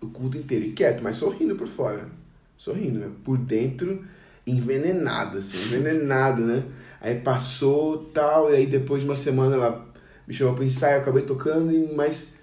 O 0.00 0.08
culto 0.08 0.36
inteiro. 0.36 0.66
E 0.66 0.72
quieto, 0.72 1.02
mas 1.02 1.16
sorrindo 1.16 1.54
por 1.56 1.68
fora. 1.68 2.08
Sorrindo, 2.56 2.98
né? 2.98 3.10
Por 3.24 3.38
dentro, 3.38 4.04
envenenado, 4.46 5.38
assim, 5.38 5.56
envenenado, 5.56 6.44
né? 6.44 6.62
Aí 7.00 7.20
passou 7.20 8.10
tal, 8.12 8.50
e 8.50 8.56
aí 8.56 8.66
depois 8.66 9.02
de 9.02 9.08
uma 9.08 9.16
semana 9.16 9.54
ela 9.54 9.89
me 10.30 10.36
chamou 10.36 10.54
pro 10.54 10.62
ensaio, 10.62 10.94
eu 10.94 11.00
acabei 11.00 11.24
tocando, 11.24 11.92
mas 11.92 12.34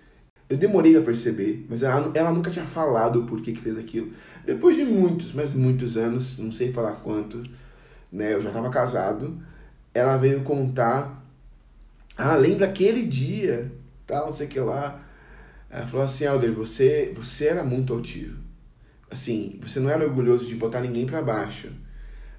eu 0.49 0.57
demorei 0.57 0.97
a 0.97 1.01
perceber. 1.01 1.65
Mas 1.69 1.83
ela, 1.83 2.11
ela 2.13 2.33
nunca 2.33 2.51
tinha 2.51 2.65
falado 2.65 3.21
o 3.21 3.25
porquê 3.25 3.53
que 3.53 3.61
fez 3.61 3.77
aquilo. 3.77 4.11
Depois 4.45 4.75
de 4.75 4.83
muitos, 4.83 5.31
mas 5.31 5.53
muitos 5.53 5.95
anos, 5.95 6.37
não 6.37 6.51
sei 6.51 6.73
falar 6.73 6.97
quanto, 6.97 7.41
né? 8.11 8.33
Eu 8.33 8.41
já 8.41 8.51
tava 8.51 8.69
casado. 8.69 9.41
Ela 9.93 10.17
veio 10.17 10.43
contar. 10.43 11.25
Ah, 12.17 12.35
lembra 12.35 12.67
aquele 12.67 13.03
dia, 13.03 13.71
tal, 14.05 14.27
não 14.27 14.33
sei 14.33 14.47
o 14.47 14.49
que 14.49 14.59
lá. 14.59 15.01
Ela 15.69 15.87
falou 15.87 16.05
assim, 16.05 16.25
Alder, 16.25 16.51
você, 16.51 17.13
você 17.15 17.45
era 17.45 17.63
muito 17.63 17.93
altivo. 17.93 18.37
Assim, 19.09 19.57
você 19.61 19.79
não 19.79 19.89
era 19.89 20.03
orgulhoso 20.03 20.45
de 20.45 20.55
botar 20.55 20.81
ninguém 20.81 21.05
pra 21.05 21.21
baixo. 21.21 21.71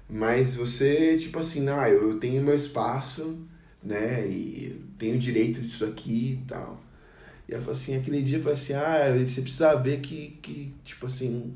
Mas 0.07 0.53
você, 0.53 1.17
tipo 1.17 1.39
assim, 1.39 1.67
ah, 1.69 1.89
eu, 1.89 2.11
eu 2.11 2.19
tenho 2.19 2.43
meu 2.43 2.55
espaço, 2.55 3.48
né? 3.83 4.27
E 4.27 4.81
tenho 4.97 5.17
direito 5.17 5.61
disso 5.61 5.85
aqui 5.85 6.39
e 6.41 6.45
tal. 6.47 6.83
E 7.47 7.53
ela 7.53 7.61
falou 7.61 7.75
assim, 7.75 7.95
aquele 7.95 8.21
dia 8.21 8.37
eu 8.37 8.43
falei 8.43 8.57
assim, 8.57 8.73
ah, 8.73 9.27
você 9.27 9.41
precisa 9.41 9.75
ver 9.75 9.99
que, 10.01 10.37
que 10.41 10.73
tipo 10.83 11.05
assim, 11.05 11.53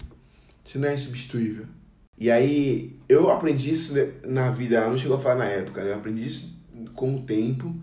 você 0.66 0.80
não 0.80 0.88
é 0.88 0.94
insubstituível. 0.96 1.66
E 2.18 2.32
aí, 2.32 2.96
eu 3.10 3.30
aprendi 3.30 3.72
isso 3.72 3.94
né, 3.94 4.12
na 4.24 4.52
vida, 4.52 4.78
ela 4.78 4.90
não 4.90 4.98
chegou 4.98 5.18
a 5.18 5.20
falar 5.20 5.36
na 5.36 5.46
época, 5.46 5.84
né? 5.84 5.92
Eu 5.92 5.96
aprendi 5.96 6.28
isso 6.28 6.58
com 6.96 7.16
o 7.16 7.22
tempo, 7.22 7.76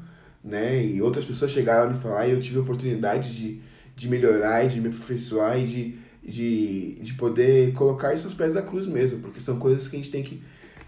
né? 0.42 0.84
E 0.84 1.02
outras 1.02 1.24
pessoas 1.24 1.50
chegaram 1.50 1.88
a 1.88 1.92
me 1.92 1.98
falar 1.98 2.26
e 2.26 2.32
eu 2.32 2.40
tive 2.40 2.58
a 2.58 2.62
oportunidade 2.62 3.34
de, 3.34 3.60
de 3.94 4.08
melhorar 4.08 4.64
e 4.64 4.68
de 4.68 4.80
me 4.80 4.88
aperfeiçoar 4.88 5.58
e 5.58 5.66
de, 5.66 5.98
de, 6.24 6.94
de 7.00 7.14
poder 7.14 7.72
colocar 7.74 8.14
isso 8.14 8.26
aos 8.26 8.34
pés 8.34 8.54
da 8.54 8.62
cruz 8.62 8.86
mesmo, 8.86 9.20
porque 9.20 9.40
são 9.40 9.58
coisas 9.58 9.86
que 9.86 9.96
a 9.96 9.98
gente 9.98 10.10
tem 10.10 10.22
que. 10.22 10.40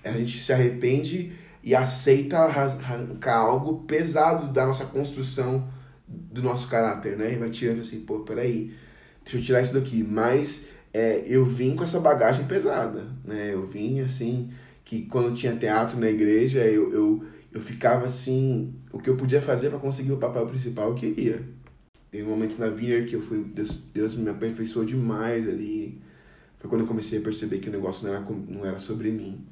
A 0.03 0.12
gente 0.12 0.41
se 0.41 0.53
arrepende 0.53 1.33
e 1.62 1.75
aceita 1.75 2.38
arrancar 2.38 3.37
algo 3.37 3.85
pesado 3.85 4.53
da 4.53 4.66
nossa 4.66 4.85
construção 4.87 5.68
do 6.09 6.42
nosso 6.42 6.68
caráter, 6.68 7.16
né? 7.16 7.33
E 7.33 7.37
vai 7.37 7.51
tirando 7.51 7.81
assim, 7.81 8.01
pô, 8.01 8.20
peraí, 8.20 8.75
deixa 9.22 9.38
eu 9.38 9.42
tirar 9.42 9.62
isso 9.62 9.72
daqui. 9.72 10.03
Mas 10.03 10.66
é, 10.92 11.22
eu 11.27 11.44
vim 11.44 11.77
com 11.77 11.85
essa 11.85 12.01
bagagem 12.01 12.46
pesada, 12.46 13.07
né? 13.25 13.51
Eu 13.53 13.66
vim 13.66 14.01
assim, 14.01 14.51
que 14.85 15.03
quando 15.07 15.35
tinha 15.35 15.57
teatro 15.57 15.98
na 15.98 16.11
igreja, 16.11 16.61
eu, 16.66 16.92
eu, 16.92 17.25
eu 17.53 17.61
ficava 17.61 18.07
assim, 18.07 18.75
o 18.92 18.98
que 18.98 19.09
eu 19.09 19.16
podia 19.16 19.40
fazer 19.40 19.70
para 19.70 19.79
conseguir 19.79 20.12
o 20.12 20.18
papel 20.18 20.46
principal 20.46 20.88
eu 20.88 20.94
queria. 20.94 21.40
Teve 22.11 22.25
um 22.25 22.31
momento 22.31 22.59
na 22.59 22.66
Vineyard 22.66 23.09
que 23.09 23.16
eu 23.16 23.22
fui, 23.22 23.42
Deus, 23.42 23.79
Deus 23.94 24.14
me 24.16 24.29
aperfeiçoou 24.29 24.85
demais 24.85 25.48
ali. 25.48 25.98
Foi 26.59 26.68
quando 26.68 26.83
eu 26.83 26.87
comecei 26.87 27.18
a 27.18 27.22
perceber 27.22 27.59
que 27.59 27.70
o 27.70 27.72
negócio 27.72 28.07
não 28.07 28.14
era, 28.14 28.25
não 28.48 28.66
era 28.66 28.79
sobre 28.79 29.11
mim. 29.11 29.46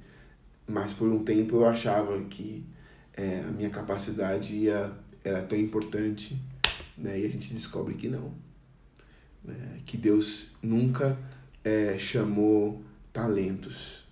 Mas 0.70 0.92
por 0.92 1.08
um 1.08 1.24
tempo 1.24 1.56
eu 1.56 1.66
achava 1.66 2.22
que 2.24 2.64
é, 3.12 3.40
a 3.40 3.50
minha 3.50 3.70
capacidade 3.70 4.54
ia, 4.54 4.92
era 5.24 5.42
tão 5.42 5.58
importante, 5.58 6.40
né? 6.96 7.18
E 7.18 7.26
a 7.26 7.28
gente 7.28 7.52
descobre 7.52 7.94
que 7.94 8.08
não. 8.08 8.32
Né? 9.44 9.80
Que 9.84 9.96
Deus 9.96 10.52
nunca 10.62 11.18
é, 11.64 11.98
chamou 11.98 12.82
talentos. 13.12 14.04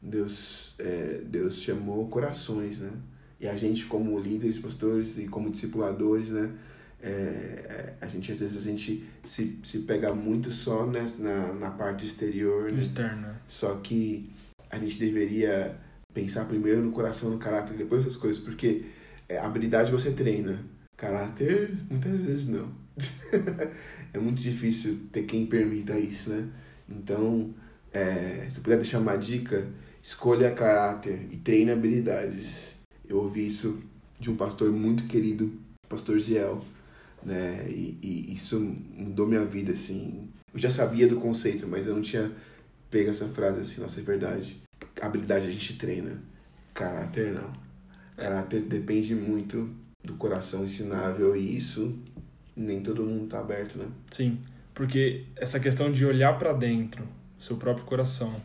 Deus, 0.00 0.74
é, 0.78 1.20
Deus 1.26 1.56
chamou 1.56 2.08
corações, 2.08 2.78
né? 2.78 2.92
E 3.38 3.46
a 3.46 3.54
gente 3.54 3.84
como 3.84 4.18
líderes, 4.18 4.58
pastores 4.58 5.18
e 5.18 5.26
como 5.26 5.50
discipuladores, 5.50 6.30
né? 6.30 6.54
É, 7.02 7.92
a 8.00 8.06
gente 8.06 8.32
às 8.32 8.40
vezes 8.40 8.56
a 8.56 8.62
gente 8.62 9.06
se, 9.22 9.58
se 9.62 9.80
pega 9.80 10.14
muito 10.14 10.50
só 10.50 10.86
né, 10.86 11.06
na, 11.18 11.52
na 11.52 11.70
parte 11.70 12.06
exterior, 12.06 12.72
né? 12.72 12.78
Externa. 12.78 13.42
Só 13.46 13.74
que 13.76 14.30
a 14.76 14.78
gente 14.78 14.98
deveria 14.98 15.78
pensar 16.12 16.44
primeiro 16.44 16.82
no 16.82 16.92
coração, 16.92 17.30
no 17.30 17.38
caráter, 17.38 17.76
depois 17.76 18.02
essas 18.02 18.16
coisas, 18.16 18.42
porque 18.42 18.86
é, 19.28 19.38
habilidade 19.38 19.90
você 19.90 20.12
treina, 20.12 20.64
caráter 20.96 21.76
muitas 21.90 22.18
vezes 22.20 22.48
não. 22.48 22.70
é 24.12 24.18
muito 24.18 24.40
difícil 24.40 25.00
ter 25.12 25.24
quem 25.24 25.46
permita 25.46 25.98
isso, 25.98 26.30
né? 26.30 26.48
Então, 26.88 27.54
é, 27.92 28.46
se 28.50 28.56
eu 28.58 28.62
puder 28.62 28.76
deixar 28.76 29.00
uma 29.00 29.16
dica, 29.16 29.68
escolha 30.02 30.52
caráter 30.52 31.26
e 31.30 31.36
treine 31.36 31.72
habilidades. 31.72 32.76
Eu 33.08 33.18
ouvi 33.18 33.46
isso 33.46 33.82
de 34.18 34.30
um 34.30 34.36
pastor 34.36 34.70
muito 34.70 35.04
querido, 35.04 35.52
pastor 35.88 36.18
Ziel, 36.18 36.64
né? 37.22 37.66
E, 37.68 37.98
e 38.02 38.34
isso 38.34 38.58
mudou 38.60 39.26
minha 39.26 39.44
vida, 39.44 39.72
assim. 39.72 40.28
Eu 40.52 40.58
já 40.58 40.70
sabia 40.70 41.06
do 41.06 41.16
conceito, 41.16 41.66
mas 41.66 41.86
eu 41.86 41.94
não 41.94 42.02
tinha 42.02 42.32
pego 42.90 43.10
essa 43.10 43.28
frase 43.28 43.60
assim, 43.60 43.80
nossa, 43.80 44.00
é 44.00 44.02
verdade. 44.02 44.62
Habilidade 45.00 45.46
a 45.46 45.50
gente 45.50 45.76
treina, 45.76 46.20
caráter 46.72 47.32
não. 47.32 47.52
Caráter 48.16 48.62
depende 48.62 49.14
muito 49.14 49.70
do 50.02 50.14
coração 50.14 50.64
ensinável 50.64 51.36
e 51.36 51.56
isso 51.56 51.98
nem 52.56 52.80
todo 52.80 53.04
mundo 53.04 53.26
tá 53.28 53.40
aberto, 53.40 53.76
né? 53.76 53.86
Sim, 54.10 54.40
porque 54.72 55.24
essa 55.36 55.60
questão 55.60 55.92
de 55.92 56.06
olhar 56.06 56.38
para 56.38 56.52
dentro, 56.52 57.06
seu 57.38 57.56
próprio 57.56 57.84
coração, 57.84 58.40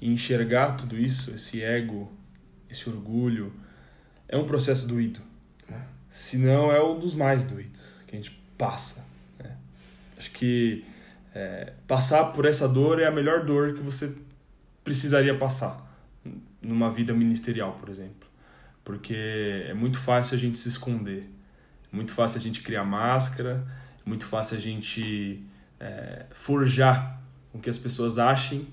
e 0.00 0.08
enxergar 0.08 0.76
tudo 0.76 0.96
isso, 0.96 1.32
esse 1.32 1.60
ego, 1.60 2.10
esse 2.70 2.88
orgulho, 2.88 3.52
é 4.28 4.36
um 4.36 4.44
processo 4.44 4.86
doído. 4.86 5.20
É. 5.68 5.80
Se 6.08 6.38
não, 6.38 6.70
é 6.70 6.82
um 6.82 6.98
dos 6.98 7.14
mais 7.14 7.42
doídos 7.42 7.80
que 8.06 8.14
a 8.14 8.18
gente 8.18 8.30
passa. 8.56 9.04
Né? 9.38 9.56
Acho 10.16 10.30
que 10.30 10.84
é, 11.34 11.72
passar 11.86 12.26
por 12.26 12.44
essa 12.44 12.68
dor 12.68 13.00
é 13.00 13.06
a 13.06 13.10
melhor 13.10 13.44
dor 13.44 13.74
que 13.74 13.80
você 13.80 14.16
precisaria 14.88 15.36
passar 15.36 15.86
numa 16.62 16.90
vida 16.90 17.12
ministerial, 17.12 17.74
por 17.78 17.90
exemplo. 17.90 18.26
Porque 18.82 19.14
é 19.14 19.74
muito 19.74 19.98
fácil 19.98 20.34
a 20.34 20.38
gente 20.38 20.56
se 20.56 20.66
esconder, 20.66 21.30
é 21.92 21.94
muito 21.94 22.14
fácil 22.14 22.38
a 22.38 22.42
gente 22.42 22.62
criar 22.62 22.84
máscara, 22.84 23.66
é 24.04 24.08
muito 24.08 24.24
fácil 24.24 24.56
a 24.56 24.60
gente 24.60 25.44
é, 25.78 26.24
forjar 26.30 27.20
com 27.52 27.60
que 27.60 27.68
as 27.68 27.76
pessoas 27.76 28.18
achem 28.18 28.66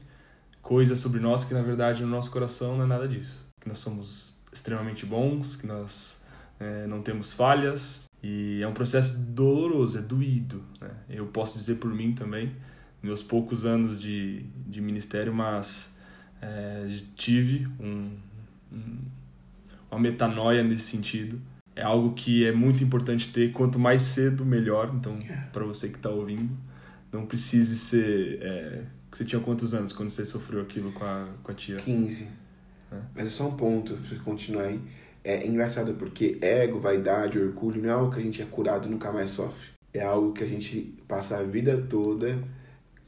coisas 0.62 1.00
sobre 1.00 1.20
nós 1.20 1.44
que 1.44 1.54
na 1.54 1.62
verdade 1.62 2.02
no 2.02 2.10
nosso 2.10 2.32
coração 2.32 2.78
não 2.78 2.86
é 2.86 2.88
nada 2.88 3.10
disso. 3.10 3.46
Que 3.60 3.68
nós 3.68 3.80
somos 3.80 4.40
extremamente 4.54 5.06
bons, 5.06 5.58
que 5.58 5.68
nós 5.68 6.22
é, 6.58 6.88
não 6.88 7.02
temos 7.02 7.34
falhas 7.34 8.06
e 8.24 8.62
é 8.62 8.68
um 8.68 8.74
processo 8.74 9.20
doloroso, 9.20 9.98
é 9.98 10.02
doído. 10.02 10.64
Né? 10.80 10.92
Eu 11.10 11.28
posso 11.28 11.58
dizer 11.58 11.76
por 11.76 11.94
mim 11.94 12.14
também, 12.14 12.56
meus 13.04 13.22
poucos 13.22 13.66
anos 13.66 14.00
de, 14.00 14.44
de 14.66 14.80
ministério, 14.80 15.34
mas 15.34 15.94
é, 16.46 17.00
tive 17.16 17.68
um, 17.80 18.12
um, 18.72 18.98
uma 19.90 20.00
metanoia 20.00 20.64
nesse 20.64 20.84
sentido. 20.84 21.42
É 21.76 21.82
algo 21.82 22.14
que 22.14 22.46
é 22.46 22.52
muito 22.52 22.84
importante 22.84 23.34
ter, 23.34 23.52
quanto 23.52 23.80
mais 23.80 24.04
cedo, 24.04 24.46
melhor. 24.46 24.94
Então, 24.94 25.18
para 25.52 25.66
você 25.66 25.90
que 25.90 25.98
está 25.98 26.10
ouvindo, 26.10 26.56
não 27.12 27.26
precise 27.26 27.78
ser. 27.78 28.40
É, 28.42 28.84
você 29.12 29.26
tinha 29.26 29.42
quantos 29.42 29.74
anos 29.74 29.92
quando 29.92 30.10
você 30.10 30.26
sofreu 30.26 30.62
aquilo 30.62 30.92
com 30.94 31.04
a, 31.04 31.28
com 31.44 31.52
a 31.52 31.56
tia? 31.56 31.78
15. 31.78 32.30
É. 32.92 32.98
Mas 33.16 33.28
é 33.28 33.30
só 33.30 33.48
um 33.48 33.58
ponto, 33.58 33.98
pra 33.98 34.20
continuar 34.20 34.66
aí. 34.66 34.80
É 35.24 35.46
engraçado 35.48 35.96
porque 35.96 36.38
ego, 36.40 36.80
vaidade, 36.80 37.40
orgulho 37.40 37.82
não 37.82 37.90
é 37.90 37.94
algo 37.94 38.14
que 38.14 38.20
a 38.20 38.24
gente 38.24 38.42
é 38.42 38.46
curado 38.46 38.88
e 38.88 38.92
nunca 38.92 39.12
mais 39.12 39.32
sofre. 39.32 39.70
É 39.92 40.04
algo 40.04 40.34
que 40.34 40.44
a 40.44 40.48
gente 40.48 40.94
passa 41.08 41.38
a 41.38 41.44
vida 41.44 41.82
toda 41.90 42.38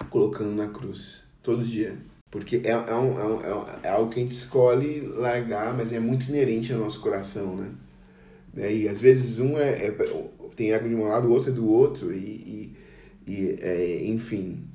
colocando 0.10 0.52
na 0.52 0.67
cruz, 0.67 1.23
todo 1.43 1.63
dia. 1.63 1.97
Porque 2.30 2.62
é, 2.63 2.72
é, 2.72 2.76
um, 2.76 3.20
é, 3.20 3.54
um, 3.54 3.66
é 3.84 3.90
algo 3.90 4.12
que 4.12 4.20
a 4.20 4.24
gente 4.24 4.36
escolhe 4.36 5.02
largar, 5.02 5.74
mas 5.74 5.94
é 5.94 6.00
muito 6.00 6.28
inerente 6.28 6.74
ao 6.74 6.80
nosso 6.80 7.00
coração, 7.00 7.56
né? 7.56 7.72
E 8.70 8.88
às 8.88 9.00
vezes 9.00 9.40
um 9.40 9.58
é, 9.58 9.88
é 9.88 9.92
tem 10.56 10.74
ego 10.74 10.90
de 10.90 10.96
um 10.96 11.08
lado, 11.08 11.28
o 11.28 11.32
outro 11.32 11.52
é 11.52 11.54
do 11.54 11.68
outro, 11.70 12.12
e, 12.12 12.18
e, 12.18 13.32
e 13.32 13.60
é, 13.62 14.06
enfim. 14.06 14.66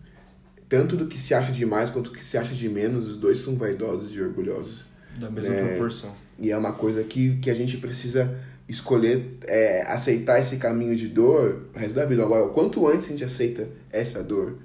Tanto 0.68 0.96
do 0.96 1.06
que 1.06 1.18
se 1.18 1.34
acha 1.34 1.52
de 1.52 1.66
mais 1.66 1.90
quanto 1.90 2.10
do 2.10 2.16
que 2.16 2.24
se 2.24 2.38
acha 2.38 2.54
de 2.54 2.68
menos, 2.68 3.06
os 3.08 3.16
dois 3.18 3.38
são 3.38 3.56
vaidosos 3.56 4.14
e 4.14 4.20
orgulhosos. 4.22 4.88
Da 5.18 5.28
mesma 5.28 5.54
né? 5.54 5.68
proporção. 5.70 6.14
E 6.38 6.50
é 6.50 6.56
uma 6.56 6.72
coisa 6.72 7.04
que, 7.04 7.36
que 7.38 7.50
a 7.50 7.54
gente 7.54 7.76
precisa 7.76 8.34
escolher, 8.66 9.36
é, 9.42 9.82
aceitar 9.82 10.40
esse 10.40 10.56
caminho 10.56 10.96
de 10.96 11.08
dor 11.08 11.66
o 11.74 11.78
resto 11.78 11.94
da 11.94 12.06
vida. 12.06 12.22
Agora, 12.22 12.44
o 12.44 12.50
quanto 12.50 12.86
antes 12.86 13.08
a 13.08 13.10
gente 13.10 13.24
aceita 13.24 13.68
essa 13.90 14.22
dor 14.22 14.56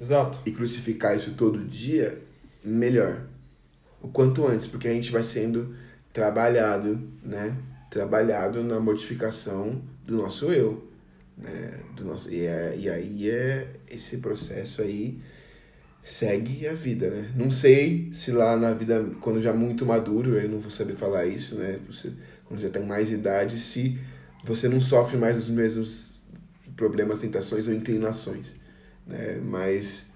Exato. 0.00 0.38
e 0.46 0.50
crucificar 0.50 1.16
isso 1.16 1.32
todo 1.32 1.64
dia, 1.64 2.20
melhor. 2.64 3.26
O 4.02 4.08
quanto 4.08 4.46
antes, 4.46 4.66
porque 4.66 4.88
a 4.88 4.92
gente 4.92 5.10
vai 5.10 5.22
sendo 5.22 5.74
trabalhado, 6.12 7.00
né? 7.22 7.56
Trabalhado 7.90 8.62
na 8.62 8.80
mortificação 8.80 9.82
do 10.06 10.16
nosso 10.16 10.46
eu. 10.52 10.88
Né? 11.36 11.80
Do 11.96 12.04
nosso, 12.04 12.30
e, 12.30 12.46
é, 12.46 12.76
e 12.78 12.88
aí 12.88 13.30
é 13.30 13.68
esse 13.90 14.18
processo 14.18 14.82
aí 14.82 15.20
segue 16.02 16.66
a 16.66 16.72
vida, 16.72 17.10
né? 17.10 17.30
Não 17.36 17.50
sei 17.50 18.10
se 18.12 18.32
lá 18.32 18.56
na 18.56 18.72
vida, 18.72 19.04
quando 19.20 19.40
já 19.40 19.52
muito 19.52 19.84
maduro, 19.84 20.38
eu 20.38 20.48
não 20.48 20.58
vou 20.58 20.70
saber 20.70 20.96
falar 20.96 21.26
isso, 21.26 21.56
né? 21.56 21.78
Você, 21.86 22.12
quando 22.46 22.60
já 22.60 22.70
tem 22.70 22.84
mais 22.84 23.10
idade, 23.10 23.60
se 23.60 23.98
você 24.44 24.68
não 24.68 24.80
sofre 24.80 25.16
mais 25.16 25.36
os 25.36 25.48
mesmos 25.48 26.22
problemas, 26.76 27.20
tentações 27.20 27.68
ou 27.68 27.74
inclinações, 27.74 28.54
né? 29.06 29.40
Mas 29.42 30.10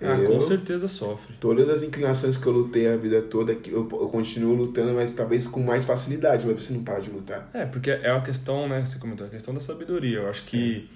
ah, 0.00 0.16
eu, 0.16 0.32
com 0.32 0.40
certeza 0.40 0.86
sofre. 0.86 1.34
Todas 1.40 1.68
as 1.68 1.82
inclinações 1.82 2.36
que 2.36 2.46
eu 2.46 2.52
lutei 2.52 2.86
a 2.86 2.96
vida 2.96 3.20
toda, 3.22 3.52
eu, 3.52 3.88
eu 3.90 4.08
continuo 4.08 4.54
lutando, 4.54 4.94
mas 4.94 5.14
talvez 5.14 5.46
com 5.46 5.60
mais 5.60 5.84
facilidade, 5.84 6.46
mas 6.46 6.62
você 6.62 6.72
não 6.72 6.84
para 6.84 7.00
de 7.00 7.10
lutar. 7.10 7.48
É, 7.52 7.64
porque 7.66 7.90
é 7.90 8.12
uma 8.12 8.22
questão, 8.22 8.68
né? 8.68 8.84
Você 8.84 8.98
comentou, 8.98 9.26
a 9.26 9.30
questão 9.30 9.52
da 9.52 9.60
sabedoria. 9.60 10.18
Eu 10.18 10.28
acho 10.28 10.44
que 10.44 10.88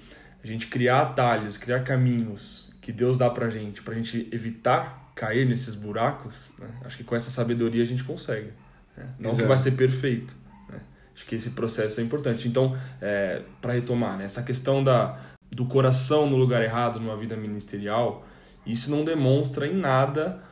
é. 0.42 0.44
a 0.44 0.46
gente 0.46 0.68
criar 0.68 1.02
atalhos, 1.02 1.56
criar 1.56 1.80
caminhos 1.80 2.72
que 2.80 2.92
Deus 2.92 3.18
dá 3.18 3.30
pra 3.30 3.48
gente, 3.48 3.82
pra 3.82 3.94
gente 3.94 4.28
evitar 4.32 5.12
cair 5.14 5.46
nesses 5.46 5.74
buracos, 5.74 6.52
né? 6.58 6.68
acho 6.84 6.96
que 6.96 7.04
com 7.04 7.14
essa 7.14 7.30
sabedoria 7.30 7.82
a 7.82 7.86
gente 7.86 8.02
consegue. 8.02 8.50
Né? 8.96 9.06
Não 9.18 9.30
Exato. 9.30 9.42
que 9.42 9.48
vai 9.48 9.58
ser 9.58 9.72
perfeito. 9.72 10.34
Né? 10.68 10.80
Acho 11.14 11.26
que 11.26 11.34
esse 11.34 11.50
processo 11.50 12.00
é 12.00 12.02
importante. 12.02 12.48
Então, 12.48 12.76
é, 13.00 13.42
para 13.60 13.74
retomar, 13.74 14.16
né? 14.16 14.24
essa 14.24 14.42
questão 14.42 14.82
da, 14.82 15.18
do 15.54 15.66
coração 15.66 16.28
no 16.28 16.36
lugar 16.36 16.62
errado 16.62 16.98
numa 16.98 17.16
vida 17.16 17.36
ministerial, 17.36 18.24
isso 18.66 18.90
não 18.90 19.04
demonstra 19.04 19.66
em 19.66 19.74
nada 19.74 20.42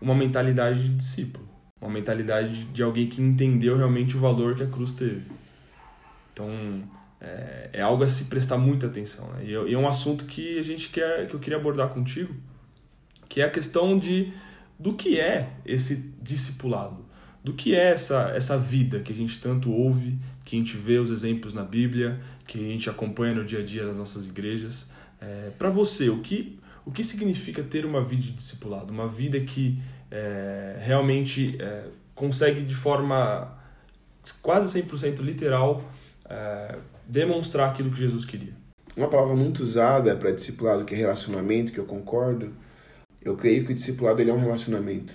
uma 0.00 0.14
mentalidade 0.14 0.82
de 0.82 0.96
discípulo. 0.96 1.48
Uma 1.80 1.90
mentalidade 1.90 2.64
de 2.64 2.82
alguém 2.82 3.08
que 3.08 3.22
entendeu 3.22 3.76
realmente 3.76 4.16
o 4.16 4.20
valor 4.20 4.56
que 4.56 4.64
a 4.64 4.66
cruz 4.66 4.92
teve. 4.92 5.22
Então, 6.32 6.82
é, 7.20 7.70
é 7.74 7.80
algo 7.80 8.02
a 8.02 8.08
se 8.08 8.24
prestar 8.24 8.58
muita 8.58 8.86
atenção. 8.86 9.28
Né? 9.34 9.44
E, 9.44 9.50
e, 9.50 9.74
é 9.74 9.78
um 9.78 9.86
assunto 9.86 10.24
que 10.24 10.58
a 10.58 10.62
gente 10.62 10.88
quer, 10.88 11.28
que 11.28 11.34
eu 11.34 11.40
queria 11.40 11.58
abordar 11.58 11.90
contigo, 11.90 12.34
que 13.28 13.40
é 13.40 13.44
a 13.44 13.50
questão 13.50 13.96
de 13.96 14.32
do 14.78 14.94
que 14.94 15.18
é 15.18 15.50
esse 15.66 16.14
discipulado, 16.22 17.04
do 17.42 17.52
que 17.52 17.74
é 17.74 17.90
essa, 17.90 18.30
essa 18.30 18.56
vida 18.56 19.00
que 19.00 19.12
a 19.12 19.16
gente 19.16 19.40
tanto 19.40 19.72
ouve, 19.72 20.16
que 20.48 20.56
a 20.56 20.58
gente 20.58 20.78
vê 20.78 20.96
os 20.96 21.10
exemplos 21.10 21.52
na 21.52 21.62
Bíblia, 21.62 22.18
que 22.46 22.58
a 22.58 22.72
gente 22.72 22.88
acompanha 22.88 23.34
no 23.34 23.44
dia 23.44 23.58
a 23.58 23.62
dia 23.62 23.84
das 23.84 23.94
nossas 23.94 24.26
igrejas. 24.26 24.86
É, 25.20 25.50
Para 25.58 25.68
você, 25.68 26.08
o 26.08 26.20
que, 26.20 26.58
o 26.86 26.90
que 26.90 27.04
significa 27.04 27.62
ter 27.62 27.84
uma 27.84 28.02
vida 28.02 28.22
de 28.22 28.30
discipulado? 28.30 28.90
Uma 28.90 29.06
vida 29.06 29.38
que 29.40 29.78
é, 30.10 30.78
realmente 30.80 31.54
é, 31.60 31.88
consegue 32.14 32.62
de 32.62 32.74
forma 32.74 33.58
quase 34.40 34.82
100% 34.82 35.20
literal 35.20 35.84
é, 36.24 36.78
demonstrar 37.06 37.68
aquilo 37.68 37.90
que 37.90 37.98
Jesus 37.98 38.24
queria. 38.24 38.54
Uma 38.96 39.08
palavra 39.08 39.36
muito 39.36 39.62
usada 39.62 40.16
para 40.16 40.30
discipulado 40.30 40.86
que 40.86 40.94
é 40.94 40.96
relacionamento, 40.96 41.72
que 41.72 41.78
eu 41.78 41.84
concordo. 41.84 42.54
Eu 43.20 43.36
creio 43.36 43.66
que 43.66 43.72
o 43.72 43.74
discipulado 43.74 44.22
ele 44.22 44.30
é 44.30 44.34
um 44.34 44.40
relacionamento, 44.40 45.14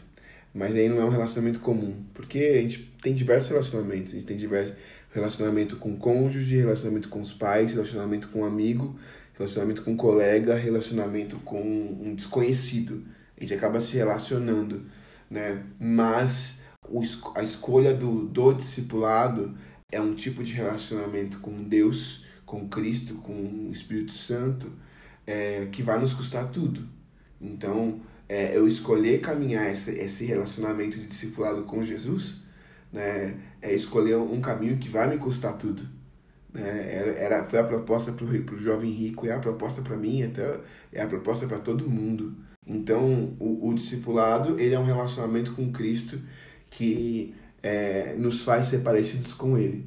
mas 0.53 0.75
aí 0.75 0.88
não 0.88 1.01
é 1.01 1.05
um 1.05 1.09
relacionamento 1.09 1.59
comum, 1.59 2.03
porque 2.13 2.38
a 2.38 2.61
gente 2.61 2.93
tem 3.01 3.15
diversos 3.15 3.49
relacionamentos. 3.49 4.11
A 4.11 4.15
gente 4.15 4.27
tem 4.27 4.38
diversos 4.38 4.75
relacionamento 5.14 5.78
com 5.78 5.95
cônjuge, 5.95 6.57
relacionamento 6.57 7.07
com 7.07 7.22
os 7.22 7.32
pais, 7.32 7.72
relacionamento 7.72 8.28
com 8.30 8.41
um 8.41 8.45
amigo, 8.45 8.99
relacionamento 9.38 9.84
com 9.84 9.91
um 9.91 9.97
colega, 9.97 10.55
relacionamento 10.55 11.38
com 11.38 11.61
um 11.61 12.16
desconhecido. 12.16 13.05
A 13.38 13.41
gente 13.41 13.53
acaba 13.53 13.80
se 13.80 13.95
relacionando, 13.95 14.86
né? 15.30 15.64
Mas 15.80 16.61
a 17.36 17.43
escolha 17.43 17.93
do, 17.93 18.26
do 18.26 18.53
discipulado 18.53 19.55
é 19.91 20.01
um 20.01 20.16
tipo 20.16 20.43
de 20.43 20.53
relacionamento 20.53 21.39
com 21.39 21.64
Deus, 21.64 22.26
com 22.45 22.68
Cristo, 22.68 23.16
com 23.16 23.68
o 23.70 23.72
Espírito 23.72 24.11
Santo, 24.11 24.72
é, 25.26 25.68
que 25.72 25.84
vai 25.84 25.99
nos 25.99 26.14
custar 26.14 26.49
tudo. 26.49 26.88
Então, 27.39 28.01
é, 28.28 28.57
eu 28.57 28.68
escolher 28.68 29.22
caminhar 29.22 29.72
esse, 29.72 29.91
esse 29.91 30.26
relacionamento 30.26 30.97
de 30.99 31.05
discipulado 31.05 31.64
com 31.64 31.84
Jesus, 31.84 32.42
né, 32.93 33.35
é 33.61 33.73
escolher 33.73 34.17
um 34.17 34.39
caminho 34.39 34.77
que 34.77 34.87
vai 34.87 35.09
me 35.09 35.17
custar 35.17 35.57
tudo. 35.57 35.81
Né? 36.53 36.95
Era, 36.95 37.11
era, 37.11 37.43
foi 37.43 37.59
a 37.59 37.63
proposta 37.63 38.11
para 38.11 38.25
o 38.25 38.59
jovem 38.59 38.91
rico, 38.91 39.25
é 39.25 39.33
a 39.33 39.39
proposta 39.39 39.81
para 39.81 39.97
mim, 39.97 40.23
até 40.23 40.59
é 40.91 41.01
a 41.01 41.07
proposta 41.07 41.47
para 41.47 41.57
todo 41.57 41.89
mundo. 41.89 42.35
Então, 42.65 43.35
o, 43.39 43.67
o 43.67 43.73
discipulado 43.73 44.59
ele 44.59 44.75
é 44.75 44.79
um 44.79 44.85
relacionamento 44.85 45.51
com 45.53 45.71
Cristo 45.71 46.21
que 46.69 47.35
é, 47.61 48.15
nos 48.17 48.43
faz 48.43 48.67
ser 48.67 48.79
parecidos 48.79 49.33
com 49.33 49.57
Ele, 49.57 49.85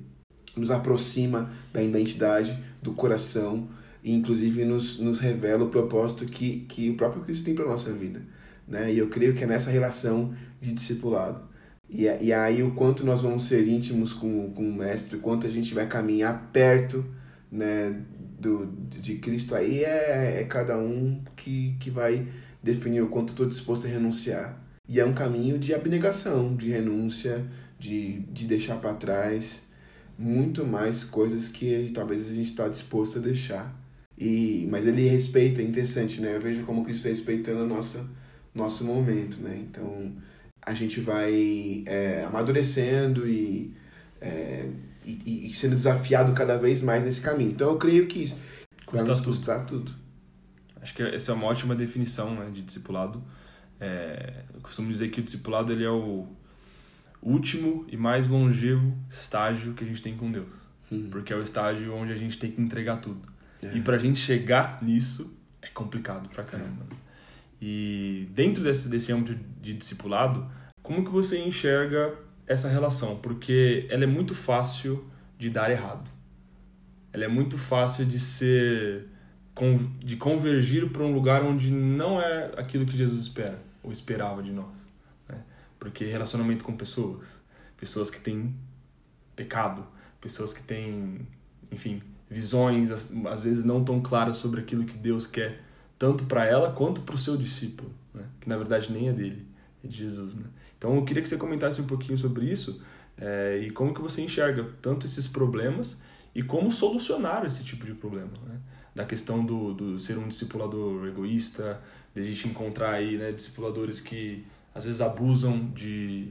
nos 0.56 0.70
aproxima 0.70 1.50
da 1.72 1.82
identidade, 1.82 2.58
do 2.82 2.92
coração 2.92 3.68
e, 4.02 4.12
inclusive, 4.12 4.64
nos, 4.64 4.98
nos 4.98 5.18
revela 5.18 5.64
o 5.64 5.68
propósito 5.68 6.26
que, 6.26 6.60
que 6.68 6.90
o 6.90 6.96
próprio 6.96 7.22
Cristo 7.22 7.44
tem 7.44 7.54
para 7.54 7.66
nossa 7.66 7.92
vida. 7.92 8.22
Né? 8.66 8.92
E 8.92 8.98
eu 8.98 9.08
creio 9.08 9.34
que 9.34 9.44
é 9.44 9.46
nessa 9.46 9.70
relação 9.70 10.34
de 10.60 10.72
discipulado. 10.72 11.45
E, 11.88 12.04
e 12.04 12.32
aí, 12.32 12.62
o 12.62 12.72
quanto 12.72 13.04
nós 13.04 13.22
vamos 13.22 13.44
ser 13.44 13.66
íntimos 13.66 14.12
com, 14.12 14.50
com 14.50 14.68
o 14.68 14.74
Mestre, 14.74 15.16
o 15.16 15.20
quanto 15.20 15.46
a 15.46 15.50
gente 15.50 15.72
vai 15.72 15.86
caminhar 15.86 16.50
perto 16.52 17.04
né, 17.50 18.02
do, 18.38 18.66
de 18.90 19.16
Cristo, 19.16 19.54
aí 19.54 19.84
é, 19.84 20.40
é 20.40 20.44
cada 20.44 20.78
um 20.78 21.22
que, 21.36 21.76
que 21.78 21.90
vai 21.90 22.26
definir 22.62 23.02
o 23.02 23.08
quanto 23.08 23.30
estou 23.30 23.46
disposto 23.46 23.86
a 23.86 23.90
renunciar. 23.90 24.60
E 24.88 25.00
é 25.00 25.04
um 25.04 25.14
caminho 25.14 25.58
de 25.58 25.74
abnegação, 25.74 26.54
de 26.54 26.70
renúncia, 26.70 27.44
de, 27.78 28.20
de 28.20 28.46
deixar 28.46 28.76
para 28.76 28.94
trás 28.94 29.66
muito 30.18 30.64
mais 30.64 31.04
coisas 31.04 31.48
que 31.48 31.90
talvez 31.94 32.30
a 32.30 32.34
gente 32.34 32.50
está 32.50 32.68
disposto 32.68 33.18
a 33.18 33.20
deixar. 33.20 33.74
E, 34.18 34.66
mas 34.70 34.86
ele 34.86 35.08
respeita, 35.08 35.60
é 35.60 35.64
interessante, 35.64 36.20
né? 36.20 36.36
Eu 36.36 36.40
vejo 36.40 36.64
como 36.64 36.84
Cristo 36.84 37.06
está 37.06 37.10
respeitando 37.10 37.64
o 37.64 37.66
nosso, 37.66 38.08
nosso 38.54 38.84
momento, 38.84 39.38
né? 39.40 39.58
Então 39.60 40.12
a 40.66 40.74
gente 40.74 41.00
vai 41.00 41.84
é, 41.86 42.24
amadurecendo 42.24 43.26
e, 43.26 43.72
é, 44.20 44.68
e, 45.04 45.48
e, 45.48 45.54
sendo 45.54 45.76
desafiado 45.76 46.32
cada 46.32 46.58
vez 46.58 46.82
mais 46.82 47.04
nesse 47.04 47.20
caminho. 47.20 47.52
Então 47.52 47.68
eu 47.68 47.78
creio 47.78 48.08
que 48.08 48.24
isso 48.24 48.36
vai 48.90 49.04
nos 49.04 49.20
custar 49.20 49.64
tudo. 49.64 49.92
Acho 50.82 50.92
que 50.92 51.02
essa 51.04 51.30
é 51.30 51.34
uma 51.34 51.46
ótima 51.46 51.74
definição 51.76 52.34
né, 52.34 52.50
de 52.52 52.62
discipulado. 52.62 53.22
É, 53.78 54.42
eu 54.52 54.60
costumo 54.60 54.90
dizer 54.90 55.10
que 55.10 55.20
o 55.20 55.22
discipulado 55.22 55.72
ele 55.72 55.84
é 55.84 55.90
o 55.90 56.26
último 57.22 57.86
e 57.88 57.96
mais 57.96 58.28
longevo 58.28 58.96
estágio 59.08 59.72
que 59.74 59.84
a 59.84 59.86
gente 59.86 60.02
tem 60.02 60.16
com 60.16 60.32
Deus. 60.32 60.66
Hum. 60.90 61.08
Porque 61.10 61.32
é 61.32 61.36
o 61.36 61.42
estágio 61.42 61.94
onde 61.94 62.12
a 62.12 62.16
gente 62.16 62.38
tem 62.38 62.50
que 62.50 62.60
entregar 62.60 62.96
tudo. 62.96 63.22
É. 63.62 63.76
E 63.76 63.80
pra 63.80 63.98
gente 63.98 64.18
chegar 64.18 64.82
nisso 64.82 65.32
é 65.62 65.68
complicado 65.68 66.28
pra 66.28 66.42
caramba. 66.42 66.86
É. 66.90 67.06
E 67.60 68.28
dentro 68.32 68.62
desse, 68.62 68.88
desse 68.88 69.12
âmbito 69.12 69.38
de 69.60 69.74
discipulado, 69.74 70.46
como 70.82 71.04
que 71.04 71.10
você 71.10 71.38
enxerga 71.38 72.14
essa 72.46 72.68
relação? 72.68 73.16
Porque 73.16 73.86
ela 73.90 74.04
é 74.04 74.06
muito 74.06 74.34
fácil 74.34 75.04
de 75.38 75.50
dar 75.50 75.70
errado. 75.70 76.08
Ela 77.12 77.24
é 77.24 77.28
muito 77.28 77.56
fácil 77.56 78.04
de 78.04 78.18
ser 78.18 79.08
de 80.04 80.16
convergir 80.16 80.90
para 80.90 81.02
um 81.02 81.14
lugar 81.14 81.42
onde 81.42 81.70
não 81.70 82.20
é 82.20 82.52
aquilo 82.58 82.84
que 82.84 82.94
Jesus 82.94 83.22
espera 83.22 83.58
ou 83.82 83.90
esperava 83.90 84.42
de 84.42 84.52
nós. 84.52 84.86
Né? 85.26 85.42
Porque 85.78 86.04
relacionamento 86.04 86.62
com 86.62 86.76
pessoas, 86.76 87.42
pessoas 87.78 88.10
que 88.10 88.20
têm 88.20 88.54
pecado, 89.34 89.86
pessoas 90.20 90.52
que 90.52 90.62
têm, 90.62 91.26
enfim, 91.72 92.02
visões 92.28 92.90
às 92.90 93.40
vezes 93.40 93.64
não 93.64 93.82
tão 93.82 94.00
claras 94.00 94.36
sobre 94.36 94.60
aquilo 94.60 94.84
que 94.84 94.96
Deus 94.96 95.26
quer 95.26 95.62
tanto 95.98 96.24
para 96.24 96.44
ela 96.44 96.72
quanto 96.72 97.00
para 97.00 97.14
o 97.14 97.18
seu 97.18 97.36
discípulo, 97.36 97.90
né? 98.14 98.24
que 98.40 98.48
na 98.48 98.56
verdade 98.56 98.92
nem 98.92 99.08
é 99.08 99.12
dele, 99.12 99.46
é 99.84 99.88
de 99.88 99.96
Jesus. 99.96 100.34
Né? 100.34 100.44
Então 100.76 100.96
eu 100.96 101.04
queria 101.04 101.22
que 101.22 101.28
você 101.28 101.36
comentasse 101.36 101.80
um 101.80 101.86
pouquinho 101.86 102.18
sobre 102.18 102.46
isso 102.46 102.82
é, 103.18 103.58
e 103.62 103.70
como 103.70 103.94
que 103.94 104.00
você 104.00 104.22
enxerga 104.22 104.68
tanto 104.82 105.06
esses 105.06 105.26
problemas 105.26 106.00
e 106.34 106.42
como 106.42 106.70
solucionar 106.70 107.46
esse 107.46 107.64
tipo 107.64 107.86
de 107.86 107.94
problema. 107.94 108.32
Né? 108.46 108.60
da 108.96 109.04
questão 109.04 109.44
do, 109.44 109.74
do 109.74 109.98
ser 109.98 110.16
um 110.16 110.26
discipulador 110.26 111.06
egoísta, 111.06 111.78
de 112.14 112.22
a 112.22 112.24
gente 112.24 112.48
encontrar 112.48 112.92
aí 112.92 113.18
né, 113.18 113.30
discipuladores 113.30 114.00
que 114.00 114.46
às 114.74 114.86
vezes 114.86 115.02
abusam 115.02 115.66
de, 115.74 116.28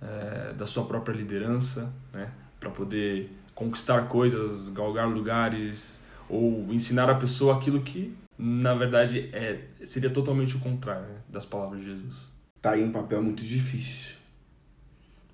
é, 0.00 0.52
da 0.52 0.64
sua 0.64 0.84
própria 0.84 1.12
liderança, 1.12 1.92
né, 2.12 2.30
para 2.60 2.70
poder 2.70 3.32
conquistar 3.52 4.02
coisas, 4.02 4.68
galgar 4.68 5.08
lugares 5.08 6.04
ou 6.28 6.72
ensinar 6.72 7.10
a 7.10 7.16
pessoa 7.16 7.56
aquilo 7.56 7.82
que 7.82 8.14
na 8.38 8.74
verdade 8.74 9.30
é 9.32 9.68
seria 9.84 10.10
totalmente 10.10 10.56
o 10.56 10.60
contrário 10.60 11.06
né, 11.08 11.20
das 11.28 11.44
palavras 11.44 11.80
de 11.80 11.86
Jesus. 11.86 12.14
Tá 12.60 12.72
aí 12.72 12.82
um 12.82 12.92
papel 12.92 13.22
muito 13.22 13.44
difícil, 13.44 14.16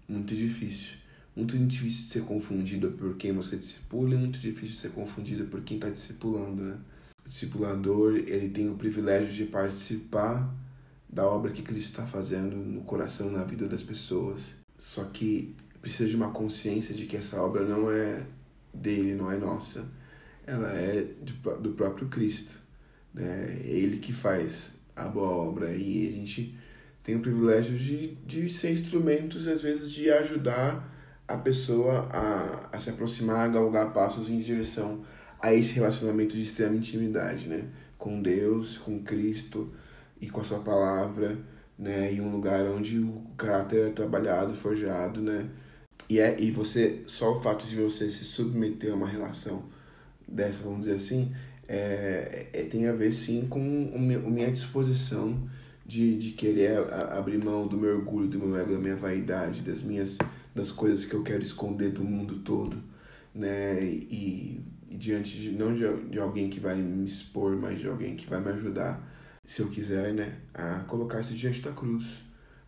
muito 0.09 0.34
difícil 0.34 1.01
muito 1.40 1.57
difícil 1.57 2.05
de 2.05 2.11
ser 2.11 2.22
confundido 2.22 2.90
por 2.92 3.16
quem 3.16 3.32
você 3.32 3.57
discipula 3.57 4.14
e 4.14 4.18
muito 4.18 4.38
difícil 4.38 4.74
de 4.74 4.80
ser 4.80 4.90
confundido 4.90 5.44
por 5.44 5.62
quem 5.62 5.78
está 5.78 5.88
discipulando, 5.88 6.62
né? 6.62 6.78
O 7.24 7.28
discipulador, 7.28 8.16
ele 8.16 8.48
tem 8.48 8.68
o 8.68 8.74
privilégio 8.74 9.32
de 9.32 9.44
participar 9.44 10.55
da 11.09 11.26
obra 11.26 11.51
que 11.51 11.62
Cristo 11.62 11.90
está 11.90 12.07
fazendo 12.07 12.57
no 12.57 12.82
coração, 12.82 13.30
na 13.30 13.42
vida 13.44 13.66
das 13.66 13.82
pessoas. 13.82 14.57
Só 14.76 15.05
que 15.05 15.55
precisa 15.80 16.09
de 16.09 16.16
uma 16.16 16.30
consciência 16.30 16.94
de 16.94 17.07
que 17.07 17.16
essa 17.16 17.40
obra 17.40 17.64
não 17.64 17.90
é 17.90 18.22
dele, 18.72 19.14
não 19.14 19.30
é 19.30 19.38
nossa. 19.38 19.88
Ela 20.46 20.72
é 20.72 21.03
do 21.61 21.72
próprio 21.72 22.09
Cristo. 22.09 22.59
Né? 23.15 23.61
Ele 23.65 23.99
que 23.99 24.13
faz 24.13 24.73
a 24.95 25.05
boa 25.09 25.29
obra 25.29 25.73
e 25.75 26.09
a 26.09 26.13
gente 26.13 26.55
tem 27.03 27.17
o 27.17 27.21
privilégio 27.21 27.77
de, 27.77 28.15
de 28.27 28.51
ser 28.51 28.73
instrumentos, 28.73 29.47
às 29.47 29.63
vezes, 29.63 29.91
de 29.91 30.11
ajudar 30.11 30.89
a 31.27 31.37
pessoa 31.37 32.09
a, 32.11 32.77
a 32.77 32.79
se 32.79 32.91
aproximar, 32.91 33.49
a 33.49 33.49
galgar 33.49 33.93
passos 33.93 34.29
em 34.29 34.41
direção 34.41 35.05
a 35.41 35.55
esse 35.55 35.73
relacionamento 35.73 36.37
de 36.37 36.43
extrema 36.43 36.77
intimidade, 36.77 37.49
né? 37.49 37.65
Com 37.97 38.21
Deus, 38.21 38.77
com 38.77 39.03
Cristo 39.03 39.73
e 40.21 40.29
com 40.29 40.41
a 40.41 40.45
sua 40.45 40.59
palavra, 40.59 41.39
né? 41.79 42.13
Em 42.13 42.21
um 42.21 42.31
lugar 42.31 42.65
onde 42.67 42.99
o 42.99 43.23
caráter 43.37 43.87
é 43.87 43.91
trabalhado, 43.91 44.55
forjado, 44.55 45.21
né? 45.21 45.49
E, 46.09 46.19
é, 46.19 46.39
e 46.41 46.51
você, 46.51 47.03
só 47.07 47.39
o 47.39 47.41
fato 47.41 47.67
de 47.67 47.77
você 47.77 48.11
se 48.11 48.25
submeter 48.25 48.93
a 48.93 48.97
uma 48.97 49.07
relação 49.07 49.65
dessa, 50.27 50.63
vamos 50.63 50.81
dizer 50.81 50.97
assim, 50.97 51.33
é, 51.73 52.49
é 52.53 52.64
tem 52.64 52.89
a 52.89 52.93
ver 52.93 53.12
sim 53.12 53.47
com 53.49 53.93
a 53.95 53.99
minha 53.99 54.51
disposição 54.51 55.49
de, 55.87 56.18
de 56.18 56.31
querer 56.33 56.93
abrir 56.93 57.43
mão 57.43 57.66
do 57.66 57.77
meu 57.77 57.97
orgulho, 57.97 58.29
do 58.29 58.39
meu 58.39 58.57
ego, 58.57 58.73
da 58.73 58.79
minha 58.79 58.97
vaidade, 58.97 59.62
das 59.62 59.81
minhas 59.81 60.18
das 60.55 60.73
coisas 60.73 61.05
que 61.05 61.14
eu 61.14 61.23
quero 61.23 61.43
esconder 61.43 61.91
do 61.91 62.05
mundo 62.05 62.41
todo, 62.41 62.77
né? 63.35 63.83
E, 63.85 64.64
e 64.91 64.97
diante 64.97 65.37
de 65.37 65.53
não 65.53 65.75
de, 65.75 66.11
de 66.11 66.18
alguém 66.18 66.51
que 66.51 66.59
vai 66.59 66.77
me 66.77 67.07
expor, 67.07 67.57
mas 67.57 67.79
de 67.79 67.87
alguém 67.87 68.16
que 68.16 68.29
vai 68.29 68.41
me 68.41 68.51
ajudar, 68.51 69.01
se 69.45 69.62
eu 69.62 69.68
quiser, 69.68 70.12
né, 70.12 70.39
a 70.53 70.81
colocar 70.81 71.21
isso 71.21 71.35
diante 71.35 71.61
da 71.61 71.73
cruz, 71.73 72.05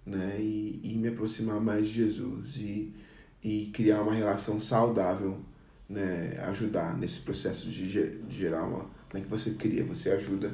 né? 0.06 0.36
E, 0.38 0.80
e 0.82 0.94
me 0.96 1.08
aproximar 1.08 1.60
mais 1.60 1.88
de 1.88 1.94
Jesus 1.94 2.56
e, 2.56 2.94
e 3.42 3.66
criar 3.72 4.02
uma 4.02 4.14
relação 4.14 4.60
saudável, 4.60 5.40
né? 5.88 6.38
Ajudar 6.48 6.96
nesse 6.96 7.20
processo 7.20 7.68
de, 7.68 7.88
gerar 8.30 8.64
uma, 8.64 8.90
como 9.12 9.22
é 9.22 9.26
que 9.26 9.30
você 9.30 9.50
cria, 9.50 9.84
você 9.84 10.08
ajuda, 10.10 10.50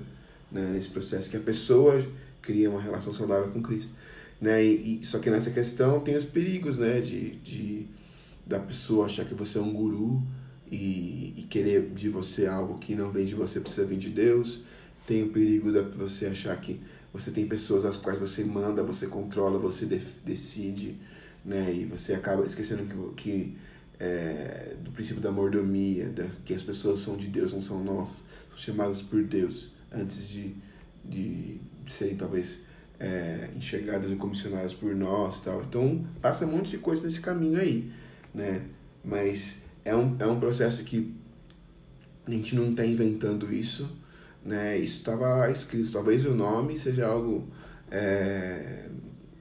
né? 0.50 0.72
Nesse 0.72 0.88
processo 0.88 1.30
que 1.30 1.36
a 1.36 1.40
pessoa 1.40 2.04
cria 2.42 2.68
uma 2.68 2.80
relação 2.80 3.12
saudável 3.12 3.52
com 3.52 3.62
Cristo. 3.62 3.92
Né? 4.40 4.64
E, 4.64 5.00
e, 5.00 5.06
só 5.06 5.20
que 5.20 5.30
nessa 5.30 5.52
questão 5.52 6.00
tem 6.00 6.16
os 6.16 6.24
perigos 6.24 6.76
né? 6.76 7.00
de, 7.00 7.36
de 7.36 7.86
da 8.44 8.58
pessoa 8.58 9.06
achar 9.06 9.24
que 9.24 9.34
você 9.34 9.58
é 9.58 9.60
um 9.60 9.72
guru 9.72 10.22
e, 10.70 11.34
e 11.36 11.46
querer 11.48 11.90
de 11.90 12.08
você 12.08 12.46
algo 12.46 12.78
que 12.78 12.94
não 12.94 13.12
vem 13.12 13.24
de 13.24 13.34
você, 13.34 13.60
precisa 13.60 13.86
vir 13.86 13.98
de 13.98 14.10
Deus. 14.10 14.60
Tem 15.06 15.22
o 15.22 15.28
perigo 15.28 15.70
de 15.70 15.80
você 15.96 16.26
achar 16.26 16.58
que 16.60 16.80
você 17.12 17.30
tem 17.30 17.46
pessoas 17.46 17.84
às 17.84 17.96
quais 17.96 18.18
você 18.18 18.42
manda, 18.44 18.82
você 18.82 19.06
controla, 19.06 19.58
você 19.58 19.86
de, 19.86 20.00
decide, 20.24 20.96
né? 21.44 21.72
E 21.72 21.84
você 21.84 22.12
acaba 22.12 22.44
esquecendo 22.44 22.84
que, 22.84 23.22
que 23.22 23.56
é, 24.00 24.74
do 24.82 24.90
princípio 24.90 25.22
da 25.22 25.30
mordomia, 25.30 26.12
que 26.44 26.54
as 26.54 26.62
pessoas 26.62 27.00
são 27.00 27.16
de 27.16 27.26
Deus, 27.26 27.52
não 27.52 27.62
são 27.62 27.82
nossas, 27.82 28.22
são 28.62 28.74
chamadas 28.74 29.02
por 29.02 29.22
Deus 29.22 29.72
antes 29.92 30.28
de, 30.28 30.54
de, 31.04 31.60
de 31.84 31.92
serem 31.92 32.16
talvez 32.16 32.64
é, 33.00 33.48
enxergadas 33.56 34.10
e 34.10 34.16
comissionadas 34.16 34.74
por 34.74 34.94
nós 34.94 35.40
tal. 35.42 35.62
Então 35.62 36.04
passa 36.20 36.46
um 36.46 36.52
monte 36.52 36.70
de 36.70 36.78
coisa 36.78 37.04
nesse 37.04 37.20
caminho 37.20 37.60
aí, 37.60 37.90
né? 38.34 38.62
Mas 39.04 39.62
é 39.84 39.94
um, 39.94 40.16
é 40.18 40.26
um 40.26 40.38
processo 40.38 40.84
que 40.84 41.14
a 42.26 42.30
gente 42.30 42.54
não 42.54 42.70
está 42.70 42.84
inventando 42.84 43.52
isso, 43.52 43.90
né? 44.44 44.76
Isso 44.76 44.98
estava 44.98 45.50
escrito. 45.50 45.92
Talvez 45.92 46.26
o 46.26 46.34
nome 46.34 46.78
seja 46.78 47.06
algo 47.06 47.48
é, 47.90 48.88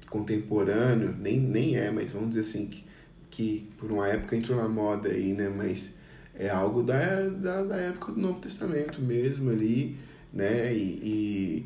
contemporâneo, 0.10 1.14
nem, 1.20 1.40
nem 1.40 1.76
é, 1.76 1.92
mas 1.92 2.12
vamos 2.12 2.30
dizer 2.30 2.42
assim, 2.42 2.68
que, 2.68 2.86
que 3.30 3.70
por 3.78 3.92
uma 3.92 4.08
época 4.08 4.36
entrou 4.36 4.58
na 4.58 4.70
moda 4.70 5.10
aí, 5.10 5.34
né? 5.34 5.50
Mas 5.50 5.97
é 6.38 6.50
algo 6.50 6.84
da, 6.84 7.30
da, 7.30 7.64
da 7.64 7.76
época 7.78 8.12
do 8.12 8.20
Novo 8.20 8.40
Testamento 8.40 9.02
mesmo 9.02 9.50
ali, 9.50 9.98
né? 10.32 10.74
E, 10.74 11.00
e 11.04 11.66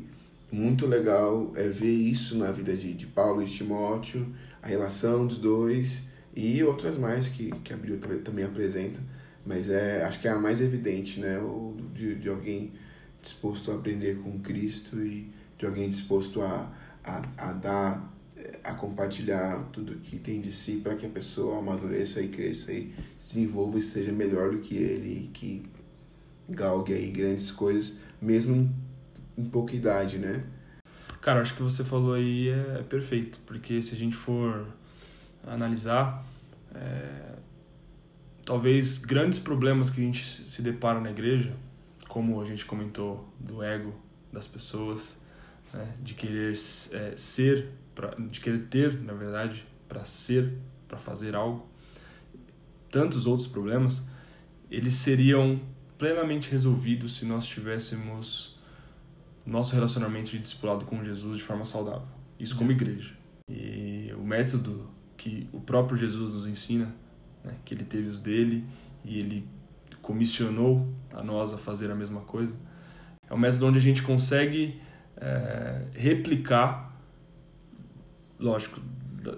muito 0.50 0.86
legal 0.86 1.52
é 1.56 1.68
ver 1.68 1.94
isso 1.94 2.36
na 2.36 2.50
vida 2.50 2.76
de, 2.76 2.92
de 2.94 3.06
Paulo 3.06 3.42
e 3.42 3.46
Timóteo, 3.46 4.26
a 4.62 4.66
relação 4.66 5.26
dos 5.26 5.38
dois 5.38 6.02
e 6.34 6.62
outras 6.64 6.96
mais 6.96 7.28
que, 7.28 7.50
que 7.62 7.72
a 7.72 7.76
Bíblia 7.76 8.18
também 8.18 8.44
apresenta, 8.44 9.00
mas 9.44 9.68
é, 9.68 10.02
acho 10.04 10.20
que 10.20 10.28
é 10.28 10.30
a 10.30 10.38
mais 10.38 10.60
evidente, 10.60 11.20
né? 11.20 11.38
O, 11.38 11.76
de, 11.94 12.14
de 12.14 12.28
alguém 12.28 12.72
disposto 13.20 13.70
a 13.70 13.74
aprender 13.74 14.18
com 14.18 14.40
Cristo 14.40 14.98
e 15.00 15.30
de 15.58 15.66
alguém 15.66 15.88
disposto 15.88 16.42
a, 16.42 16.70
a, 17.04 17.22
a 17.36 17.52
dar, 17.52 18.11
a 18.64 18.74
compartilhar 18.74 19.68
tudo 19.72 19.96
que 19.96 20.18
tem 20.18 20.40
de 20.40 20.50
si 20.50 20.76
para 20.76 20.94
que 20.94 21.06
a 21.06 21.08
pessoa 21.08 21.58
amadureça 21.58 22.20
e 22.20 22.28
cresça 22.28 22.72
e 22.72 22.92
se 23.18 23.36
desenvolva 23.36 23.78
e 23.78 23.82
seja 23.82 24.12
melhor 24.12 24.50
do 24.50 24.58
que 24.58 24.76
ele 24.76 25.30
que 25.32 25.64
galgue 26.48 26.92
aí 26.92 27.10
grandes 27.10 27.50
coisas, 27.50 27.98
mesmo 28.20 28.72
em, 29.36 29.44
pouca 29.44 29.74
idade, 29.74 30.18
né? 30.18 30.44
Cara, 31.20 31.40
acho 31.40 31.54
que 31.54 31.62
você 31.62 31.84
falou 31.84 32.14
aí 32.14 32.48
é 32.48 32.82
perfeito, 32.88 33.38
porque 33.46 33.80
se 33.80 33.94
a 33.94 33.98
gente 33.98 34.16
for 34.16 34.66
analisar, 35.46 36.24
é, 36.74 37.36
talvez 38.44 38.98
grandes 38.98 39.38
problemas 39.38 39.90
que 39.90 40.00
a 40.00 40.04
gente 40.04 40.24
se 40.24 40.62
depara 40.62 41.00
na 41.00 41.10
igreja, 41.10 41.54
como 42.08 42.40
a 42.40 42.44
gente 42.44 42.64
comentou 42.64 43.32
do 43.38 43.62
ego 43.62 43.94
das 44.32 44.46
pessoas, 44.46 45.16
né, 45.72 45.94
de 46.02 46.14
querer 46.14 46.52
é, 46.52 47.16
ser, 47.16 47.68
pra, 47.94 48.14
de 48.14 48.40
querer 48.40 48.66
ter, 48.66 49.00
na 49.02 49.12
verdade, 49.12 49.66
para 49.88 50.04
ser, 50.04 50.54
para 50.88 50.98
fazer 50.98 51.34
algo, 51.34 51.66
tantos 52.90 53.26
outros 53.26 53.46
problemas, 53.46 54.06
eles 54.70 54.94
seriam 54.94 55.60
plenamente 55.98 56.50
resolvidos 56.50 57.16
se 57.16 57.24
nós 57.24 57.46
tivéssemos 57.46 58.58
nosso 59.44 59.74
relacionamento 59.74 60.30
de 60.30 60.38
discipulado 60.38 60.84
com 60.84 61.02
Jesus 61.02 61.36
de 61.36 61.42
forma 61.42 61.66
saudável. 61.66 62.06
Isso 62.38 62.56
como 62.56 62.72
igreja. 62.72 63.12
E 63.48 64.12
o 64.16 64.22
método 64.22 64.88
que 65.16 65.48
o 65.52 65.60
próprio 65.60 65.96
Jesus 65.96 66.32
nos 66.32 66.46
ensina, 66.46 66.94
né, 67.44 67.54
que 67.64 67.74
ele 67.74 67.84
teve 67.84 68.08
os 68.08 68.20
dele 68.20 68.64
e 69.04 69.18
ele 69.18 69.46
comissionou 70.00 70.88
a 71.12 71.22
nós 71.22 71.52
a 71.52 71.58
fazer 71.58 71.90
a 71.90 71.94
mesma 71.94 72.20
coisa, 72.22 72.56
é 73.28 73.34
um 73.34 73.38
método 73.38 73.66
onde 73.66 73.78
a 73.78 73.80
gente 73.80 74.02
consegue 74.02 74.80
é, 75.16 75.86
replicar, 75.94 76.91
lógico, 78.42 78.80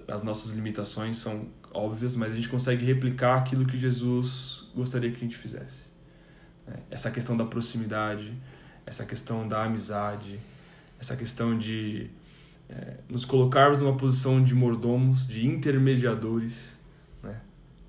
as 0.07 0.23
nossas 0.23 0.51
limitações 0.51 1.17
são 1.17 1.47
óbvias, 1.71 2.15
mas 2.15 2.31
a 2.31 2.35
gente 2.35 2.49
consegue 2.49 2.83
replicar 2.85 3.37
aquilo 3.37 3.65
que 3.65 3.77
Jesus 3.77 4.67
gostaria 4.75 5.11
que 5.11 5.17
a 5.17 5.19
gente 5.19 5.37
fizesse. 5.37 5.85
Né. 6.67 6.77
Essa 6.89 7.11
questão 7.11 7.37
da 7.37 7.45
proximidade, 7.45 8.33
essa 8.85 9.05
questão 9.05 9.47
da 9.47 9.63
amizade, 9.63 10.39
essa 10.99 11.15
questão 11.15 11.57
de 11.57 12.09
é, 12.69 12.95
nos 13.07 13.25
colocarmos 13.25 13.77
numa 13.77 13.95
posição 13.95 14.43
de 14.43 14.55
mordomos, 14.55 15.27
de 15.27 15.45
intermediadores, 15.45 16.73
né? 17.21 17.39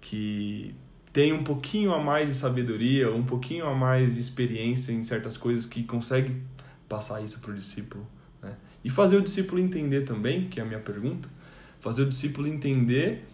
que 0.01 0.75
tem 1.13 1.33
um 1.33 1.43
pouquinho 1.43 1.95
a 1.95 2.03
mais 2.03 2.29
de 2.29 2.35
sabedoria, 2.35 3.11
um 3.11 3.25
pouquinho 3.25 3.67
a 3.67 3.75
mais 3.75 4.15
de 4.15 4.21
experiência 4.21 4.93
em 4.93 5.03
certas 5.03 5.37
coisas 5.39 5.65
que 5.65 5.83
consegue 5.83 6.43
passar 6.87 7.23
isso 7.23 7.41
para 7.41 7.53
o 7.53 7.55
discípulo. 7.55 8.07
E 8.87 8.89
fazer 8.89 9.17
o 9.17 9.21
discípulo 9.21 9.61
entender 9.61 10.03
também, 10.03 10.49
que 10.49 10.61
é 10.61 10.63
a 10.63 10.65
minha 10.65 10.79
pergunta, 10.79 11.29
fazer 11.81 12.03
o 12.03 12.09
discípulo 12.09 12.47
entender 12.47 13.25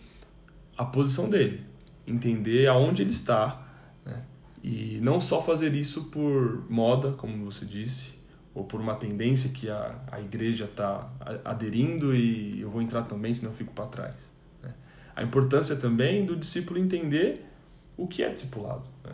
a 0.78 0.82
posição 0.82 1.28
dele, 1.28 1.61
entender 2.07 2.68
aonde 2.68 3.03
ele 3.03 3.11
está, 3.11 3.62
né? 4.03 4.24
e 4.64 4.98
não 5.03 5.20
só 5.20 5.42
fazer 5.42 5.74
isso 5.74 6.05
por 6.05 6.64
moda, 6.70 7.12
como 7.12 7.44
você 7.44 7.66
disse, 7.66 8.14
ou 8.55 8.64
por 8.64 8.80
uma 8.80 8.94
tendência 8.94 9.50
que 9.50 9.68
a, 9.68 10.00
a 10.11 10.22
igreja 10.22 10.64
está 10.64 11.12
aderindo 11.44 12.16
e 12.16 12.62
eu 12.62 12.70
vou 12.70 12.80
entrar 12.80 13.03
também, 13.03 13.34
senão 13.34 13.53
eu 13.53 13.57
fico 13.59 13.74
para 13.74 13.84
trás. 13.84 14.32
Né? 14.62 14.72
A 15.14 15.22
importância 15.22 15.76
também 15.76 16.24
do 16.24 16.34
discípulo 16.34 16.80
entender 16.80 17.44
o 17.94 18.09
que 18.09 18.22
é 18.22 18.30
discipulado. 18.30 18.84
Né? 19.05 19.12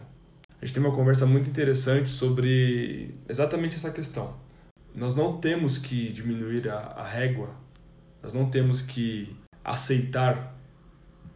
A 0.62 0.64
gente 0.64 0.72
tem 0.72 0.84
uma 0.84 0.94
conversa 0.94 1.26
muito 1.26 1.50
interessante 1.50 2.08
sobre 2.08 3.12
exatamente 3.28 3.74
essa 3.74 3.90
questão. 3.90 4.46
Nós 4.98 5.14
não 5.14 5.38
temos 5.38 5.78
que 5.78 6.12
diminuir 6.12 6.68
a, 6.68 6.78
a 6.78 7.06
régua, 7.06 7.54
nós 8.22 8.32
não 8.32 8.50
temos 8.50 8.82
que 8.82 9.34
aceitar 9.64 10.58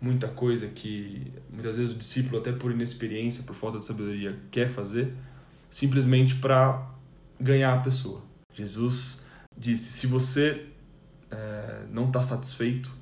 muita 0.00 0.26
coisa 0.26 0.66
que 0.66 1.32
muitas 1.48 1.76
vezes 1.76 1.94
o 1.94 1.98
discípulo, 1.98 2.38
até 2.38 2.50
por 2.50 2.72
inexperiência, 2.72 3.44
por 3.44 3.54
falta 3.54 3.78
de 3.78 3.84
sabedoria, 3.84 4.36
quer 4.50 4.68
fazer, 4.68 5.14
simplesmente 5.70 6.34
para 6.34 6.90
ganhar 7.40 7.74
a 7.74 7.80
pessoa. 7.80 8.22
Jesus 8.52 9.24
disse: 9.56 9.92
se 9.92 10.08
você 10.08 10.66
é, 11.30 11.84
não 11.90 12.08
está 12.08 12.20
satisfeito 12.20 12.92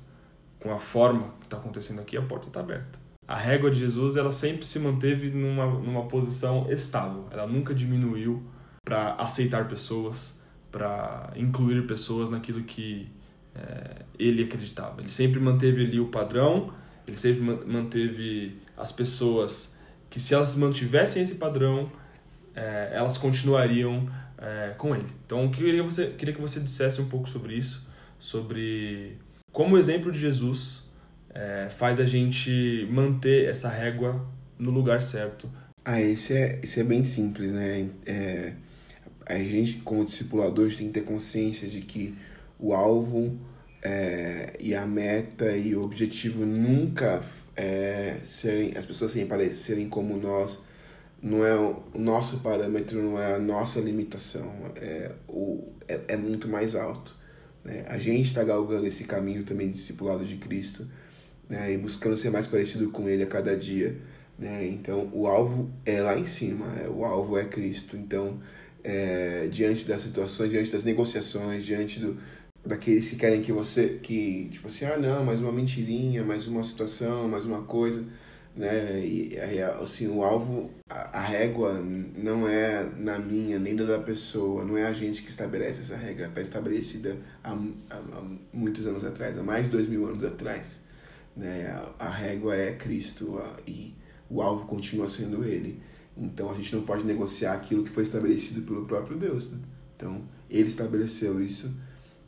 com 0.59 0.71
a 0.71 0.79
forma 0.79 1.33
que 1.39 1.47
está 1.47 1.57
acontecendo 1.57 2.01
aqui, 2.01 2.15
a 2.15 2.21
porta 2.21 2.47
está 2.47 2.59
aberta. 2.59 2.99
A 3.27 3.35
régua 3.35 3.71
de 3.71 3.79
Jesus 3.79 4.15
ela 4.15 4.31
sempre 4.31 4.65
se 4.65 4.77
manteve 4.77 5.31
numa, 5.31 5.65
numa 5.65 6.07
posição 6.07 6.71
estável. 6.71 7.27
Ela 7.31 7.47
nunca 7.47 7.73
diminuiu 7.73 8.43
para 8.83 9.13
aceitar 9.13 9.67
pessoas, 9.67 10.39
para 10.71 11.31
incluir 11.35 11.85
pessoas 11.85 12.29
naquilo 12.29 12.63
que 12.63 13.07
é, 13.55 14.03
ele 14.17 14.43
acreditava. 14.43 15.01
Ele 15.01 15.11
sempre 15.11 15.39
manteve 15.39 15.85
ali 15.85 15.99
o 15.99 16.07
padrão, 16.07 16.73
ele 17.07 17.17
sempre 17.17 17.41
manteve 17.41 18.57
as 18.77 18.91
pessoas 18.91 19.75
que 20.09 20.19
se 20.19 20.33
elas 20.33 20.55
mantivessem 20.55 21.21
esse 21.21 21.35
padrão, 21.35 21.89
é, 22.55 22.91
elas 22.93 23.17
continuariam 23.17 24.09
é, 24.37 24.73
com 24.77 24.95
ele. 24.95 25.07
Então, 25.25 25.43
eu 25.43 25.51
queria, 25.51 25.83
você, 25.83 26.07
queria 26.07 26.33
que 26.33 26.41
você 26.41 26.59
dissesse 26.59 27.01
um 27.01 27.07
pouco 27.07 27.29
sobre 27.29 27.55
isso, 27.55 27.87
sobre 28.19 29.17
como 29.51 29.75
o 29.75 29.77
exemplo 29.77 30.11
de 30.11 30.19
Jesus 30.19 30.89
é, 31.33 31.69
faz 31.69 31.99
a 31.99 32.05
gente 32.05 32.87
manter 32.91 33.49
essa 33.49 33.69
régua 33.69 34.25
no 34.57 34.71
lugar 34.71 35.01
certo. 35.01 35.49
Ah, 35.83 35.99
esse 35.99 36.33
é, 36.33 36.59
esse 36.61 36.79
é 36.79 36.83
bem 36.83 37.03
simples, 37.03 37.51
né? 37.51 37.89
É, 38.05 38.53
a 39.25 39.37
gente, 39.37 39.75
como 39.77 40.05
discipuladores, 40.05 40.77
tem 40.77 40.87
que 40.87 40.93
ter 40.93 41.05
consciência 41.05 41.67
de 41.67 41.81
que 41.81 42.15
o 42.59 42.73
alvo 42.73 43.37
é, 43.81 44.53
e 44.59 44.75
a 44.75 44.85
meta 44.85 45.55
e 45.55 45.75
o 45.75 45.83
objetivo 45.83 46.45
nunca 46.45 47.23
é 47.55 48.19
serem, 48.23 48.77
as 48.77 48.85
pessoas 48.85 49.11
serem 49.11 49.27
parecerem 49.27 49.89
como 49.89 50.17
nós, 50.17 50.61
não 51.21 51.45
é 51.45 51.55
o 51.55 51.83
nosso 51.93 52.39
parâmetro, 52.39 53.01
não 53.01 53.19
é 53.19 53.35
a 53.35 53.39
nossa 53.39 53.79
limitação, 53.79 54.51
é, 54.75 55.11
o, 55.27 55.71
é, 55.87 55.99
é 56.09 56.17
muito 56.17 56.47
mais 56.47 56.75
alto. 56.75 57.15
Né? 57.63 57.85
A 57.87 57.97
gente 57.97 58.27
está 58.27 58.43
galgando 58.43 58.87
esse 58.87 59.03
caminho 59.03 59.43
também 59.43 59.67
de 59.67 59.73
discipulado 59.73 60.25
de 60.25 60.37
Cristo 60.37 60.87
né? 61.47 61.73
e 61.73 61.77
buscando 61.77 62.17
ser 62.17 62.31
mais 62.31 62.47
parecido 62.47 62.89
com 62.89 63.07
Ele 63.07 63.23
a 63.23 63.27
cada 63.27 63.55
dia. 63.55 63.97
Né? 64.37 64.67
Então, 64.67 65.09
o 65.13 65.27
alvo 65.27 65.69
é 65.85 66.01
lá 66.01 66.17
em 66.17 66.25
cima, 66.25 66.65
é, 66.83 66.89
o 66.89 67.05
alvo 67.05 67.37
é 67.37 67.45
Cristo. 67.45 67.95
Então, 67.95 68.39
é, 68.83 69.47
diante 69.51 69.85
das 69.85 70.01
situações, 70.01 70.49
diante 70.49 70.71
das 70.71 70.83
negociações, 70.83 71.65
diante 71.65 71.99
do, 71.99 72.17
daqueles 72.65 73.09
que 73.09 73.15
querem 73.15 73.41
que 73.41 73.51
você, 73.51 73.99
que 74.01 74.49
tipo 74.51 74.67
assim, 74.67 74.85
ah 74.85 74.97
não, 74.97 75.23
mais 75.25 75.41
uma 75.41 75.51
mentirinha, 75.51 76.23
mais 76.23 76.47
uma 76.47 76.63
situação, 76.63 77.27
mais 77.27 77.45
uma 77.45 77.61
coisa 77.63 78.05
né? 78.55 78.99
E 79.05 79.37
assim, 79.81 80.07
o 80.07 80.23
alvo, 80.23 80.71
a, 80.89 81.19
a, 81.19 81.21
régua 81.21 81.73
não 81.81 82.47
é 82.47 82.83
na 82.97 83.17
minha 83.17 83.57
nem 83.57 83.75
da 83.75 83.99
pessoa, 83.99 84.63
não 84.63 84.77
é 84.77 84.85
a 84.85 84.93
gente 84.93 85.21
que 85.21 85.29
estabelece 85.29 85.81
essa 85.81 85.95
regra, 85.95 86.27
está 86.27 86.41
estabelecida 86.41 87.17
há, 87.43 87.51
há, 87.51 87.95
há, 87.95 88.23
muitos 88.53 88.85
anos 88.87 89.05
atrás, 89.05 89.37
há 89.37 89.43
mais 89.43 89.65
de 89.65 89.71
dois 89.71 89.87
mil 89.87 90.05
anos 90.05 90.23
atrás, 90.23 90.81
né? 91.35 91.67
A, 91.99 92.07
a 92.07 92.09
régua 92.09 92.55
é 92.55 92.73
Cristo 92.73 93.37
a, 93.37 93.59
e 93.65 93.95
o 94.29 94.41
alvo 94.41 94.65
continua 94.65 95.07
sendo 95.07 95.43
Ele. 95.43 95.81
Então 96.17 96.51
a 96.51 96.55
gente 96.55 96.75
não 96.75 96.83
pode 96.83 97.03
negociar 97.05 97.53
aquilo 97.53 97.83
que 97.83 97.89
foi 97.89 98.03
estabelecido 98.03 98.61
pelo 98.61 98.85
próprio 98.85 99.17
Deus. 99.17 99.49
Né? 99.49 99.57
Então 99.95 100.21
Ele 100.49 100.67
estabeleceu 100.67 101.41
isso, 101.41 101.73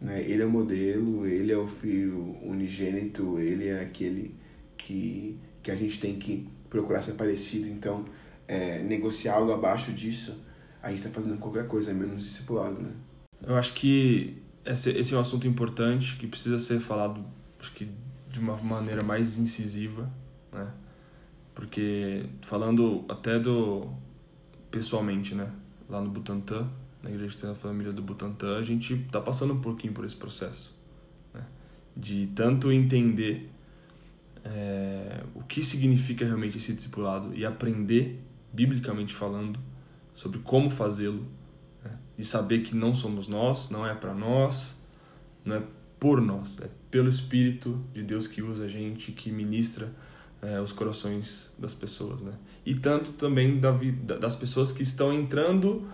né? 0.01 0.21
Ele 0.21 0.41
é 0.41 0.45
o 0.45 0.49
modelo, 0.49 1.25
Ele 1.25 1.51
é 1.51 1.57
o 1.57 1.67
Filho 1.67 2.37
unigênito, 2.43 3.39
Ele 3.39 3.67
é 3.67 3.81
aquele 3.81 4.35
que 4.77 5.37
que 5.63 5.71
a 5.71 5.75
gente 5.75 5.99
tem 5.99 6.19
que 6.19 6.47
procurar 6.69 7.01
ser 7.01 7.13
parecido. 7.13 7.67
Então, 7.67 8.03
é, 8.47 8.79
negociar 8.83 9.35
algo 9.35 9.53
abaixo 9.53 9.93
disso, 9.93 10.37
a 10.81 10.89
gente 10.89 10.97
está 10.97 11.09
fazendo 11.09 11.37
qualquer 11.37 11.67
coisa 11.67 11.93
menos 11.93 12.21
discipulado, 12.21 12.81
né? 12.81 12.91
Eu 13.41 13.55
acho 13.55 13.73
que 13.73 14.41
esse, 14.65 14.89
esse 14.91 15.13
é 15.13 15.17
um 15.17 15.21
assunto 15.21 15.47
importante 15.47 16.17
que 16.17 16.27
precisa 16.27 16.59
ser 16.59 16.79
falado, 16.79 17.23
acho 17.59 17.73
que 17.73 17.89
de 18.29 18.39
uma 18.39 18.57
maneira 18.57 19.01
mais 19.01 19.37
incisiva, 19.37 20.11
né? 20.51 20.67
Porque 21.53 22.25
falando 22.41 23.05
até 23.07 23.39
do 23.39 23.89
pessoalmente, 24.71 25.35
né? 25.35 25.51
Lá 25.87 26.01
no 26.01 26.09
Butantã, 26.09 26.67
na 27.03 27.09
igreja 27.09 27.35
que 27.35 27.41
tem 27.41 27.51
a 27.51 27.55
família 27.55 27.91
do 27.91 28.01
Butantã, 28.01 28.57
a 28.57 28.61
gente 28.61 28.93
está 28.93 29.19
passando 29.19 29.53
um 29.53 29.59
pouquinho 29.59 29.93
por 29.93 30.05
esse 30.05 30.15
processo, 30.15 30.73
né? 31.33 31.45
de 31.95 32.27
tanto 32.27 32.71
entender 32.71 33.51
é, 34.43 35.23
o 35.35 35.43
que 35.43 35.63
significa 35.63 36.25
realmente 36.25 36.57
esse 36.57 36.73
discipulado 36.73 37.35
e 37.35 37.45
aprender, 37.45 38.23
biblicamente 38.53 39.13
falando, 39.13 39.59
sobre 40.13 40.39
como 40.39 40.69
fazê-lo, 40.69 41.27
né? 41.83 41.97
e 42.17 42.23
saber 42.23 42.59
que 42.59 42.73
não 42.73 42.95
somos 42.95 43.27
nós, 43.27 43.69
não 43.69 43.85
é 43.85 43.93
para 43.93 44.13
nós, 44.13 44.77
não 45.43 45.57
é 45.57 45.63
por 45.99 46.21
nós, 46.21 46.59
é 46.61 46.69
pelo 46.89 47.09
Espírito 47.09 47.83
de 47.93 48.01
Deus 48.01 48.27
que 48.27 48.41
usa 48.41 48.65
a 48.65 48.67
gente, 48.67 49.11
que 49.11 49.29
ministra 49.31 49.93
é, 50.43 50.59
os 50.59 50.73
corações 50.73 51.51
das 51.57 51.73
pessoas, 51.73 52.21
né? 52.21 52.33
E 52.65 52.75
tanto 52.75 53.13
também 53.13 53.59
da 53.59 53.71
vida, 53.71 54.17
das 54.19 54.35
pessoas 54.35 54.71
que 54.71 54.83
estão 54.83 55.13
entrando 55.13 55.87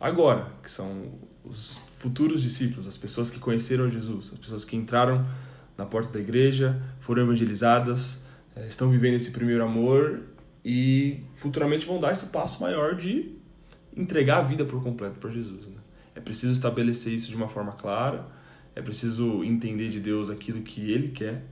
agora, 0.00 0.50
que 0.62 0.70
são 0.70 1.12
os 1.44 1.78
futuros 1.88 2.42
discípulos, 2.42 2.86
as 2.86 2.96
pessoas 2.96 3.30
que 3.30 3.38
conheceram 3.38 3.88
Jesus, 3.88 4.32
as 4.32 4.38
pessoas 4.38 4.64
que 4.64 4.74
entraram 4.74 5.26
na 5.76 5.84
porta 5.84 6.12
da 6.12 6.20
igreja, 6.20 6.80
foram 6.98 7.24
evangelizadas, 7.24 8.24
é, 8.56 8.66
estão 8.66 8.90
vivendo 8.90 9.14
esse 9.14 9.32
primeiro 9.32 9.62
amor 9.62 10.22
e 10.64 11.20
futuramente 11.34 11.84
vão 11.84 12.00
dar 12.00 12.12
esse 12.12 12.26
passo 12.26 12.62
maior 12.62 12.94
de 12.94 13.34
entregar 13.94 14.38
a 14.38 14.42
vida 14.42 14.64
por 14.64 14.82
completo 14.82 15.18
para 15.18 15.30
Jesus. 15.30 15.66
Né? 15.66 15.76
É 16.14 16.20
preciso 16.20 16.52
estabelecer 16.52 17.12
isso 17.12 17.28
de 17.28 17.36
uma 17.36 17.48
forma 17.48 17.72
clara, 17.72 18.26
é 18.74 18.80
preciso 18.80 19.44
entender 19.44 19.90
de 19.90 20.00
Deus 20.00 20.30
aquilo 20.30 20.62
que 20.62 20.90
Ele 20.90 21.08
quer 21.08 21.44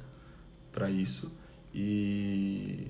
para 0.73 0.91
isso 0.91 1.42
e 1.75 2.87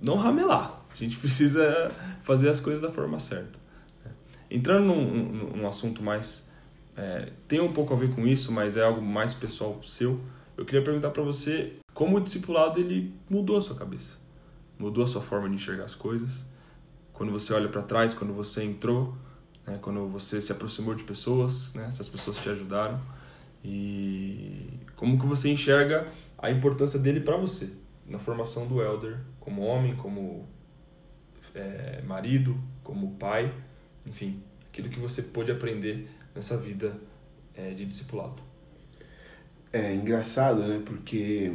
não 0.00 0.16
ramelar. 0.16 0.82
A 0.90 0.96
gente 0.96 1.16
precisa 1.18 1.90
fazer 2.22 2.48
as 2.48 2.60
coisas 2.60 2.82
da 2.82 2.90
forma 2.90 3.18
certa. 3.18 3.58
Né? 4.04 4.10
Entrando 4.50 4.86
num, 4.86 5.56
num 5.56 5.66
assunto 5.66 6.02
mais. 6.02 6.50
É, 6.94 7.30
tem 7.48 7.60
um 7.60 7.72
pouco 7.72 7.94
a 7.94 7.96
ver 7.96 8.14
com 8.14 8.26
isso, 8.26 8.52
mas 8.52 8.76
é 8.76 8.82
algo 8.82 9.00
mais 9.00 9.32
pessoal 9.32 9.82
seu. 9.82 10.20
Eu 10.56 10.64
queria 10.66 10.82
perguntar 10.82 11.10
para 11.10 11.22
você 11.22 11.72
como 11.94 12.18
o 12.18 12.20
discipulado 12.20 12.78
ele 12.78 13.14
mudou 13.30 13.56
a 13.56 13.62
sua 13.62 13.74
cabeça, 13.74 14.16
mudou 14.78 15.04
a 15.04 15.06
sua 15.06 15.22
forma 15.22 15.48
de 15.48 15.54
enxergar 15.54 15.84
as 15.84 15.94
coisas. 15.94 16.44
Quando 17.14 17.32
você 17.32 17.54
olha 17.54 17.68
para 17.68 17.80
trás, 17.80 18.12
quando 18.12 18.34
você 18.34 18.62
entrou, 18.62 19.16
né, 19.66 19.78
quando 19.80 20.06
você 20.06 20.40
se 20.40 20.52
aproximou 20.52 20.94
de 20.94 21.04
pessoas, 21.04 21.72
né, 21.72 21.86
essas 21.88 22.08
pessoas 22.08 22.36
te 22.36 22.50
ajudaram 22.50 23.00
e 23.64 24.68
como 24.96 25.18
que 25.18 25.24
você 25.24 25.48
enxerga 25.48 26.08
a 26.36 26.50
importância 26.50 26.98
dele 26.98 27.20
para 27.20 27.36
você 27.38 27.72
na 28.12 28.18
formação 28.18 28.66
do 28.66 28.82
elder, 28.82 29.18
como 29.40 29.62
homem, 29.62 29.96
como 29.96 30.46
é, 31.54 32.02
marido, 32.02 32.56
como 32.84 33.16
pai, 33.16 33.52
enfim, 34.06 34.42
aquilo 34.68 34.90
que 34.90 35.00
você 35.00 35.22
pôde 35.22 35.50
aprender 35.50 36.08
nessa 36.34 36.58
vida 36.58 36.94
é, 37.54 37.70
de 37.70 37.86
discipulado. 37.86 38.42
É 39.72 39.94
engraçado, 39.94 40.62
né? 40.64 40.82
Porque 40.84 41.52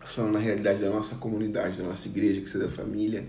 falando 0.00 0.34
na 0.34 0.38
realidade 0.38 0.80
da 0.80 0.90
nossa 0.90 1.16
comunidade, 1.16 1.78
da 1.78 1.84
nossa 1.84 2.06
igreja, 2.08 2.40
que 2.40 2.48
seja 2.48 2.66
da 2.66 2.70
família, 2.70 3.26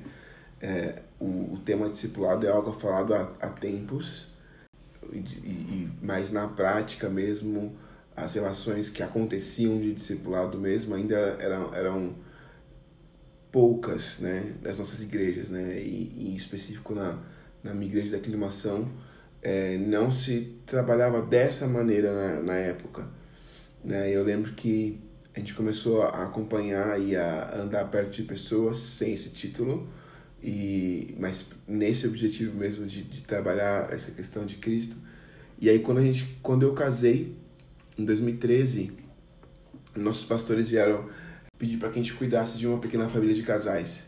é, 0.61 1.01
o, 1.19 1.53
o 1.53 1.61
tema 1.65 1.89
discipulado 1.89 2.45
é 2.45 2.51
algo 2.51 2.71
falado 2.71 3.15
há, 3.15 3.33
há 3.41 3.49
tempos, 3.49 4.27
e, 5.11 5.17
e, 5.17 5.89
mas 6.01 6.31
na 6.31 6.47
prática 6.47 7.09
mesmo, 7.09 7.75
as 8.15 8.33
relações 8.33 8.89
que 8.89 9.03
aconteciam 9.03 9.79
de 9.79 9.93
discipulado 9.93 10.57
mesmo 10.57 10.95
ainda 10.95 11.15
eram, 11.39 11.73
eram 11.73 12.15
poucas 13.51 14.19
né, 14.19 14.53
das 14.61 14.77
nossas 14.77 15.03
igrejas, 15.03 15.49
né? 15.49 15.79
E, 15.79 16.31
em 16.31 16.35
específico 16.35 16.95
na, 16.95 17.19
na 17.63 17.73
minha 17.73 17.87
igreja 17.89 18.11
da 18.11 18.17
aclimação, 18.17 18.89
é, 19.41 19.77
não 19.77 20.11
se 20.11 20.55
trabalhava 20.65 21.21
dessa 21.21 21.67
maneira 21.67 22.13
na, 22.13 22.41
na 22.41 22.55
época. 22.55 23.07
Né? 23.83 24.09
Eu 24.11 24.23
lembro 24.23 24.53
que 24.53 24.99
a 25.35 25.39
gente 25.39 25.53
começou 25.53 26.01
a 26.01 26.23
acompanhar 26.23 26.99
e 26.99 27.15
a 27.15 27.55
andar 27.55 27.85
perto 27.91 28.11
de 28.11 28.23
pessoas 28.23 28.79
sem 28.79 29.13
esse 29.13 29.31
título, 29.31 29.87
e 30.41 31.15
mas 31.19 31.47
nesse 31.67 32.07
objetivo 32.07 32.57
mesmo 32.57 32.85
de, 32.85 33.03
de 33.03 33.23
trabalhar 33.23 33.91
essa 33.91 34.11
questão 34.11 34.45
de 34.45 34.55
Cristo. 34.55 34.95
E 35.59 35.69
aí 35.69 35.79
quando 35.79 35.97
a 35.97 36.01
gente 36.01 36.37
quando 36.41 36.63
eu 36.63 36.73
casei 36.73 37.35
em 37.97 38.03
2013, 38.03 38.91
nossos 39.95 40.25
pastores 40.25 40.69
vieram 40.69 41.09
pedir 41.57 41.77
para 41.77 41.89
que 41.89 41.99
a 41.99 42.01
gente 42.01 42.13
cuidasse 42.13 42.57
de 42.57 42.67
uma 42.67 42.79
pequena 42.79 43.07
família 43.07 43.33
de 43.33 43.43
casais. 43.43 44.07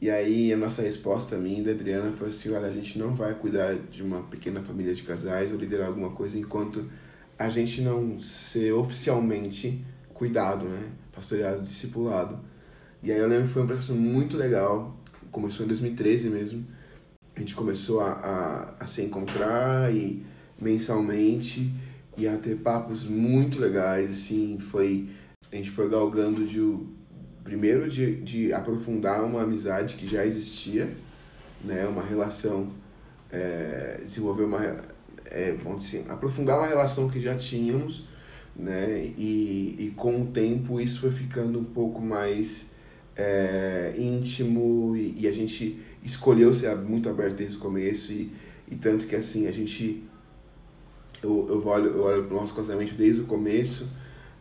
E 0.00 0.10
aí 0.10 0.52
a 0.52 0.56
nossa 0.56 0.82
resposta 0.82 1.36
a 1.36 1.38
mim 1.38 1.60
e 1.60 1.62
da 1.62 1.70
Adriana 1.70 2.12
foi 2.16 2.28
assim, 2.28 2.52
olha, 2.52 2.66
a 2.66 2.72
gente 2.72 2.98
não 2.98 3.14
vai 3.14 3.34
cuidar 3.34 3.74
de 3.74 4.02
uma 4.02 4.22
pequena 4.24 4.60
família 4.60 4.94
de 4.94 5.02
casais 5.02 5.52
ou 5.52 5.58
liderar 5.58 5.86
alguma 5.86 6.10
coisa 6.10 6.38
enquanto 6.38 6.90
a 7.38 7.48
gente 7.48 7.80
não 7.80 8.20
ser 8.20 8.72
oficialmente 8.72 9.82
cuidado, 10.12 10.66
né? 10.66 10.90
Pastoreado, 11.12 11.62
discipulado. 11.62 12.40
E 13.02 13.12
aí 13.12 13.18
eu 13.18 13.28
lembro 13.28 13.46
que 13.46 13.52
foi 13.52 13.62
um 13.62 13.66
processo 13.66 13.94
muito 13.94 14.36
legal. 14.36 14.96
Começou 15.30 15.64
em 15.64 15.68
2013 15.68 16.28
mesmo. 16.28 16.66
A 17.34 17.40
gente 17.40 17.54
começou 17.54 18.00
a, 18.00 18.10
a, 18.10 18.84
a 18.84 18.86
se 18.86 19.02
encontrar 19.02 19.94
e 19.94 20.24
mensalmente 20.60 21.72
e 22.16 22.28
ter 22.38 22.56
papos 22.56 23.04
muito 23.04 23.58
legais, 23.58 24.10
assim, 24.10 24.58
foi 24.58 25.08
a 25.52 25.56
gente 25.56 25.70
foi 25.70 25.88
galgando 25.88 26.44
de 26.46 26.60
primeiro 27.44 27.88
de, 27.88 28.16
de 28.22 28.52
aprofundar 28.52 29.22
uma 29.22 29.42
amizade 29.42 29.94
que 29.94 30.06
já 30.06 30.26
existia, 30.26 30.92
né, 31.64 31.86
uma 31.86 32.02
relação 32.02 32.70
é, 33.30 34.00
desenvolver 34.04 34.44
uma 34.44 34.60
é, 35.30 35.52
vamos 35.62 35.84
dizer, 35.84 35.98
assim, 36.00 36.10
aprofundar 36.10 36.58
uma 36.58 36.66
relação 36.66 37.08
que 37.08 37.20
já 37.20 37.36
tínhamos, 37.36 38.04
né? 38.54 39.12
E, 39.18 39.76
e 39.78 39.92
com 39.96 40.22
o 40.22 40.26
tempo 40.26 40.80
isso 40.80 41.00
foi 41.00 41.10
ficando 41.10 41.58
um 41.58 41.64
pouco 41.64 42.00
mais 42.00 42.70
é, 43.16 43.92
íntimo 43.96 44.96
e, 44.96 45.14
e, 45.20 45.28
a 45.28 45.32
gente 45.32 45.80
escolheu 46.02 46.54
ser 46.54 46.74
muito 46.76 47.08
aberto 47.08 47.36
desde 47.36 47.56
o 47.56 47.60
começo 47.60 48.12
e, 48.12 48.32
e 48.70 48.76
tanto 48.76 49.06
que 49.06 49.16
assim 49.16 49.46
a 49.46 49.52
gente 49.52 50.05
eu, 51.26 51.46
eu 51.48 51.66
olho 51.66 51.90
eu 51.90 52.02
olho 52.04 52.24
para 52.24 52.36
o 52.36 52.40
nosso 52.40 52.54
casamento 52.54 52.94
desde 52.94 53.22
o 53.22 53.24
começo, 53.26 53.90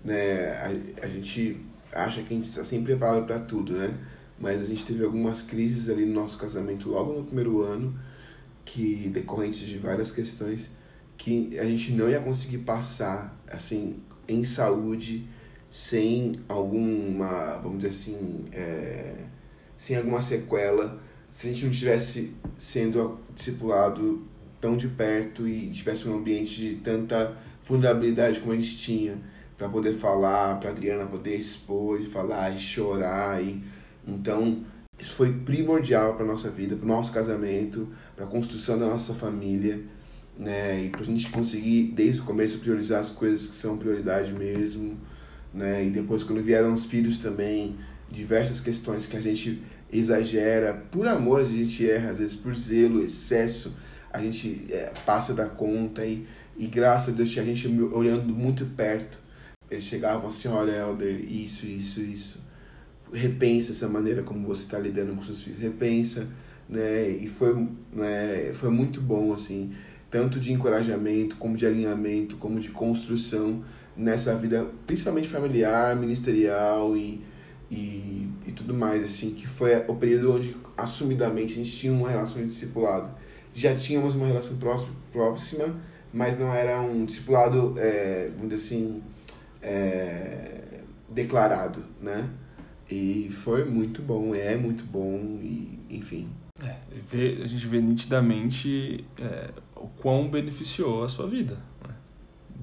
né? 0.04 0.52
A, 0.54 1.06
a 1.06 1.08
gente 1.08 1.66
acha 1.92 2.22
que 2.22 2.34
a 2.34 2.38
gente 2.38 2.50
está 2.50 2.64
sempre 2.66 2.96
preparado 2.96 3.26
para 3.26 3.40
tudo, 3.40 3.74
né? 3.74 3.94
Mas 4.40 4.62
a 4.62 4.66
gente 4.66 4.86
teve 4.86 5.04
algumas 5.04 5.42
crises 5.42 5.90
ali 5.90 6.06
no 6.06 6.14
nosso 6.14 6.38
casamento 6.38 6.90
logo 6.90 7.14
no 7.14 7.24
primeiro 7.24 7.62
ano 7.62 7.98
que 8.66 9.10
decorrentes 9.10 9.60
de 9.60 9.78
várias 9.78 10.12
questões 10.12 10.72
que 11.18 11.58
a 11.58 11.64
gente 11.64 11.94
não 11.94 12.10
ia 12.10 12.20
conseguir 12.20 12.60
passar 12.60 13.40
assim 13.48 14.02
em 14.28 14.44
saúde 14.44 15.28
sem 15.72 16.40
alguma 16.50 17.58
vamos 17.58 17.78
dizer 17.78 17.90
assim 17.90 18.46
é, 18.52 19.24
sem 19.78 19.96
alguma 19.96 20.20
sequela 20.22 21.02
se 21.30 21.48
a 21.48 21.52
gente 21.52 21.66
não 21.66 21.72
tivesse 21.72 22.34
sendo 22.58 23.20
discipulado 23.34 24.24
tão 24.66 24.76
de 24.76 24.88
perto 24.88 25.48
e 25.48 25.70
tivesse 25.70 26.10
um 26.10 26.18
ambiente 26.18 26.56
de 26.56 26.76
tanta 26.78 27.38
vulnerabilidade 27.64 28.40
como 28.40 28.52
a 28.52 28.56
gente 28.56 28.78
tinha 28.78 29.18
para 29.56 29.70
poder 29.70 29.94
falar 29.94 30.60
para 30.60 30.72
Adriana 30.72 31.06
poder 31.06 31.36
expor 31.36 32.02
e 32.02 32.08
falar 32.08 32.50
e 32.50 32.58
chorar 32.58 33.44
e 33.44 33.64
então 34.08 34.64
isso 34.98 35.14
foi 35.14 35.32
primordial 35.32 36.16
para 36.16 36.26
nossa 36.26 36.50
vida 36.50 36.76
para 36.76 36.88
nosso 36.88 37.14
casamento 37.14 37.88
para 38.16 38.26
a 38.26 38.28
construção 38.28 38.80
da 38.80 38.88
nossa 38.88 39.14
família, 39.14 39.82
né? 40.38 40.86
E 40.86 40.90
para 40.90 41.02
a 41.02 41.06
gente 41.06 41.30
conseguir, 41.30 41.92
desde 41.94 42.22
o 42.22 42.24
começo, 42.24 42.60
priorizar 42.60 43.02
as 43.02 43.10
coisas 43.10 43.48
que 43.48 43.56
são 43.56 43.78
prioridade 43.78 44.32
mesmo, 44.34 44.98
né? 45.54 45.86
E 45.86 45.90
depois, 45.90 46.24
quando 46.24 46.42
vieram 46.42 46.74
os 46.74 46.86
filhos 46.86 47.20
também, 47.20 47.76
diversas 48.10 48.62
questões 48.62 49.06
que 49.06 49.18
a 49.18 49.22
gente 49.22 49.62
exagera, 49.92 50.74
por 50.92 51.08
amor 51.08 51.42
a 51.42 51.46
gente 51.46 51.90
erra, 51.90 52.12
às 52.12 52.18
vezes 52.18 52.36
por 52.36 52.56
zelo, 52.56 53.02
excesso, 53.04 53.76
a 54.16 54.22
gente 54.22 54.66
é, 54.70 54.92
passa 55.06 55.34
da 55.34 55.48
conta 55.48 56.06
e, 56.06 56.26
e 56.58 56.68
graças 56.68 57.14
a 57.14 57.18
Deus 57.18 57.30
tinha 57.30 57.44
a 57.44 57.48
gente 57.48 57.68
olhando 57.68 58.34
muito 58.34 58.66
perto. 58.66 59.20
Eles 59.70 59.84
chegavam 59.84 60.28
assim, 60.28 60.48
olha, 60.48 60.72
Elder, 60.72 61.14
isso, 61.32 61.66
isso, 61.66 62.02
isso. 62.02 62.40
Repensa 63.14 63.72
essa 63.72 63.88
maneira 63.88 64.24
como 64.24 64.48
você 64.48 64.64
está 64.64 64.80
lidando 64.80 65.16
com 65.16 65.24
seus 65.24 65.42
filhos. 65.42 65.60
Repensa 65.60 66.28
né? 66.68 67.10
E 67.10 67.28
foi, 67.28 67.68
né, 67.94 68.52
foi 68.54 68.70
muito 68.70 69.00
bom, 69.00 69.34
assim, 69.34 69.72
tanto 70.10 70.40
de 70.40 70.52
encorajamento, 70.52 71.36
como 71.38 71.56
de 71.56 71.66
alinhamento, 71.66 72.38
como 72.38 72.60
de 72.60 72.70
construção 72.70 73.64
nessa 73.96 74.36
vida, 74.36 74.68
principalmente 74.86 75.28
familiar, 75.28 75.96
ministerial 75.96 76.98
e, 76.98 77.22
e, 77.72 78.28
e 78.48 78.52
tudo 78.52 78.74
mais, 78.74 79.04
assim, 79.06 79.32
que 79.32 79.48
foi 79.48 79.76
o 79.88 79.96
período 79.96 80.34
onde, 80.34 80.58
assumidamente, 80.78 81.54
a 81.54 81.58
gente 81.58 81.72
tinha 81.72 81.94
uma 81.94 82.10
relação 82.10 82.42
de 82.42 82.48
discipulado. 82.48 83.10
Já 83.56 83.74
tínhamos 83.74 84.14
uma 84.14 84.28
relação 84.28 84.58
próxima, 85.12 85.76
mas 86.14 86.38
não 86.38 86.54
era 86.54 86.80
um 86.82 87.06
discipulado, 87.06 87.74
é, 87.78 88.30
vamos 88.36 88.50
dizer 88.50 88.76
assim, 88.76 89.02
é, 89.62 90.82
declarado, 91.10 91.84
né? 92.00 92.30
E 92.92 93.32
foi 93.32 93.66
muito 93.66 94.02
bom, 94.02 94.36
é 94.36 94.56
muito 94.56 94.84
bom, 94.84 95.40
e 95.42 95.80
enfim, 95.90 96.30
é, 96.64 96.76
vê, 97.10 97.40
a 97.42 97.48
gente 97.48 97.66
vê 97.66 97.82
nitidamente 97.82 99.04
é, 99.18 99.50
o 99.76 99.88
quão 99.88 100.30
beneficiou 100.30 101.04
a 101.04 101.10
sua 101.10 101.28
vida. 101.28 101.58
Né? 101.88 101.96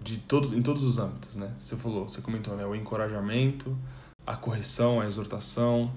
de 0.03 0.16
todo, 0.18 0.57
em 0.57 0.62
todos 0.62 0.82
os 0.82 0.99
âmbitos, 0.99 1.36
né? 1.36 1.53
Você 1.59 1.76
falou, 1.76 2.09
você 2.09 2.20
comentou, 2.20 2.57
né? 2.57 2.66
O 2.66 2.74
encorajamento, 2.74 3.76
a 4.26 4.36
correção, 4.36 5.01
a 5.01 5.07
exortação, 5.07 5.93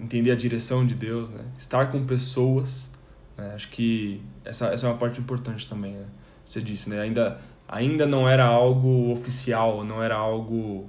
entender 0.00 0.30
a 0.30 0.34
direção 0.34 0.86
de 0.86 0.94
Deus, 0.94 1.30
né? 1.30 1.44
Estar 1.58 1.92
com 1.92 2.04
pessoas, 2.04 2.88
né? 3.36 3.52
Acho 3.54 3.68
que 3.70 4.20
essa, 4.44 4.66
essa 4.68 4.86
é 4.86 4.90
uma 4.90 4.98
parte 4.98 5.20
importante 5.20 5.68
também, 5.68 5.92
né? 5.92 6.06
Você 6.44 6.60
disse, 6.60 6.90
né? 6.90 7.00
Ainda, 7.00 7.38
ainda 7.68 8.06
não 8.06 8.28
era 8.28 8.44
algo 8.44 9.10
oficial, 9.12 9.84
não 9.84 10.02
era 10.02 10.14
algo 10.14 10.88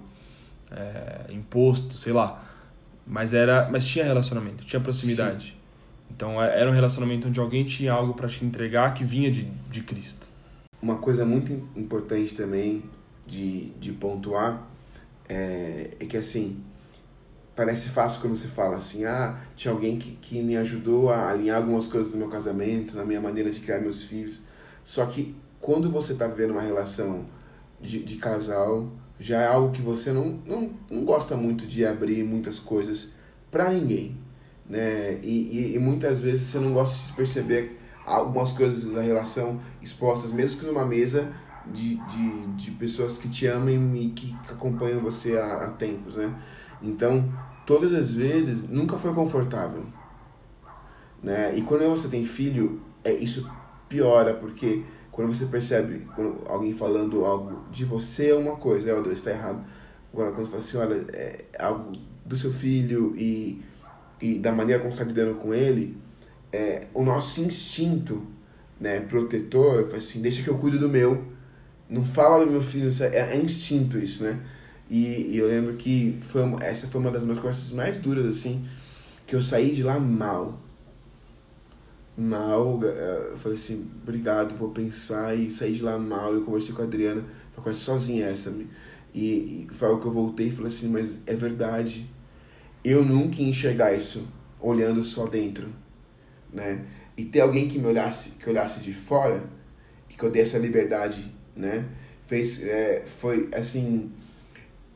é, 0.71 1.31
imposto, 1.31 1.95
sei 1.97 2.13
lá. 2.13 2.43
Mas, 3.05 3.33
era, 3.33 3.69
mas 3.69 3.85
tinha 3.85 4.05
relacionamento, 4.05 4.65
tinha 4.65 4.79
proximidade. 4.79 5.47
Sim. 5.47 5.63
Então 6.15 6.41
é, 6.41 6.59
era 6.59 6.69
um 6.69 6.73
relacionamento 6.73 7.27
onde 7.27 7.39
alguém 7.39 7.65
tinha 7.65 7.91
algo 7.91 8.13
para 8.13 8.27
te 8.27 8.45
entregar 8.45 8.93
que 8.93 9.03
vinha 9.03 9.31
de, 9.31 9.43
de 9.69 9.81
Cristo. 9.81 10.27
Uma 10.81 10.97
coisa 10.97 11.25
muito 11.25 11.51
importante 11.75 12.35
também 12.35 12.83
de, 13.25 13.69
de 13.79 13.91
pontuar 13.93 14.67
é, 15.27 15.91
é 15.99 16.05
que 16.05 16.17
assim, 16.17 16.61
parece 17.55 17.89
fácil 17.89 18.21
quando 18.21 18.35
você 18.35 18.47
fala 18.47 18.77
assim, 18.77 19.05
ah, 19.05 19.39
tinha 19.55 19.73
alguém 19.73 19.97
que, 19.97 20.11
que 20.13 20.41
me 20.41 20.57
ajudou 20.57 21.09
a 21.09 21.29
alinhar 21.29 21.57
algumas 21.57 21.87
coisas 21.87 22.11
no 22.13 22.19
meu 22.19 22.29
casamento, 22.29 22.97
na 22.97 23.05
minha 23.05 23.21
maneira 23.21 23.51
de 23.51 23.59
criar 23.59 23.79
meus 23.79 24.03
filhos. 24.03 24.41
Só 24.83 25.05
que 25.05 25.35
quando 25.59 25.89
você 25.89 26.13
está 26.13 26.27
vivendo 26.27 26.51
uma 26.51 26.61
relação 26.61 27.25
de, 27.79 28.03
de 28.03 28.15
casal, 28.17 28.89
já 29.19 29.41
é 29.41 29.47
algo 29.47 29.71
que 29.71 29.81
você 29.81 30.11
não, 30.11 30.39
não, 30.45 30.71
não 30.89 31.05
gosta 31.05 31.35
muito 31.35 31.65
de 31.65 31.85
abrir 31.85 32.23
muitas 32.23 32.59
coisas 32.59 33.13
para 33.51 33.71
ninguém 33.71 34.17
né? 34.67 35.19
E, 35.21 35.71
e, 35.71 35.75
e, 35.75 35.79
muitas 35.79 36.21
vezes 36.21 36.47
você 36.47 36.59
não 36.59 36.73
gosta 36.73 37.07
de 37.07 37.13
perceber 37.13 37.79
algumas 38.05 38.51
coisas 38.51 38.83
da 38.91 39.01
relação 39.01 39.59
expostas, 39.81 40.31
mesmo 40.31 40.59
que 40.59 40.65
numa 40.65 40.85
mesa 40.85 41.31
de, 41.71 41.95
de, 41.95 42.47
de 42.55 42.71
pessoas 42.71 43.17
que 43.17 43.29
te 43.29 43.45
amam 43.47 43.95
e 43.95 44.09
que 44.09 44.35
acompanham 44.49 44.99
você 45.01 45.37
há, 45.37 45.65
há 45.65 45.69
tempos, 45.71 46.15
né? 46.15 46.33
Então, 46.83 47.31
todas 47.65 47.93
as 47.93 48.13
vezes, 48.13 48.67
nunca 48.69 48.97
foi 48.97 49.13
confortável, 49.13 49.85
né? 51.21 51.55
E 51.55 51.61
quando 51.61 51.89
você 51.89 52.07
tem 52.07 52.25
filho, 52.25 52.81
é 53.03 53.13
isso 53.13 53.49
piora, 53.87 54.33
porque 54.33 54.83
quando 55.11 55.33
você 55.33 55.45
percebe 55.45 56.07
quando 56.15 56.41
alguém 56.47 56.73
falando 56.73 57.23
algo 57.23 57.63
de 57.71 57.85
você 57.85 58.31
é 58.31 58.35
uma 58.35 58.57
coisa, 58.57 58.91
é, 58.91 59.11
está 59.11 59.31
errado. 59.31 59.63
Agora, 60.11 60.31
quando 60.31 60.49
você 60.49 60.77
fala 60.77 60.85
assim, 60.85 60.93
olha, 60.93 61.07
é 61.13 61.45
algo 61.57 61.93
do 62.25 62.35
seu 62.35 62.51
filho 62.51 63.15
e 63.17 63.63
e 64.23 64.39
da 64.39 64.53
maneira 64.53 64.79
como 64.79 64.93
está 64.93 65.03
lidando 65.03 65.35
com 65.35 65.53
ele, 65.53 65.97
é, 66.49 66.87
o 66.93 67.03
nosso 67.03 67.41
instinto 67.41 68.25
né, 68.79 69.01
protetor, 69.01 69.93
assim, 69.93 70.21
deixa 70.21 70.41
que 70.41 70.49
eu 70.49 70.57
cuido 70.57 70.79
do 70.79 70.87
meu, 70.87 71.25
não 71.89 72.05
fala 72.05 72.45
do 72.45 72.49
meu 72.49 72.61
filho, 72.61 72.89
é, 73.01 73.35
é 73.35 73.37
instinto 73.37 73.97
isso, 73.97 74.23
né? 74.23 74.39
E, 74.89 75.31
e, 75.31 75.37
eu 75.37 75.47
lembro 75.47 75.75
que 75.75 76.19
foi 76.21 76.43
uma, 76.43 76.63
essa 76.63 76.87
foi 76.87 76.99
uma 76.99 77.11
das 77.11 77.23
minhas 77.23 77.39
conversas 77.39 77.71
mais 77.71 77.99
duras, 77.99 78.25
assim, 78.25 78.65
que 79.25 79.35
eu 79.35 79.41
saí 79.41 79.73
de 79.73 79.83
lá 79.83 79.99
mal. 79.99 80.59
Mal, 82.15 82.79
é, 82.83 83.29
eu 83.31 83.37
falei 83.37 83.57
assim, 83.57 83.89
obrigado, 84.03 84.55
vou 84.55 84.69
pensar, 84.69 85.35
e 85.35 85.51
saí 85.51 85.73
de 85.73 85.81
lá 85.81 85.97
mal, 85.97 86.33
eu 86.33 86.43
conversei 86.43 86.73
com 86.73 86.81
a 86.81 86.85
Adriana, 86.85 87.23
foi 87.53 87.63
quase 87.63 87.79
sozinha 87.79 88.27
essa, 88.27 88.53
e, 89.13 89.19
e 89.19 89.67
foi 89.71 89.87
algo 89.87 89.99
que 89.99 90.07
eu 90.07 90.11
voltei 90.11 90.47
e 90.47 90.51
falei 90.51 90.67
assim, 90.67 90.89
mas 90.89 91.19
é 91.25 91.33
verdade, 91.33 92.07
eu 92.83 93.03
nunca 93.03 93.41
ia 93.41 93.47
enxergar 93.47 93.93
isso 93.93 94.27
olhando 94.59 95.03
só 95.03 95.25
dentro, 95.25 95.67
né? 96.51 96.85
E 97.17 97.25
ter 97.25 97.41
alguém 97.41 97.67
que 97.67 97.77
me 97.77 97.87
olhasse, 97.87 98.31
que 98.31 98.49
olhasse 98.49 98.79
de 98.79 98.93
fora 98.93 99.43
e 100.09 100.13
que 100.13 100.23
eu 100.23 100.31
desse 100.31 100.55
a 100.55 100.59
liberdade, 100.59 101.31
né? 101.55 101.85
Fez, 102.25 102.63
é, 102.63 103.03
foi 103.05 103.49
assim, 103.53 104.11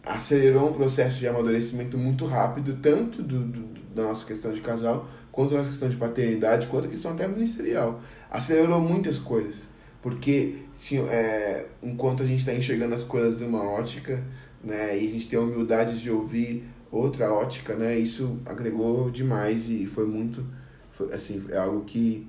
acelerou 0.08 0.70
um 0.70 0.74
processo 0.74 1.18
de 1.18 1.28
amadurecimento 1.28 1.97
muito 1.97 2.26
rápido, 2.26 2.78
tanto 2.82 3.22
do, 3.22 3.43
do, 3.43 3.80
da 3.93 4.03
nossa 4.03 4.26
questão 4.26 4.53
de 4.53 4.62
casal, 4.62 5.08
quanto 5.32 5.51
da 5.51 5.58
nossa 5.58 5.70
questão 5.70 5.89
de 5.89 5.95
paternidade, 5.95 6.68
quanto 6.68 6.88
a 6.88 6.89
questão 6.89 7.12
até 7.12 7.28
ministerial. 7.28 8.01
Acelerou 8.30 8.80
muitas 8.80 9.18
coisas, 9.18 9.68
porque 10.01 10.55
assim, 10.78 10.99
é, 11.10 11.66
enquanto 11.82 12.24
a 12.24 12.26
gente 12.26 12.39
está 12.39 12.53
enxergando 12.53 12.95
as 12.95 13.03
coisas 13.03 13.39
de 13.39 13.43
uma 13.43 13.64
ótica, 13.64 14.24
né, 14.64 14.97
e 14.97 15.08
a 15.08 15.12
gente 15.12 15.28
tem 15.28 15.38
a 15.39 15.41
humildade 15.41 15.99
de 15.99 16.10
ouvir 16.10 16.64
outra 16.91 17.32
ótica, 17.32 17.76
né? 17.76 17.97
Isso 17.97 18.39
agregou 18.45 19.10
demais 19.12 19.70
e 19.70 19.86
foi 19.86 20.05
muito, 20.05 20.45
foi, 20.91 21.14
assim, 21.14 21.43
é 21.49 21.58
algo 21.58 21.84
que 21.86 22.28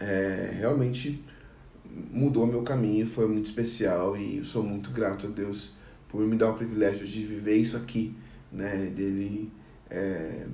é, 0.00 0.54
realmente 0.58 1.22
mudou 2.12 2.46
meu 2.46 2.62
caminho, 2.62 3.06
foi 3.06 3.26
muito 3.26 3.46
especial 3.46 4.16
e 4.16 4.44
sou 4.44 4.62
muito 4.62 4.90
grato 4.90 5.26
a 5.26 5.30
Deus 5.30 5.72
por 6.10 6.20
me 6.26 6.36
dar 6.36 6.50
o 6.50 6.54
privilégio 6.54 7.06
de 7.06 7.24
viver 7.24 7.56
isso 7.56 7.76
aqui, 7.76 8.14
né? 8.50 8.86
Dele 8.86 9.52
é, 9.88 10.46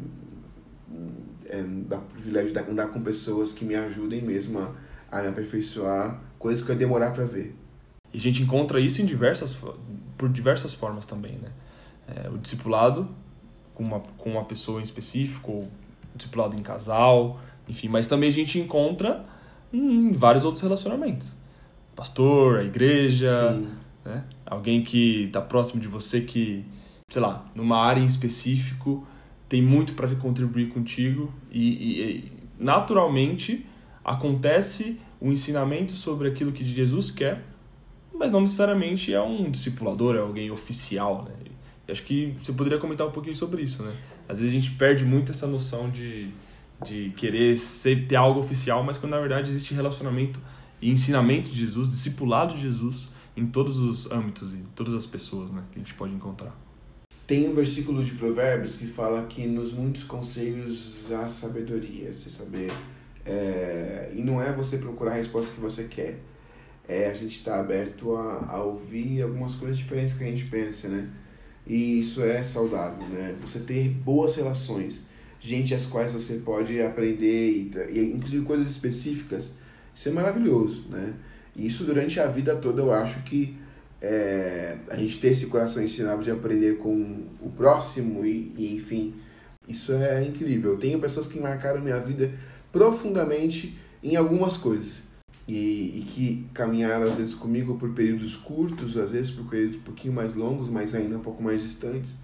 é, 1.47 1.63
dar 1.63 1.99
o 1.99 2.03
privilégio 2.03 2.53
de 2.53 2.59
andar 2.59 2.89
com 2.89 3.01
pessoas 3.03 3.53
que 3.53 3.65
me 3.65 3.75
ajudem 3.75 4.23
mesmo 4.23 4.59
a, 4.59 4.75
a 5.11 5.23
me 5.23 5.29
aperfeiçoar, 5.29 6.21
coisas 6.39 6.65
que 6.65 6.71
eu 6.71 6.75
ia 6.75 6.79
demorar 6.79 7.13
para 7.13 7.25
ver. 7.25 7.55
E 8.13 8.19
a 8.19 8.21
gente 8.21 8.43
encontra 8.43 8.81
isso 8.81 9.03
em 9.03 9.05
diversas, 9.05 9.57
por 10.17 10.29
diversas 10.29 10.73
formas 10.73 11.05
também, 11.07 11.39
né? 11.39 11.51
é, 12.09 12.29
o 12.29 12.39
discipulado 12.39 13.09
com 13.75 13.83
uma, 13.83 14.01
com 14.17 14.31
uma 14.31 14.45
pessoa 14.45 14.81
em 14.81 14.83
específico, 14.83 15.53
ou 15.53 15.69
discipulado 16.15 16.57
em 16.57 16.63
casal, 16.63 17.41
enfim, 17.69 17.89
mas 17.89 18.07
também 18.07 18.29
a 18.29 18.33
gente 18.33 18.59
encontra 18.59 19.25
em 19.73 20.13
vários 20.13 20.45
outros 20.45 20.63
relacionamentos. 20.63 21.37
Pastor, 21.95 22.61
a 22.61 22.65
igreja, 22.65 23.59
né? 24.07 24.25
alguém 24.47 24.83
que 24.83 25.25
está 25.25 25.41
próximo 25.41 25.81
de 25.81 25.89
você 25.89 26.21
que, 26.21 26.65
sei 27.09 27.21
lá, 27.21 27.45
numa 27.55 27.79
área 27.79 28.01
em 28.01 28.07
específico 28.07 29.07
tem 29.49 29.61
muito 29.61 29.95
para 29.95 30.09
contribuir 30.15 30.69
contigo 30.69 31.33
e, 31.51 31.69
e, 31.69 32.03
e, 32.03 32.33
naturalmente 32.59 33.67
acontece 34.05 35.01
o 35.21 35.33
ensinamento 35.33 35.93
sobre 35.93 36.29
aquilo 36.29 36.53
que 36.53 36.65
Jesus 36.65 37.11
quer, 37.11 37.45
mas 38.15 38.31
não 38.31 38.41
necessariamente 38.41 39.13
é 39.13 39.21
um 39.21 39.51
discipulador, 39.51 40.15
é 40.15 40.21
alguém 40.21 40.51
oficial, 40.51 41.25
né? 41.25 41.35
acho 41.89 42.03
que 42.03 42.35
você 42.43 42.53
poderia 42.53 42.79
comentar 42.79 43.07
um 43.07 43.13
pouquinho 43.13 43.37
sobre 43.37 43.63
isso, 43.63 43.83
né? 43.83 43.95
Às 44.29 44.41
vezes 44.41 44.57
a 44.57 44.61
gente 44.61 44.73
perde 44.73 45.05
muito 45.05 45.31
essa 45.31 45.47
noção 45.47 45.89
de, 45.89 46.31
de 46.85 47.13
querer 47.17 47.57
ser, 47.57 48.09
ter 48.09 48.17
algo 48.17 48.41
oficial, 48.41 48.83
mas 48.83 48.99
quando 48.99 49.13
na 49.13 49.21
verdade 49.21 49.51
existe 49.51 49.73
relacionamento 49.73 50.41
e 50.83 50.91
ensinamento 50.91 51.49
de 51.49 51.61
Jesus, 51.61 51.89
discipulado 51.89 52.55
de 52.55 52.63
Jesus 52.63 53.09
em 53.37 53.47
todos 53.47 53.79
os 53.79 54.11
âmbitos 54.11 54.55
e 54.55 54.59
todas 54.75 54.95
as 54.95 55.07
pessoas 55.07 55.51
né, 55.51 55.63
que 55.71 55.79
a 55.79 55.83
gente 55.83 55.95
pode 55.95 56.15
encontrar. 56.15 56.57
Tem 57.27 57.49
um 57.49 57.55
versículo 57.55 58.05
de 58.05 58.15
Provérbios 58.15 58.77
que 58.77 58.87
fala 58.87 59.27
que 59.27 59.47
nos 59.47 59.73
muitos 59.73 60.05
conselhos 60.05 61.11
há 61.11 61.29
sabedoria, 61.29 62.15
se 62.15 62.31
saber. 62.31 62.73
É, 63.25 64.13
e 64.15 64.23
não 64.23 64.41
é 64.41 64.53
você 64.53 64.79
procurar 64.79 65.13
a 65.13 65.15
resposta 65.15 65.53
que 65.53 65.61
você 65.61 65.85
quer, 65.85 66.21
é 66.89 67.11
a 67.11 67.15
gente 67.15 67.35
estar 67.35 67.53
tá 67.53 67.61
aberto 67.61 68.15
a, 68.15 68.53
a 68.53 68.63
ouvir 68.63 69.23
algumas 69.23 69.57
coisas 69.57 69.77
diferentes 69.77 70.15
que 70.15 70.23
a 70.23 70.29
gente 70.29 70.45
pensa, 70.45 70.89
né? 70.89 71.11
e 71.67 71.99
isso 71.99 72.23
é 72.23 72.43
saudável, 72.43 73.07
né? 73.09 73.35
Você 73.41 73.59
ter 73.61 73.89
boas 73.89 74.37
relações, 74.37 75.05
gente 75.41 75.75
às 75.75 75.85
quais 75.85 76.13
você 76.13 76.35
pode 76.37 76.81
aprender 76.81 77.51
e, 77.51 77.71
e 77.91 78.13
inclusive 78.15 78.45
coisas 78.45 78.71
específicas, 78.71 79.53
isso 79.95 80.09
é 80.09 80.13
maravilhoso, 80.13 80.87
né? 80.89 81.15
E 81.57 81.67
isso 81.67 81.85
durante 81.85 82.21
a 82.21 82.27
vida 82.27 82.55
toda 82.57 82.83
eu 82.83 82.93
acho 82.93 83.23
que 83.23 83.57
é, 84.01 84.79
a 84.91 84.97
gente 84.97 85.19
ter 85.19 85.29
esse 85.29 85.47
coração 85.47 85.83
ensinável 85.83 86.23
de 86.23 86.31
aprender 86.31 86.79
com 86.79 87.25
o 87.41 87.51
próximo 87.51 88.25
e, 88.25 88.53
e 88.57 88.77
enfim, 88.77 89.15
isso 89.67 89.93
é 89.93 90.23
incrível. 90.23 90.73
Eu 90.73 90.79
tenho 90.79 91.01
pessoas 91.01 91.27
que 91.27 91.41
marcaram 91.41 91.81
minha 91.81 91.99
vida 91.99 92.31
profundamente 92.71 93.77
em 94.03 94.15
algumas 94.17 94.57
coisas 94.57 95.03
e, 95.49 96.01
e, 96.01 96.07
que 96.09 96.47
caminharam 96.53 97.07
às 97.07 97.17
vezes 97.17 97.35
comigo 97.35 97.77
por 97.77 97.91
períodos 97.95 98.37
curtos, 98.37 98.97
às 98.97 99.13
vezes 99.13 99.31
por 99.31 99.49
períodos 99.49 99.79
um 99.79 99.83
pouquinho 99.83 100.13
mais 100.13 100.35
longos, 100.35 100.69
mas 100.69 100.95
ainda 100.95 101.17
um 101.17 101.23
pouco 101.23 101.43
mais 101.43 101.63
distantes, 101.63 102.15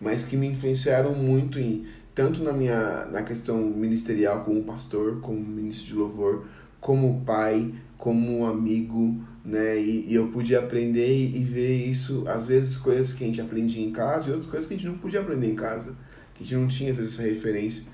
mas 0.00 0.24
que 0.24 0.36
me 0.36 0.46
influenciaram 0.46 1.14
muito 1.14 1.58
em 1.58 1.86
tanto 2.14 2.42
na 2.42 2.52
minha 2.52 3.06
na 3.06 3.22
questão 3.22 3.58
ministerial 3.58 4.44
como 4.44 4.62
pastor, 4.62 5.20
como 5.20 5.38
ministro 5.38 5.86
de 5.86 5.94
louvor, 5.94 6.46
como 6.80 7.22
pai, 7.24 7.74
como 7.98 8.44
amigo, 8.44 9.20
né? 9.44 9.78
E, 9.78 10.06
e 10.08 10.14
eu 10.14 10.28
pude 10.28 10.54
aprender 10.54 11.08
e, 11.08 11.38
e, 11.38 11.44
ver 11.44 11.86
isso, 11.86 12.24
às 12.26 12.46
vezes 12.46 12.76
coisas 12.76 13.12
que 13.12 13.24
a 13.24 13.26
gente 13.26 13.40
aprendia 13.40 13.84
em 13.84 13.92
casa 13.92 14.28
e 14.28 14.32
outras 14.32 14.50
coisas 14.50 14.68
que 14.68 14.74
a 14.74 14.76
gente 14.76 14.86
não 14.86 14.98
podia 14.98 15.20
aprender 15.20 15.50
em 15.50 15.56
casa, 15.56 15.94
que 16.34 16.42
a 16.42 16.46
gente 16.46 16.56
não 16.56 16.68
tinha 16.68 16.90
essa 16.90 17.22
referência. 17.22 17.84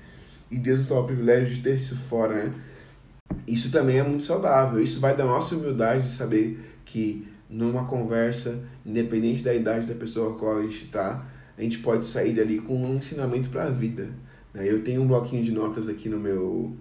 E 0.51 0.57
Deus 0.57 0.79
nos 0.79 0.89
dá 0.89 0.99
o 0.99 1.05
privilégio 1.05 1.55
de 1.55 1.61
ter 1.61 1.75
isso 1.75 1.95
fora, 1.95 2.45
né? 2.45 2.53
isso 3.47 3.71
também 3.71 3.97
é 3.97 4.03
muito 4.03 4.23
saudável. 4.23 4.81
Isso 4.81 4.99
vai 4.99 5.15
da 5.15 5.25
nossa 5.25 5.55
humildade 5.55 6.03
de 6.07 6.11
saber 6.11 6.59
que 6.85 7.27
numa 7.49 7.85
conversa, 7.85 8.59
independente 8.85 9.43
da 9.43 9.53
idade 9.53 9.85
da 9.85 9.93
pessoa 9.93 10.31
com 10.31 10.35
a 10.35 10.39
qual 10.39 10.59
a 10.59 10.61
gente 10.63 10.85
está, 10.85 11.25
a 11.57 11.61
gente 11.61 11.79
pode 11.79 12.05
sair 12.05 12.33
dali 12.33 12.59
com 12.59 12.75
um 12.75 12.95
ensinamento 12.95 13.49
para 13.49 13.65
a 13.65 13.69
vida. 13.69 14.09
Né? 14.53 14.69
Eu 14.69 14.83
tenho 14.83 15.01
um 15.01 15.07
bloquinho 15.07 15.43
de 15.43 15.51
notas 15.51 15.87
aqui 15.87 16.09
no 16.09 16.19
meu, 16.19 16.75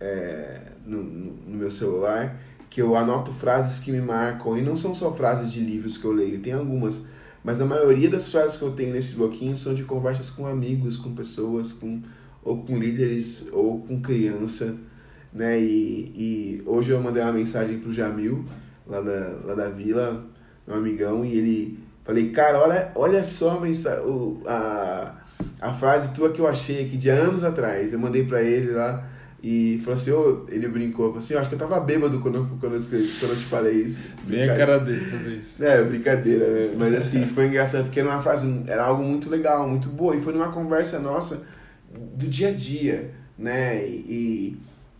é, 0.00 0.72
no, 0.84 1.02
no, 1.02 1.56
meu 1.56 1.70
celular 1.70 2.40
que 2.70 2.82
eu 2.82 2.96
anoto 2.96 3.32
frases 3.32 3.78
que 3.78 3.90
me 3.90 4.00
marcam, 4.00 4.56
e 4.56 4.62
não 4.62 4.76
são 4.76 4.94
só 4.94 5.12
frases 5.12 5.50
de 5.52 5.60
livros 5.60 5.96
que 5.96 6.04
eu 6.04 6.12
leio, 6.12 6.40
tem 6.40 6.52
algumas, 6.52 7.02
mas 7.42 7.60
a 7.60 7.64
maioria 7.64 8.10
das 8.10 8.30
frases 8.30 8.56
que 8.56 8.62
eu 8.62 8.72
tenho 8.72 8.92
nesse 8.92 9.14
bloquinho 9.14 9.56
são 9.56 9.74
de 9.74 9.84
conversas 9.84 10.30
com 10.30 10.46
amigos, 10.46 10.96
com 10.96 11.14
pessoas, 11.14 11.72
com, 11.72 12.02
ou 12.42 12.62
com 12.64 12.78
líderes, 12.78 13.46
ou 13.52 13.80
com 13.80 14.00
criança, 14.00 14.76
né? 15.32 15.58
E, 15.60 16.12
e 16.14 16.62
hoje 16.66 16.90
eu 16.90 17.00
mandei 17.00 17.22
uma 17.22 17.32
mensagem 17.32 17.78
pro 17.78 17.92
Jamil, 17.92 18.44
lá 18.86 19.00
da, 19.00 19.38
lá 19.44 19.54
da 19.54 19.68
vila, 19.68 20.24
meu 20.66 20.76
amigão, 20.76 21.24
e 21.24 21.36
ele 21.36 21.78
falei, 22.04 22.30
cara, 22.30 22.58
olha, 22.60 22.92
olha 22.94 23.24
só 23.24 23.56
a, 23.56 23.60
mensagem, 23.60 24.02
a, 24.46 25.14
a 25.60 25.74
frase 25.74 26.14
tua 26.14 26.30
que 26.30 26.40
eu 26.40 26.46
achei 26.46 26.84
aqui 26.84 26.96
de 26.96 27.08
anos 27.08 27.44
atrás. 27.44 27.92
Eu 27.92 27.98
mandei 27.98 28.24
para 28.24 28.42
ele 28.42 28.72
lá 28.72 29.06
e 29.42 29.78
falou 29.84 29.94
assim, 29.94 30.10
oh, 30.10 30.46
ele 30.48 30.66
brincou, 30.66 31.06
falou 31.06 31.18
assim, 31.18 31.34
eu 31.34 31.40
acho 31.40 31.48
que 31.48 31.54
eu 31.54 31.58
tava 31.58 31.78
bêbado 31.80 32.20
quando 32.20 32.36
eu, 32.36 32.46
quando 32.58 32.72
eu, 32.72 32.78
escrevi, 32.78 33.08
quando 33.20 33.32
eu 33.32 33.36
te 33.36 33.44
falei 33.44 33.74
isso. 33.82 34.02
Bem 34.24 34.48
a 34.48 34.56
cara 34.56 34.78
dele 34.78 35.04
fazer 35.04 35.36
isso. 35.36 35.62
É, 35.62 35.82
brincadeira, 35.84 36.46
né? 36.46 36.74
Mas 36.76 36.94
assim, 36.94 37.26
foi 37.28 37.46
engraçado 37.46 37.84
porque 37.84 38.00
era 38.00 38.08
uma 38.08 38.20
frase, 38.20 38.62
era 38.66 38.84
algo 38.84 39.04
muito 39.04 39.28
legal, 39.28 39.68
muito 39.68 39.88
boa. 39.88 40.16
E 40.16 40.20
foi 40.20 40.32
numa 40.32 40.50
conversa 40.50 40.98
nossa 40.98 41.42
do 41.90 42.26
dia 42.26 42.48
a 42.48 42.52
dia, 42.52 43.12
né? 43.38 43.86
E, 43.86 44.56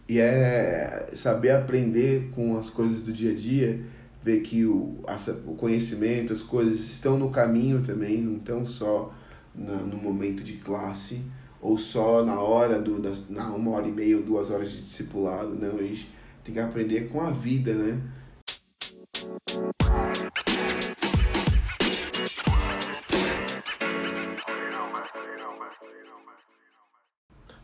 e 0.09 0.21
é 0.21 1.09
saber 1.15 1.51
aprender 1.51 2.31
com 2.35 2.57
as 2.59 2.71
coisas 2.71 3.03
do 3.03 3.13
dia 3.13 3.33
a 3.33 3.35
dia, 3.35 3.81
ver 4.23 4.41
que 4.43 4.65
o, 4.65 5.01
o 5.47 5.55
conhecimento, 5.55 6.33
as 6.33 6.43
coisas 6.43 6.81
estão 6.81 7.19
no 7.19 7.31
caminho 7.31 7.83
também, 7.83 8.19
não 8.19 8.37
estão 8.37 8.67
só 8.67 9.13
na, 9.55 9.77
no 9.77 9.97
momento 9.97 10.45
de 10.45 10.55
classe 10.55 11.23
ou 11.61 11.79
só 11.79 12.25
na 12.25 12.41
hora 12.41 12.79
do 12.81 13.01
das, 13.01 13.29
na 13.29 13.49
uma 13.51 13.73
hora 13.73 13.89
e 13.89 13.93
meia 13.93 14.17
ou 14.17 14.23
duas 14.23 14.51
horas 14.51 14.71
de 14.71 14.83
discipulado, 14.83 15.55
não, 15.55 15.79
a 15.79 15.83
gente 15.83 16.11
tem 16.45 16.55
que 16.55 16.61
aprender 16.61 17.09
com 17.09 17.21
a 17.21 17.31
vida, 17.31 17.75
né? 17.75 18.01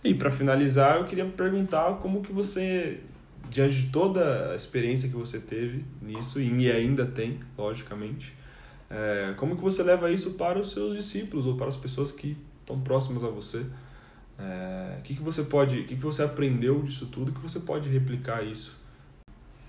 E 0.04 0.12
para 0.14 0.32
finalizar, 0.32 0.96
eu 0.96 1.06
queria 1.06 1.24
perguntar 1.24 1.98
como 1.98 2.22
que 2.22 2.32
você, 2.32 3.00
diante 3.48 3.82
de 3.82 3.90
toda 3.90 4.50
a 4.50 4.56
experiência 4.56 5.08
que 5.08 5.14
você 5.14 5.38
teve 5.38 5.84
nisso 6.00 6.40
e 6.40 6.70
ainda 6.70 7.06
tem, 7.06 7.38
logicamente, 7.56 8.34
é, 8.90 9.32
como 9.36 9.54
que 9.54 9.62
você 9.62 9.80
leva 9.82 10.10
isso 10.10 10.32
para 10.32 10.58
os 10.58 10.72
seus 10.72 10.94
discípulos 10.94 11.46
ou 11.46 11.56
para 11.56 11.68
as 11.68 11.76
pessoas 11.76 12.10
que 12.10 12.36
estão 12.62 12.80
próximas 12.80 13.22
a 13.22 13.28
você? 13.28 13.64
É, 14.38 14.96
o 14.98 15.02
que, 15.02 15.14
que 15.14 15.22
você 15.22 15.42
pode, 15.44 15.80
o 15.80 15.86
que, 15.86 15.94
que 15.94 16.02
você 16.02 16.22
aprendeu 16.22 16.82
disso 16.82 17.06
tudo 17.06 17.32
que 17.32 17.40
você 17.40 17.60
pode 17.60 17.90
replicar 17.90 18.42
isso? 18.42 18.80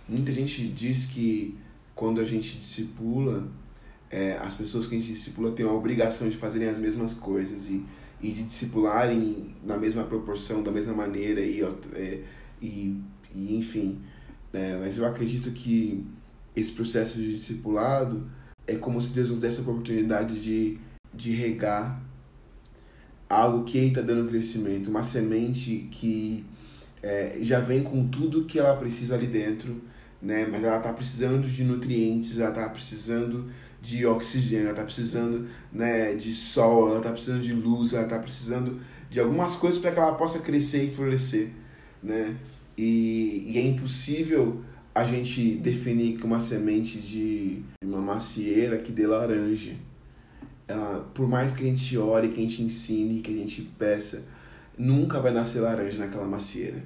Muita 0.08 0.32
gente 0.32 0.68
diz 0.70 1.06
que 1.06 1.58
quando 1.94 2.22
a 2.22 2.26
gente 2.26 2.58
discipula, 2.58 3.48
é, 4.10 4.38
as 4.38 4.54
pessoas 4.54 4.88
que 4.88 4.96
a 4.96 5.00
gente 5.00 5.14
discipula 5.14 5.52
têm 5.52 5.66
a 5.66 5.72
obrigação 5.72 6.30
de 6.30 6.38
fazerem 6.38 6.70
as 6.70 6.80
mesmas 6.80 7.14
coisas 7.14 7.70
e 7.70 7.86
e 8.24 8.32
de 8.32 8.44
discipularem 8.44 9.54
na 9.62 9.78
mesma 9.78 10.06
proporção, 10.06 10.64
da 10.64 10.72
mesma 10.72 10.94
maneira 10.94 11.42
e, 11.42 11.62
é, 11.94 12.22
e, 12.62 12.98
e 13.36 13.58
enfim. 13.58 14.02
Né? 14.52 14.78
Mas 14.80 14.98
eu 14.98 15.06
acredito 15.06 15.52
que 15.52 16.06
esse 16.56 16.72
processo 16.72 17.18
de 17.18 17.34
discipulado 17.34 18.26
é 18.66 18.76
como 18.76 19.02
se 19.02 19.12
Deus 19.12 19.30
nos 19.30 19.42
desse 19.42 19.60
a 19.60 19.62
oportunidade 19.62 20.40
de, 20.40 20.80
de 21.14 21.34
regar 21.34 22.02
algo 23.30 23.64
que 23.64 23.78
está 23.78 24.02
dando 24.02 24.30
crescimento, 24.30 24.90
uma 24.90 25.04
semente 25.04 25.88
que 25.92 26.46
é, 27.02 27.38
já 27.42 27.60
vem 27.60 27.84
com 27.84 28.08
tudo 28.08 28.46
que 28.46 28.60
ela 28.60 28.76
precisa 28.78 29.16
ali 29.16 29.28
dentro, 29.28 29.82
né? 30.22 30.48
mas 30.50 30.64
ela 30.64 30.78
está 30.78 30.94
precisando 30.94 31.48
de 31.48 31.64
nutrientes, 31.64 32.40
ela 32.40 32.50
está 32.50 32.70
precisando 32.70 33.50
de 33.82 34.06
oxigênio, 34.06 34.64
ela 34.64 34.72
está 34.72 34.86
precisando 34.86 35.48
né, 35.72 36.14
de 36.14 36.34
sol, 36.34 36.90
ela 36.90 37.00
está 37.00 37.12
precisando 37.12 37.42
de 37.42 37.54
luz, 37.54 37.92
ela 37.92 38.04
está 38.04 38.18
precisando 38.18 38.80
de 39.10 39.20
algumas 39.20 39.56
coisas 39.56 39.80
para 39.80 39.92
que 39.92 40.00
ela 40.00 40.16
possa 40.16 40.40
crescer 40.40 40.86
e 40.86 40.96
florescer. 40.96 41.50
Né? 42.02 42.36
E, 42.78 43.46
e 43.50 43.58
é 43.58 43.62
impossível 43.62 44.64
a 44.96 45.06
gente 45.06 45.56
definir 45.56 46.18
que 46.18 46.26
uma 46.26 46.40
semente 46.40 47.00
de 47.00 47.62
uma 47.84 48.00
macieira 48.00 48.78
que 48.78 48.92
dê 48.92 49.06
laranja, 49.06 49.74
ela, 50.68 51.10
por 51.14 51.28
mais 51.28 51.54
que 51.54 51.64
a 51.64 51.66
gente 51.66 51.98
ore, 51.98 52.30
que 52.30 52.40
a 52.40 52.44
gente 52.44 52.62
ensine, 52.62 53.22
que 53.22 53.34
a 53.34 53.38
gente 53.38 53.62
peça, 53.78 54.26
nunca 54.78 55.20
vai 55.20 55.34
nascer 55.34 55.60
laranja 55.60 56.00
naquela 56.00 56.26
macieira. 56.26 56.84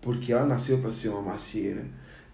Porque 0.00 0.32
ela 0.32 0.46
nasceu 0.46 0.78
para 0.78 0.90
ser 0.90 1.08
uma 1.08 1.22
macieira 1.22 1.84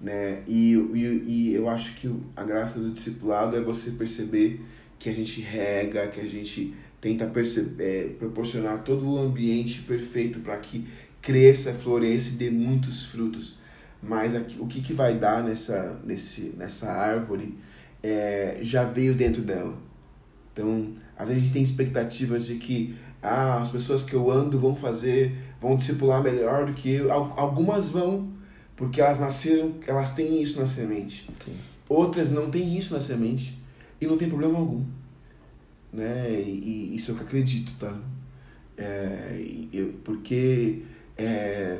né? 0.00 0.42
E, 0.46 0.74
e, 0.74 1.24
e 1.26 1.54
eu 1.54 1.68
acho 1.68 1.94
que 1.94 2.12
a 2.34 2.44
graça 2.44 2.78
do 2.78 2.90
discipulado 2.90 3.56
é 3.56 3.60
você 3.60 3.90
perceber 3.90 4.60
que 4.98 5.08
a 5.08 5.12
gente 5.12 5.40
rega, 5.40 6.08
que 6.08 6.20
a 6.20 6.26
gente 6.26 6.74
tenta 7.00 7.26
perceber, 7.26 7.84
é, 7.84 8.08
proporcionar 8.18 8.82
todo 8.82 9.08
o 9.08 9.18
ambiente 9.18 9.82
perfeito 9.82 10.40
para 10.40 10.56
que 10.58 10.86
cresça, 11.20 11.72
floresça 11.72 12.30
e 12.30 12.32
dê 12.32 12.50
muitos 12.50 13.04
frutos. 13.06 13.58
Mas 14.02 14.34
aqui, 14.34 14.56
o 14.60 14.66
que, 14.66 14.80
que 14.82 14.92
vai 14.92 15.16
dar 15.16 15.42
nessa, 15.42 15.98
nesse, 16.04 16.54
nessa 16.56 16.90
árvore 16.90 17.58
é, 18.02 18.58
já 18.62 18.84
veio 18.84 19.14
dentro 19.14 19.42
dela. 19.42 19.76
Então, 20.56 20.94
às 21.18 21.28
vezes 21.28 21.42
a 21.42 21.44
gente 21.44 21.52
tem 21.52 21.62
expectativas 21.62 22.46
de 22.46 22.54
que 22.54 22.96
ah, 23.22 23.60
as 23.60 23.68
pessoas 23.68 24.02
que 24.02 24.14
eu 24.14 24.30
ando 24.30 24.58
vão 24.58 24.74
fazer, 24.74 25.36
vão 25.60 25.76
discipular 25.76 26.22
melhor 26.22 26.64
do 26.64 26.72
que 26.72 26.90
eu. 26.92 27.12
Algumas 27.12 27.90
vão, 27.90 28.32
porque 28.74 29.02
elas 29.02 29.20
nasceram, 29.20 29.74
elas 29.86 30.14
têm 30.14 30.42
isso 30.42 30.58
na 30.58 30.66
semente. 30.66 31.28
Sim. 31.44 31.56
Outras 31.86 32.30
não 32.30 32.50
têm 32.50 32.78
isso 32.78 32.94
na 32.94 33.00
semente 33.00 33.58
e 34.00 34.06
não 34.06 34.16
tem 34.16 34.30
problema 34.30 34.58
algum. 34.58 34.82
Né? 35.92 36.40
E, 36.40 36.92
e 36.92 36.96
isso 36.96 37.10
é 37.10 37.14
o 37.14 37.16
que 37.18 37.22
eu 37.22 37.26
acredito, 37.26 37.74
tá? 37.78 37.94
É, 38.78 39.42
eu, 39.72 39.94
porque 40.04 40.82
é, 41.18 41.78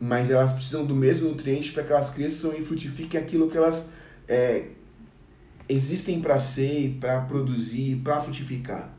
mas 0.00 0.30
elas 0.30 0.52
precisam 0.52 0.84
do 0.84 0.94
mesmo 0.94 1.28
nutriente 1.28 1.72
para 1.72 1.84
que 1.84 1.92
elas 1.92 2.10
cresçam 2.10 2.52
e 2.54 2.62
frutifiquem 2.64 3.20
aquilo 3.20 3.48
que 3.48 3.56
elas 3.56 3.88
é, 4.28 4.68
existem 5.68 6.20
para 6.20 6.38
ser, 6.38 6.96
para 7.00 7.20
produzir, 7.22 7.96
para 7.96 8.20
frutificar. 8.20 8.92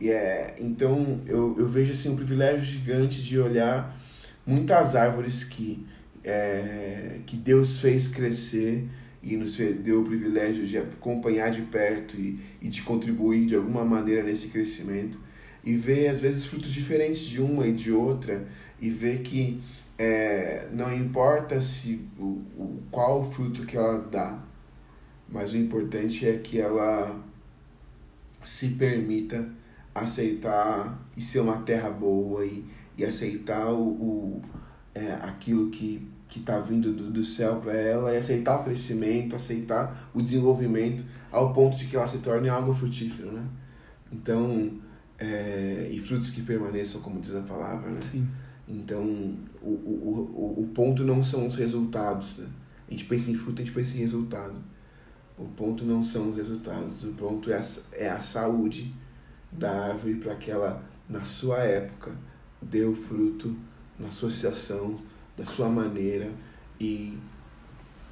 E 0.00 0.10
é, 0.10 0.56
então 0.60 1.20
eu, 1.26 1.54
eu 1.58 1.68
vejo 1.68 1.92
assim 1.92 2.10
um 2.10 2.16
privilégio 2.16 2.62
gigante 2.62 3.22
de 3.22 3.38
olhar 3.38 3.98
muitas 4.46 4.94
árvores 4.94 5.42
que 5.42 5.86
é, 6.22 7.20
que 7.24 7.36
Deus 7.36 7.78
fez 7.78 8.08
crescer 8.08 8.86
e 9.22 9.36
nos 9.36 9.56
deu 9.56 10.02
o 10.02 10.04
privilégio 10.04 10.66
de 10.66 10.76
acompanhar 10.76 11.50
de 11.50 11.62
perto 11.62 12.16
e, 12.16 12.38
e 12.60 12.68
de 12.68 12.82
contribuir 12.82 13.46
de 13.46 13.54
alguma 13.54 13.84
maneira 13.84 14.22
nesse 14.22 14.48
crescimento 14.48 15.18
e 15.64 15.74
ver 15.76 16.08
às 16.08 16.20
vezes 16.20 16.44
frutos 16.44 16.72
diferentes 16.72 17.22
de 17.22 17.40
uma 17.40 17.66
e 17.66 17.72
de 17.72 17.90
outra 17.90 18.46
e 18.80 18.90
ver 18.90 19.22
que 19.22 19.60
é, 19.98 20.68
não 20.72 20.94
importa 20.94 21.60
se 21.60 22.06
o, 22.18 22.42
o, 22.56 22.82
qual 22.90 23.30
fruto 23.32 23.64
que 23.64 23.76
ela 23.76 23.98
dá, 23.98 24.44
mas 25.28 25.52
o 25.52 25.56
importante 25.56 26.26
é 26.26 26.38
que 26.38 26.60
ela 26.60 27.20
se 28.42 28.68
permita 28.70 29.48
aceitar 29.94 30.98
e 31.16 31.22
ser 31.22 31.40
uma 31.40 31.58
terra 31.62 31.90
boa 31.90 32.44
e, 32.44 32.64
e 32.96 33.04
aceitar 33.04 33.72
o, 33.72 33.82
o 33.82 34.42
é, 34.94 35.14
aquilo 35.14 35.70
que 35.70 36.08
que 36.28 36.40
está 36.40 36.58
vindo 36.60 36.92
do, 36.92 37.10
do 37.10 37.24
céu 37.24 37.56
para 37.56 37.74
ela 37.74 38.12
e 38.12 38.16
aceitar 38.16 38.60
o 38.60 38.64
crescimento, 38.64 39.36
aceitar 39.36 40.10
o 40.12 40.20
desenvolvimento 40.20 41.04
ao 41.30 41.52
ponto 41.52 41.76
de 41.76 41.86
que 41.86 41.96
ela 41.96 42.08
se 42.08 42.18
torne 42.18 42.48
algo 42.48 42.74
frutífero, 42.74 43.32
né? 43.32 43.44
Então, 44.12 44.72
é, 45.18 45.88
e 45.90 45.98
frutos 45.98 46.30
que 46.30 46.42
permaneçam, 46.42 47.00
como 47.00 47.20
diz 47.20 47.34
a 47.34 47.42
palavra, 47.42 47.90
né? 47.90 48.00
Sim. 48.10 48.26
Então, 48.68 49.04
o, 49.62 49.68
o, 49.68 50.56
o, 50.58 50.62
o 50.62 50.70
ponto 50.74 51.04
não 51.04 51.22
são 51.22 51.46
os 51.46 51.56
resultados, 51.56 52.38
né? 52.38 52.46
A 52.88 52.90
gente 52.90 53.04
pensa 53.04 53.30
em 53.30 53.34
fruto, 53.34 53.62
a 53.62 53.64
gente 53.64 53.74
pensa 53.74 53.96
em 53.96 54.00
resultado. 54.00 54.54
O 55.38 55.44
ponto 55.44 55.84
não 55.84 56.02
são 56.02 56.30
os 56.30 56.36
resultados, 56.36 57.04
o 57.04 57.12
ponto 57.12 57.50
é 57.50 57.56
a, 57.56 57.64
é 57.92 58.08
a 58.08 58.20
saúde 58.20 58.94
da 59.52 59.88
árvore 59.88 60.14
para 60.14 60.34
que 60.34 60.50
ela, 60.50 60.82
na 61.08 61.24
sua 61.24 61.58
época, 61.58 62.12
dê 62.60 62.84
o 62.84 62.94
fruto 62.94 63.54
na 63.98 64.10
sua 64.10 64.30
situação, 64.30 64.98
da 65.36 65.44
sua 65.44 65.68
maneira 65.68 66.30
e 66.80 67.18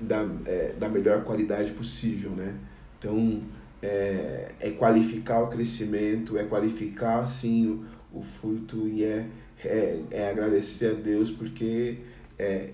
da, 0.01 0.27
é, 0.47 0.75
da 0.79 0.89
melhor 0.89 1.25
qualidade 1.25 1.73
possível, 1.73 2.31
né? 2.31 2.55
Então, 2.99 3.43
é, 3.83 4.53
é 4.61 4.71
qualificar 4.71 5.43
o 5.43 5.49
crescimento, 5.49 6.39
é 6.39 6.45
qualificar, 6.45 7.27
sim, 7.27 7.67
o, 8.13 8.19
o 8.19 8.23
fruto 8.23 8.89
e 8.89 9.05
é, 9.05 9.27
é, 9.65 10.03
é 10.11 10.31
agradecer 10.31 10.91
a 10.91 10.95
Deus 10.95 11.31
porque 11.31 11.99
é, 12.39 12.71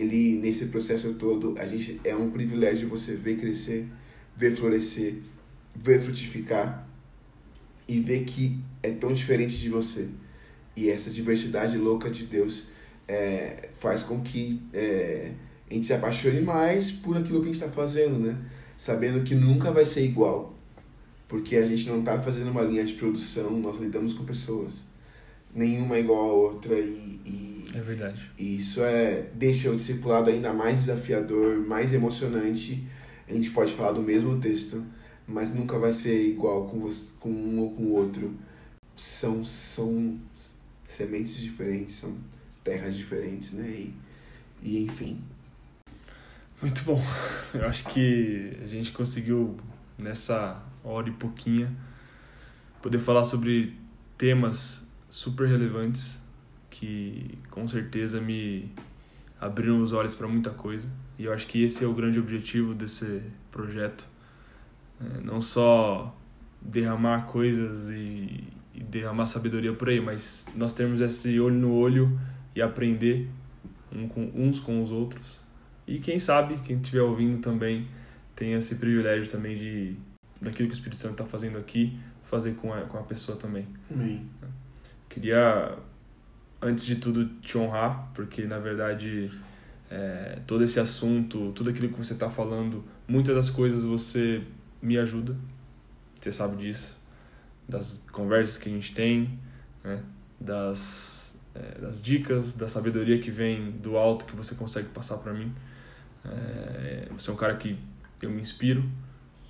ele, 0.00 0.40
nesse 0.40 0.66
processo 0.66 1.12
todo, 1.14 1.54
a 1.58 1.66
gente 1.66 2.00
é 2.02 2.16
um 2.16 2.30
privilégio 2.30 2.88
você 2.88 3.14
ver 3.14 3.36
crescer, 3.36 3.86
ver 4.34 4.56
florescer, 4.56 5.16
ver 5.76 6.00
frutificar 6.00 6.88
e 7.86 8.00
ver 8.00 8.24
que 8.24 8.58
é 8.82 8.90
tão 8.92 9.12
diferente 9.12 9.58
de 9.58 9.68
você. 9.68 10.08
E 10.74 10.88
essa 10.88 11.10
diversidade 11.10 11.76
louca 11.76 12.08
de 12.08 12.24
Deus 12.24 12.68
é, 13.06 13.68
faz 13.78 14.02
com 14.02 14.22
que 14.22 14.62
é, 14.72 15.32
a 15.70 15.74
gente 15.74 15.86
se 15.86 15.92
apaixone 15.92 16.40
mais 16.40 16.90
por 16.90 17.16
aquilo 17.18 17.40
que 17.40 17.50
a 17.50 17.52
gente 17.52 17.62
está 17.62 17.68
fazendo, 17.68 18.18
né? 18.18 18.38
Sabendo 18.78 19.22
que 19.22 19.34
nunca 19.34 19.70
vai 19.70 19.84
ser 19.84 20.02
igual, 20.02 20.54
porque 21.28 21.56
a 21.56 21.66
gente 21.66 21.86
não 21.86 22.00
está 22.00 22.18
fazendo 22.22 22.50
uma 22.50 22.62
linha 22.62 22.84
de 22.84 22.94
produção, 22.94 23.50
nós 23.50 23.78
lidamos 23.78 24.14
com 24.14 24.24
pessoas. 24.24 24.86
Nenhuma 25.54 25.96
é 25.96 26.00
igual 26.00 26.30
a 26.30 26.32
outra 26.32 26.74
e, 26.78 27.20
e 27.26 27.59
É 27.74 27.80
verdade. 27.80 28.30
e 28.38 28.56
isso 28.56 28.82
é 28.82 29.28
deixa 29.34 29.70
o 29.70 29.76
discipulado 29.76 30.30
ainda 30.30 30.52
mais 30.52 30.80
desafiador, 30.80 31.56
mais 31.58 31.92
emocionante. 31.92 32.84
A 33.28 33.32
gente 33.32 33.50
pode 33.50 33.72
falar 33.74 33.92
do 33.92 34.02
mesmo 34.02 34.40
texto, 34.40 34.84
mas 35.26 35.54
nunca 35.54 35.78
vai 35.78 35.92
ser 35.92 36.28
igual 36.28 36.66
com, 36.68 36.80
você, 36.80 37.12
com 37.20 37.30
um 37.30 37.60
ou 37.60 37.74
com 37.74 37.84
o 37.84 37.92
outro. 37.92 38.34
São, 38.96 39.44
são 39.44 40.18
sementes 40.88 41.36
diferentes, 41.36 41.94
são 41.94 42.16
terras 42.64 42.96
diferentes, 42.96 43.52
né? 43.52 43.68
E, 43.68 43.94
e 44.62 44.82
enfim. 44.82 45.20
Muito 46.60 46.82
bom. 46.82 47.02
Eu 47.54 47.66
acho 47.66 47.84
que 47.86 48.52
a 48.62 48.66
gente 48.66 48.92
conseguiu, 48.92 49.56
nessa 49.96 50.60
hora 50.84 51.08
e 51.08 51.12
pouquinha, 51.12 51.74
poder 52.82 52.98
falar 52.98 53.24
sobre 53.24 53.78
temas 54.18 54.86
super 55.08 55.48
relevantes 55.48 56.19
que 56.70 57.38
com 57.50 57.66
certeza 57.66 58.20
me 58.20 58.72
abriram 59.40 59.82
os 59.82 59.92
olhos 59.92 60.14
para 60.14 60.28
muita 60.28 60.50
coisa. 60.50 60.88
E 61.18 61.24
eu 61.24 61.32
acho 61.32 61.46
que 61.46 61.62
esse 61.62 61.84
é 61.84 61.86
o 61.86 61.92
grande 61.92 62.18
objetivo 62.18 62.74
desse 62.74 63.22
projeto. 63.50 64.06
É, 65.00 65.20
não 65.20 65.40
só 65.40 66.16
derramar 66.60 67.26
coisas 67.26 67.90
e, 67.90 68.44
e 68.74 68.82
derramar 68.82 69.26
sabedoria 69.26 69.72
por 69.72 69.88
aí, 69.88 70.00
mas 70.00 70.46
nós 70.54 70.72
termos 70.72 71.00
esse 71.00 71.40
olho 71.40 71.56
no 71.56 71.72
olho 71.72 72.18
e 72.54 72.60
aprender 72.60 73.28
um 73.92 74.06
com, 74.08 74.30
uns 74.34 74.60
com 74.60 74.82
os 74.82 74.90
outros. 74.90 75.40
E 75.86 75.98
quem 75.98 76.18
sabe, 76.18 76.56
quem 76.64 76.76
estiver 76.76 77.02
ouvindo 77.02 77.40
também, 77.40 77.88
tem 78.36 78.52
esse 78.52 78.76
privilégio 78.76 79.30
também 79.30 79.56
de, 79.56 79.96
daquilo 80.40 80.68
que 80.68 80.74
o 80.74 80.76
Espírito 80.76 81.00
Santo 81.00 81.12
está 81.12 81.24
fazendo 81.24 81.58
aqui, 81.58 81.98
fazer 82.24 82.54
com 82.54 82.72
a, 82.72 82.82
com 82.82 82.98
a 82.98 83.02
pessoa 83.02 83.36
também. 83.36 83.66
Amém. 83.90 84.26
Queria, 85.08 85.76
antes 86.60 86.84
de 86.84 86.96
tudo, 86.96 87.26
te 87.40 87.56
honrar, 87.56 88.10
porque 88.14 88.44
na 88.44 88.58
verdade 88.58 89.30
é, 89.90 90.38
todo 90.46 90.62
esse 90.62 90.78
assunto, 90.78 91.52
tudo 91.52 91.70
aquilo 91.70 91.88
que 91.88 91.98
você 91.98 92.12
está 92.12 92.30
falando, 92.30 92.84
muitas 93.08 93.34
das 93.34 93.50
coisas 93.50 93.82
você 93.82 94.42
me 94.80 94.96
ajuda, 94.98 95.36
você 96.20 96.30
sabe 96.30 96.56
disso, 96.56 96.98
das 97.68 98.04
conversas 98.12 98.58
que 98.58 98.68
a 98.68 98.72
gente 98.72 98.94
tem, 98.94 99.38
né? 99.82 100.02
das, 100.40 101.34
é, 101.54 101.80
das 101.80 102.02
dicas, 102.02 102.54
da 102.54 102.68
sabedoria 102.68 103.20
que 103.20 103.30
vem 103.30 103.72
do 103.72 103.96
alto 103.96 104.24
que 104.24 104.36
você 104.36 104.54
consegue 104.54 104.88
passar 104.88 105.18
para 105.18 105.32
mim. 105.32 105.52
É, 106.24 107.08
você 107.10 107.30
é 107.30 107.32
um 107.32 107.36
cara 107.36 107.56
que 107.56 107.76
eu 108.22 108.30
me 108.30 108.40
inspiro, 108.40 108.88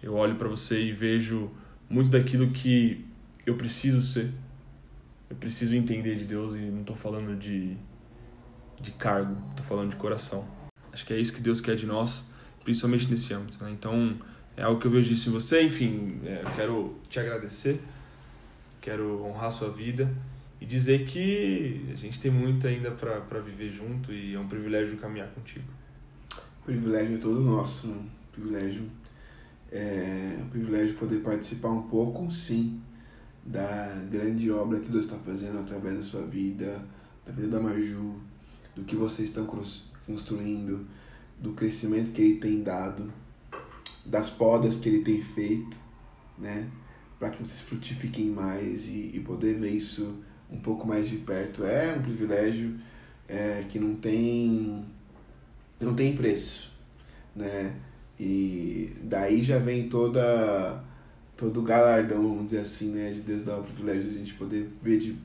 eu 0.03 0.15
olho 0.15 0.37
para 0.37 0.49
você 0.49 0.83
e 0.83 0.93
vejo 0.93 1.51
muito 1.89 2.09
daquilo 2.09 2.51
que 2.51 3.05
eu 3.45 3.57
preciso 3.57 4.03
ser. 4.03 4.31
Eu 5.31 5.37
preciso 5.37 5.77
entender 5.77 6.17
de 6.17 6.25
Deus 6.25 6.57
e 6.57 6.59
não 6.59 6.81
estou 6.81 6.97
falando 6.97 7.39
de, 7.39 7.77
de 8.81 8.91
cargo, 8.91 9.37
estou 9.51 9.65
falando 9.65 9.91
de 9.91 9.97
coração. 9.97 10.45
Acho 10.93 11.07
que 11.07 11.13
é 11.13 11.21
isso 11.21 11.33
que 11.33 11.41
Deus 11.41 11.61
quer 11.61 11.77
de 11.77 11.87
nós, 11.87 12.27
principalmente 12.65 13.09
nesse 13.09 13.33
âmbito. 13.33 13.63
Né? 13.63 13.71
Então, 13.71 14.19
é 14.57 14.65
algo 14.65 14.81
que 14.81 14.89
eu 14.89 14.91
vejo 14.91 15.09
disso 15.09 15.29
em 15.29 15.33
você. 15.33 15.63
Enfim, 15.63 16.21
é, 16.25 16.43
eu 16.43 16.51
quero 16.57 16.99
te 17.09 17.21
agradecer, 17.21 17.81
quero 18.81 19.25
honrar 19.25 19.53
sua 19.53 19.71
vida 19.71 20.13
e 20.61 20.67
dizer 20.67 21.07
que 21.07 21.87
a 21.93 21.95
gente 21.95 22.19
tem 22.19 22.31
muito 22.31 22.67
ainda 22.67 22.91
para 22.91 23.39
viver 23.41 23.71
junto 23.71 24.13
e 24.13 24.35
é 24.35 24.39
um 24.39 24.49
privilégio 24.49 24.99
caminhar 24.99 25.29
contigo. 25.29 25.65
Privilégio 26.65 27.17
é 27.17 27.19
todo 27.19 27.41
nosso, 27.41 27.87
né? 27.87 28.03
Privilégio 28.33 28.83
é 29.71 30.39
o 30.43 30.47
privilégio 30.47 30.89
de 30.89 30.95
poder 30.95 31.21
participar 31.21 31.71
um 31.71 31.83
pouco, 31.83 32.31
sim, 32.33 32.81
da 33.45 34.05
grande 34.11 34.51
obra 34.51 34.81
que 34.81 34.89
Deus 34.91 35.07
está 35.07 35.17
fazendo 35.19 35.59
através 35.59 35.97
da 35.97 36.03
sua 36.03 36.23
vida, 36.23 36.85
da 37.27 37.33
vida 37.33 37.49
da 37.49 37.61
Marju, 37.61 38.15
do 38.75 38.85
que 38.85 38.95
vocês 38.95 39.29
estão 39.29 39.47
construindo, 40.07 40.87
do 41.39 41.53
crescimento 41.53 42.13
que 42.13 42.21
Ele 42.21 42.37
tem 42.37 42.63
dado, 42.63 43.13
das 44.05 44.31
podas 44.31 44.77
que 44.77 44.89
Ele 44.89 45.03
tem 45.03 45.23
feito, 45.23 45.77
né? 46.39 46.69
Para 47.19 47.31
que 47.31 47.43
vocês 47.43 47.61
frutifiquem 47.61 48.27
mais 48.27 48.87
e, 48.87 49.13
e 49.15 49.21
poder 49.21 49.59
ver 49.59 49.71
isso 49.71 50.17
um 50.51 50.59
pouco 50.59 50.87
mais 50.87 51.09
de 51.09 51.17
perto. 51.17 51.65
É 51.65 51.95
um 51.97 52.03
privilégio 52.03 52.79
é, 53.29 53.65
que 53.69 53.79
não 53.79 53.95
tem 53.95 54.85
não 55.81 55.95
tem 55.95 56.15
preço, 56.15 56.71
né? 57.35 57.75
E 58.19 58.93
daí 59.03 59.43
já 59.43 59.59
vem 59.59 59.89
toda 59.89 60.85
todo 61.41 61.61
o 61.61 61.63
galardão, 61.63 62.23
vamos 62.23 62.45
dizer 62.45 62.59
assim, 62.59 62.91
né, 62.91 63.11
de 63.13 63.23
Deus 63.23 63.43
dar 63.43 63.59
o 63.59 63.63
privilégio 63.63 64.03
de 64.03 64.11
a 64.11 64.19
gente 64.19 64.35
poder 64.35 64.71
ver 64.83 64.99
de, 64.99 65.17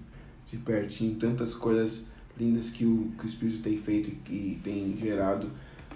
de 0.49 0.55
pertinho 0.55 1.15
tantas 1.15 1.53
coisas 1.53 2.05
lindas 2.39 2.69
que 2.69 2.85
o, 2.85 3.11
que 3.19 3.25
o 3.25 3.27
Espírito 3.27 3.61
tem 3.61 3.77
feito 3.77 4.09
e 4.31 4.57
tem 4.63 4.95
gerado 4.97 5.51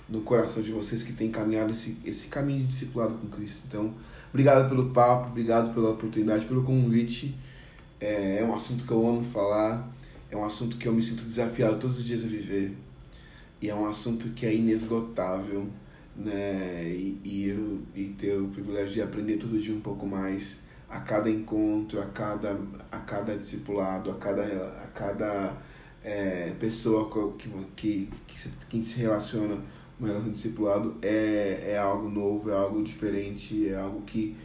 no 0.09 0.19
coração 0.21 0.61
de 0.61 0.73
vocês 0.73 1.03
que 1.03 1.13
tem 1.13 1.31
caminhado 1.31 1.71
esse, 1.71 1.97
esse 2.03 2.27
caminho 2.27 2.59
de 2.59 2.67
discipulado 2.67 3.13
com 3.13 3.27
Cristo. 3.29 3.61
Então, 3.65 3.93
obrigado 4.29 4.67
pelo 4.67 4.89
papo, 4.89 5.29
obrigado 5.29 5.73
pela 5.73 5.91
oportunidade, 5.91 6.45
pelo 6.45 6.63
convite. 6.63 7.33
É, 8.01 8.39
é 8.39 8.43
um 8.43 8.53
assunto 8.53 8.83
que 8.83 8.91
eu 8.91 9.07
amo 9.07 9.23
falar, 9.23 9.89
é 10.29 10.35
um 10.35 10.43
assunto 10.43 10.75
que 10.75 10.85
eu 10.85 10.93
me 10.93 11.01
sinto 11.01 11.23
desafiado 11.23 11.79
todos 11.79 11.99
os 11.99 12.03
dias 12.03 12.25
a 12.25 12.27
viver. 12.27 12.75
E 13.61 13.69
é 13.69 13.75
um 13.75 13.87
assunto 13.87 14.27
que 14.29 14.45
é 14.45 14.53
inesgotável, 14.53 15.69
né? 16.19 16.83
E, 16.89 17.19
e, 17.23 17.79
e 17.95 18.03
ter 18.19 18.39
o 18.39 18.47
privilégio 18.49 18.93
de 18.93 19.01
aprender 19.01 19.37
todo 19.37 19.59
dia 19.59 19.73
um 19.73 19.81
pouco 19.81 20.05
mais, 20.05 20.57
a 20.89 20.99
cada 20.99 21.29
encontro, 21.29 22.01
a 22.01 22.05
cada, 22.07 22.59
a 22.91 22.97
cada 22.99 23.37
discipulado, 23.37 24.11
a 24.11 24.15
cada, 24.15 24.43
a 24.83 24.87
cada 24.87 25.57
é, 26.03 26.51
pessoa 26.59 27.09
que, 27.37 27.49
que, 27.75 28.09
que, 28.27 28.39
se, 28.39 28.49
que 28.69 28.85
se 28.85 28.97
relaciona 28.99 29.57
uma 29.99 30.07
relação 30.07 30.29
de 30.29 30.35
discipulado 30.35 30.95
é, 31.01 31.71
é 31.73 31.77
algo 31.77 32.09
novo, 32.09 32.49
é 32.49 32.53
algo 32.53 32.83
diferente, 32.83 33.67
é 33.69 33.75
algo 33.75 34.01
que, 34.01 34.35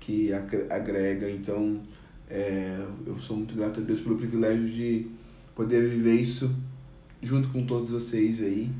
que 0.00 0.32
agre- 0.32 0.66
agrega. 0.70 1.30
Então, 1.30 1.80
é, 2.28 2.84
eu 3.06 3.18
sou 3.18 3.36
muito 3.36 3.54
grato 3.54 3.80
a 3.80 3.82
Deus 3.82 4.00
pelo 4.00 4.16
privilégio 4.16 4.68
de 4.68 5.06
poder 5.54 5.86
viver 5.88 6.14
isso 6.14 6.54
junto 7.20 7.48
com 7.50 7.64
todos 7.66 7.90
vocês 7.90 8.42
aí. 8.42 8.70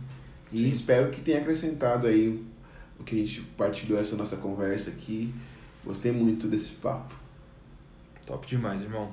E 0.53 0.59
Sim. 0.59 0.71
espero 0.71 1.11
que 1.11 1.21
tenha 1.21 1.39
acrescentado 1.39 2.07
aí 2.07 2.45
o 2.99 3.05
que 3.05 3.17
a 3.17 3.19
gente 3.19 3.41
partilhou 3.57 3.99
essa 3.99 4.17
nossa 4.17 4.37
conversa 4.37 4.91
aqui. 4.91 5.33
Gostei 5.85 6.13
muito 6.13 6.47
desse 6.47 6.71
papo. 6.73 7.15
Top 8.27 8.47
demais, 8.47 8.83
irmão. 8.83 9.13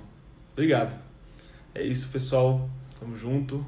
Obrigado. 0.52 1.00
É 1.74 1.84
isso, 1.84 2.10
pessoal. 2.10 2.70
Tamo 3.00 3.16
junto. 3.16 3.66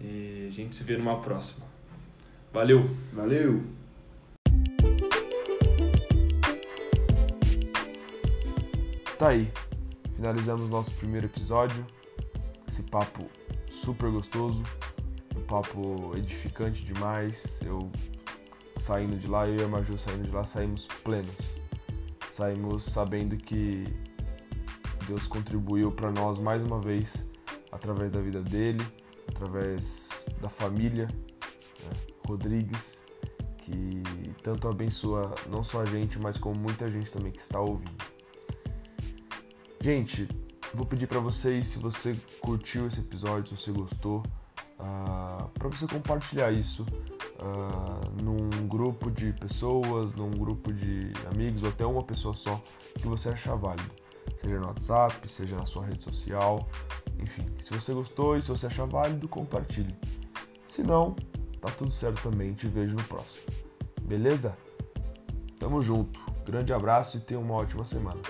E 0.00 0.46
a 0.48 0.50
gente 0.50 0.76
se 0.76 0.84
vê 0.84 0.96
numa 0.96 1.20
próxima. 1.20 1.66
Valeu! 2.52 2.94
Valeu! 3.12 3.62
Tá 9.18 9.28
aí. 9.28 9.50
Finalizamos 10.16 10.68
nosso 10.68 10.90
primeiro 10.92 11.26
episódio. 11.26 11.86
Esse 12.68 12.82
papo 12.82 13.28
super 13.70 14.10
gostoso. 14.10 14.62
Um 15.36 15.42
papo 15.42 16.12
edificante 16.16 16.84
demais. 16.84 17.60
Eu 17.62 17.90
saindo 18.78 19.16
de 19.16 19.26
lá, 19.26 19.46
eu 19.46 19.56
e 19.56 19.62
a 19.62 19.68
Maju 19.68 19.96
saindo 19.98 20.24
de 20.24 20.30
lá, 20.30 20.44
saímos 20.44 20.86
plenos. 20.86 21.36
Saímos 22.30 22.84
sabendo 22.84 23.36
que 23.36 23.84
Deus 25.06 25.26
contribuiu 25.26 25.92
para 25.92 26.10
nós 26.10 26.38
mais 26.38 26.62
uma 26.62 26.80
vez 26.80 27.28
através 27.70 28.10
da 28.10 28.20
vida 28.20 28.42
dele, 28.42 28.84
através 29.28 30.08
da 30.40 30.48
família 30.48 31.06
né, 31.06 31.90
Rodrigues, 32.26 33.02
que 33.58 34.02
tanto 34.42 34.68
abençoa 34.68 35.34
não 35.48 35.62
só 35.62 35.82
a 35.82 35.84
gente, 35.84 36.18
mas 36.18 36.36
como 36.36 36.58
muita 36.58 36.90
gente 36.90 37.10
também 37.10 37.32
que 37.32 37.40
está 37.40 37.60
ouvindo. 37.60 38.04
Gente, 39.80 40.28
vou 40.74 40.86
pedir 40.86 41.06
para 41.06 41.18
vocês, 41.18 41.68
se 41.68 41.78
você 41.78 42.16
curtiu 42.40 42.86
esse 42.86 43.00
episódio, 43.00 43.56
se 43.56 43.62
você 43.62 43.72
gostou, 43.72 44.22
uh, 44.82 45.48
para 45.58 45.68
você 45.68 45.86
compartilhar 45.86 46.50
isso 46.50 46.84
uh, 47.38 48.22
num 48.22 48.66
grupo 48.66 49.10
de 49.10 49.32
pessoas, 49.32 50.14
num 50.14 50.30
grupo 50.30 50.72
de 50.72 51.12
amigos, 51.30 51.62
ou 51.62 51.68
até 51.68 51.86
uma 51.86 52.02
pessoa 52.02 52.34
só 52.34 52.60
que 52.94 53.06
você 53.06 53.30
achar 53.30 53.54
válido. 53.54 53.90
Seja 54.40 54.58
no 54.58 54.66
WhatsApp, 54.66 55.28
seja 55.28 55.56
na 55.56 55.66
sua 55.66 55.86
rede 55.86 56.02
social, 56.02 56.68
enfim. 57.18 57.46
Se 57.60 57.72
você 57.72 57.92
gostou 57.92 58.36
e 58.36 58.42
se 58.42 58.48
você 58.48 58.66
achar 58.66 58.86
válido, 58.86 59.28
compartilhe. 59.28 59.94
Se 60.68 60.82
não, 60.82 61.14
tá 61.60 61.70
tudo 61.70 61.90
certo 61.90 62.22
também. 62.28 62.52
Te 62.54 62.66
vejo 62.66 62.94
no 62.94 63.04
próximo. 63.04 63.44
Beleza? 64.02 64.56
Tamo 65.58 65.80
junto. 65.80 66.20
Grande 66.44 66.72
abraço 66.72 67.18
e 67.18 67.20
tenha 67.20 67.38
uma 67.38 67.54
ótima 67.54 67.84
semana. 67.84 68.20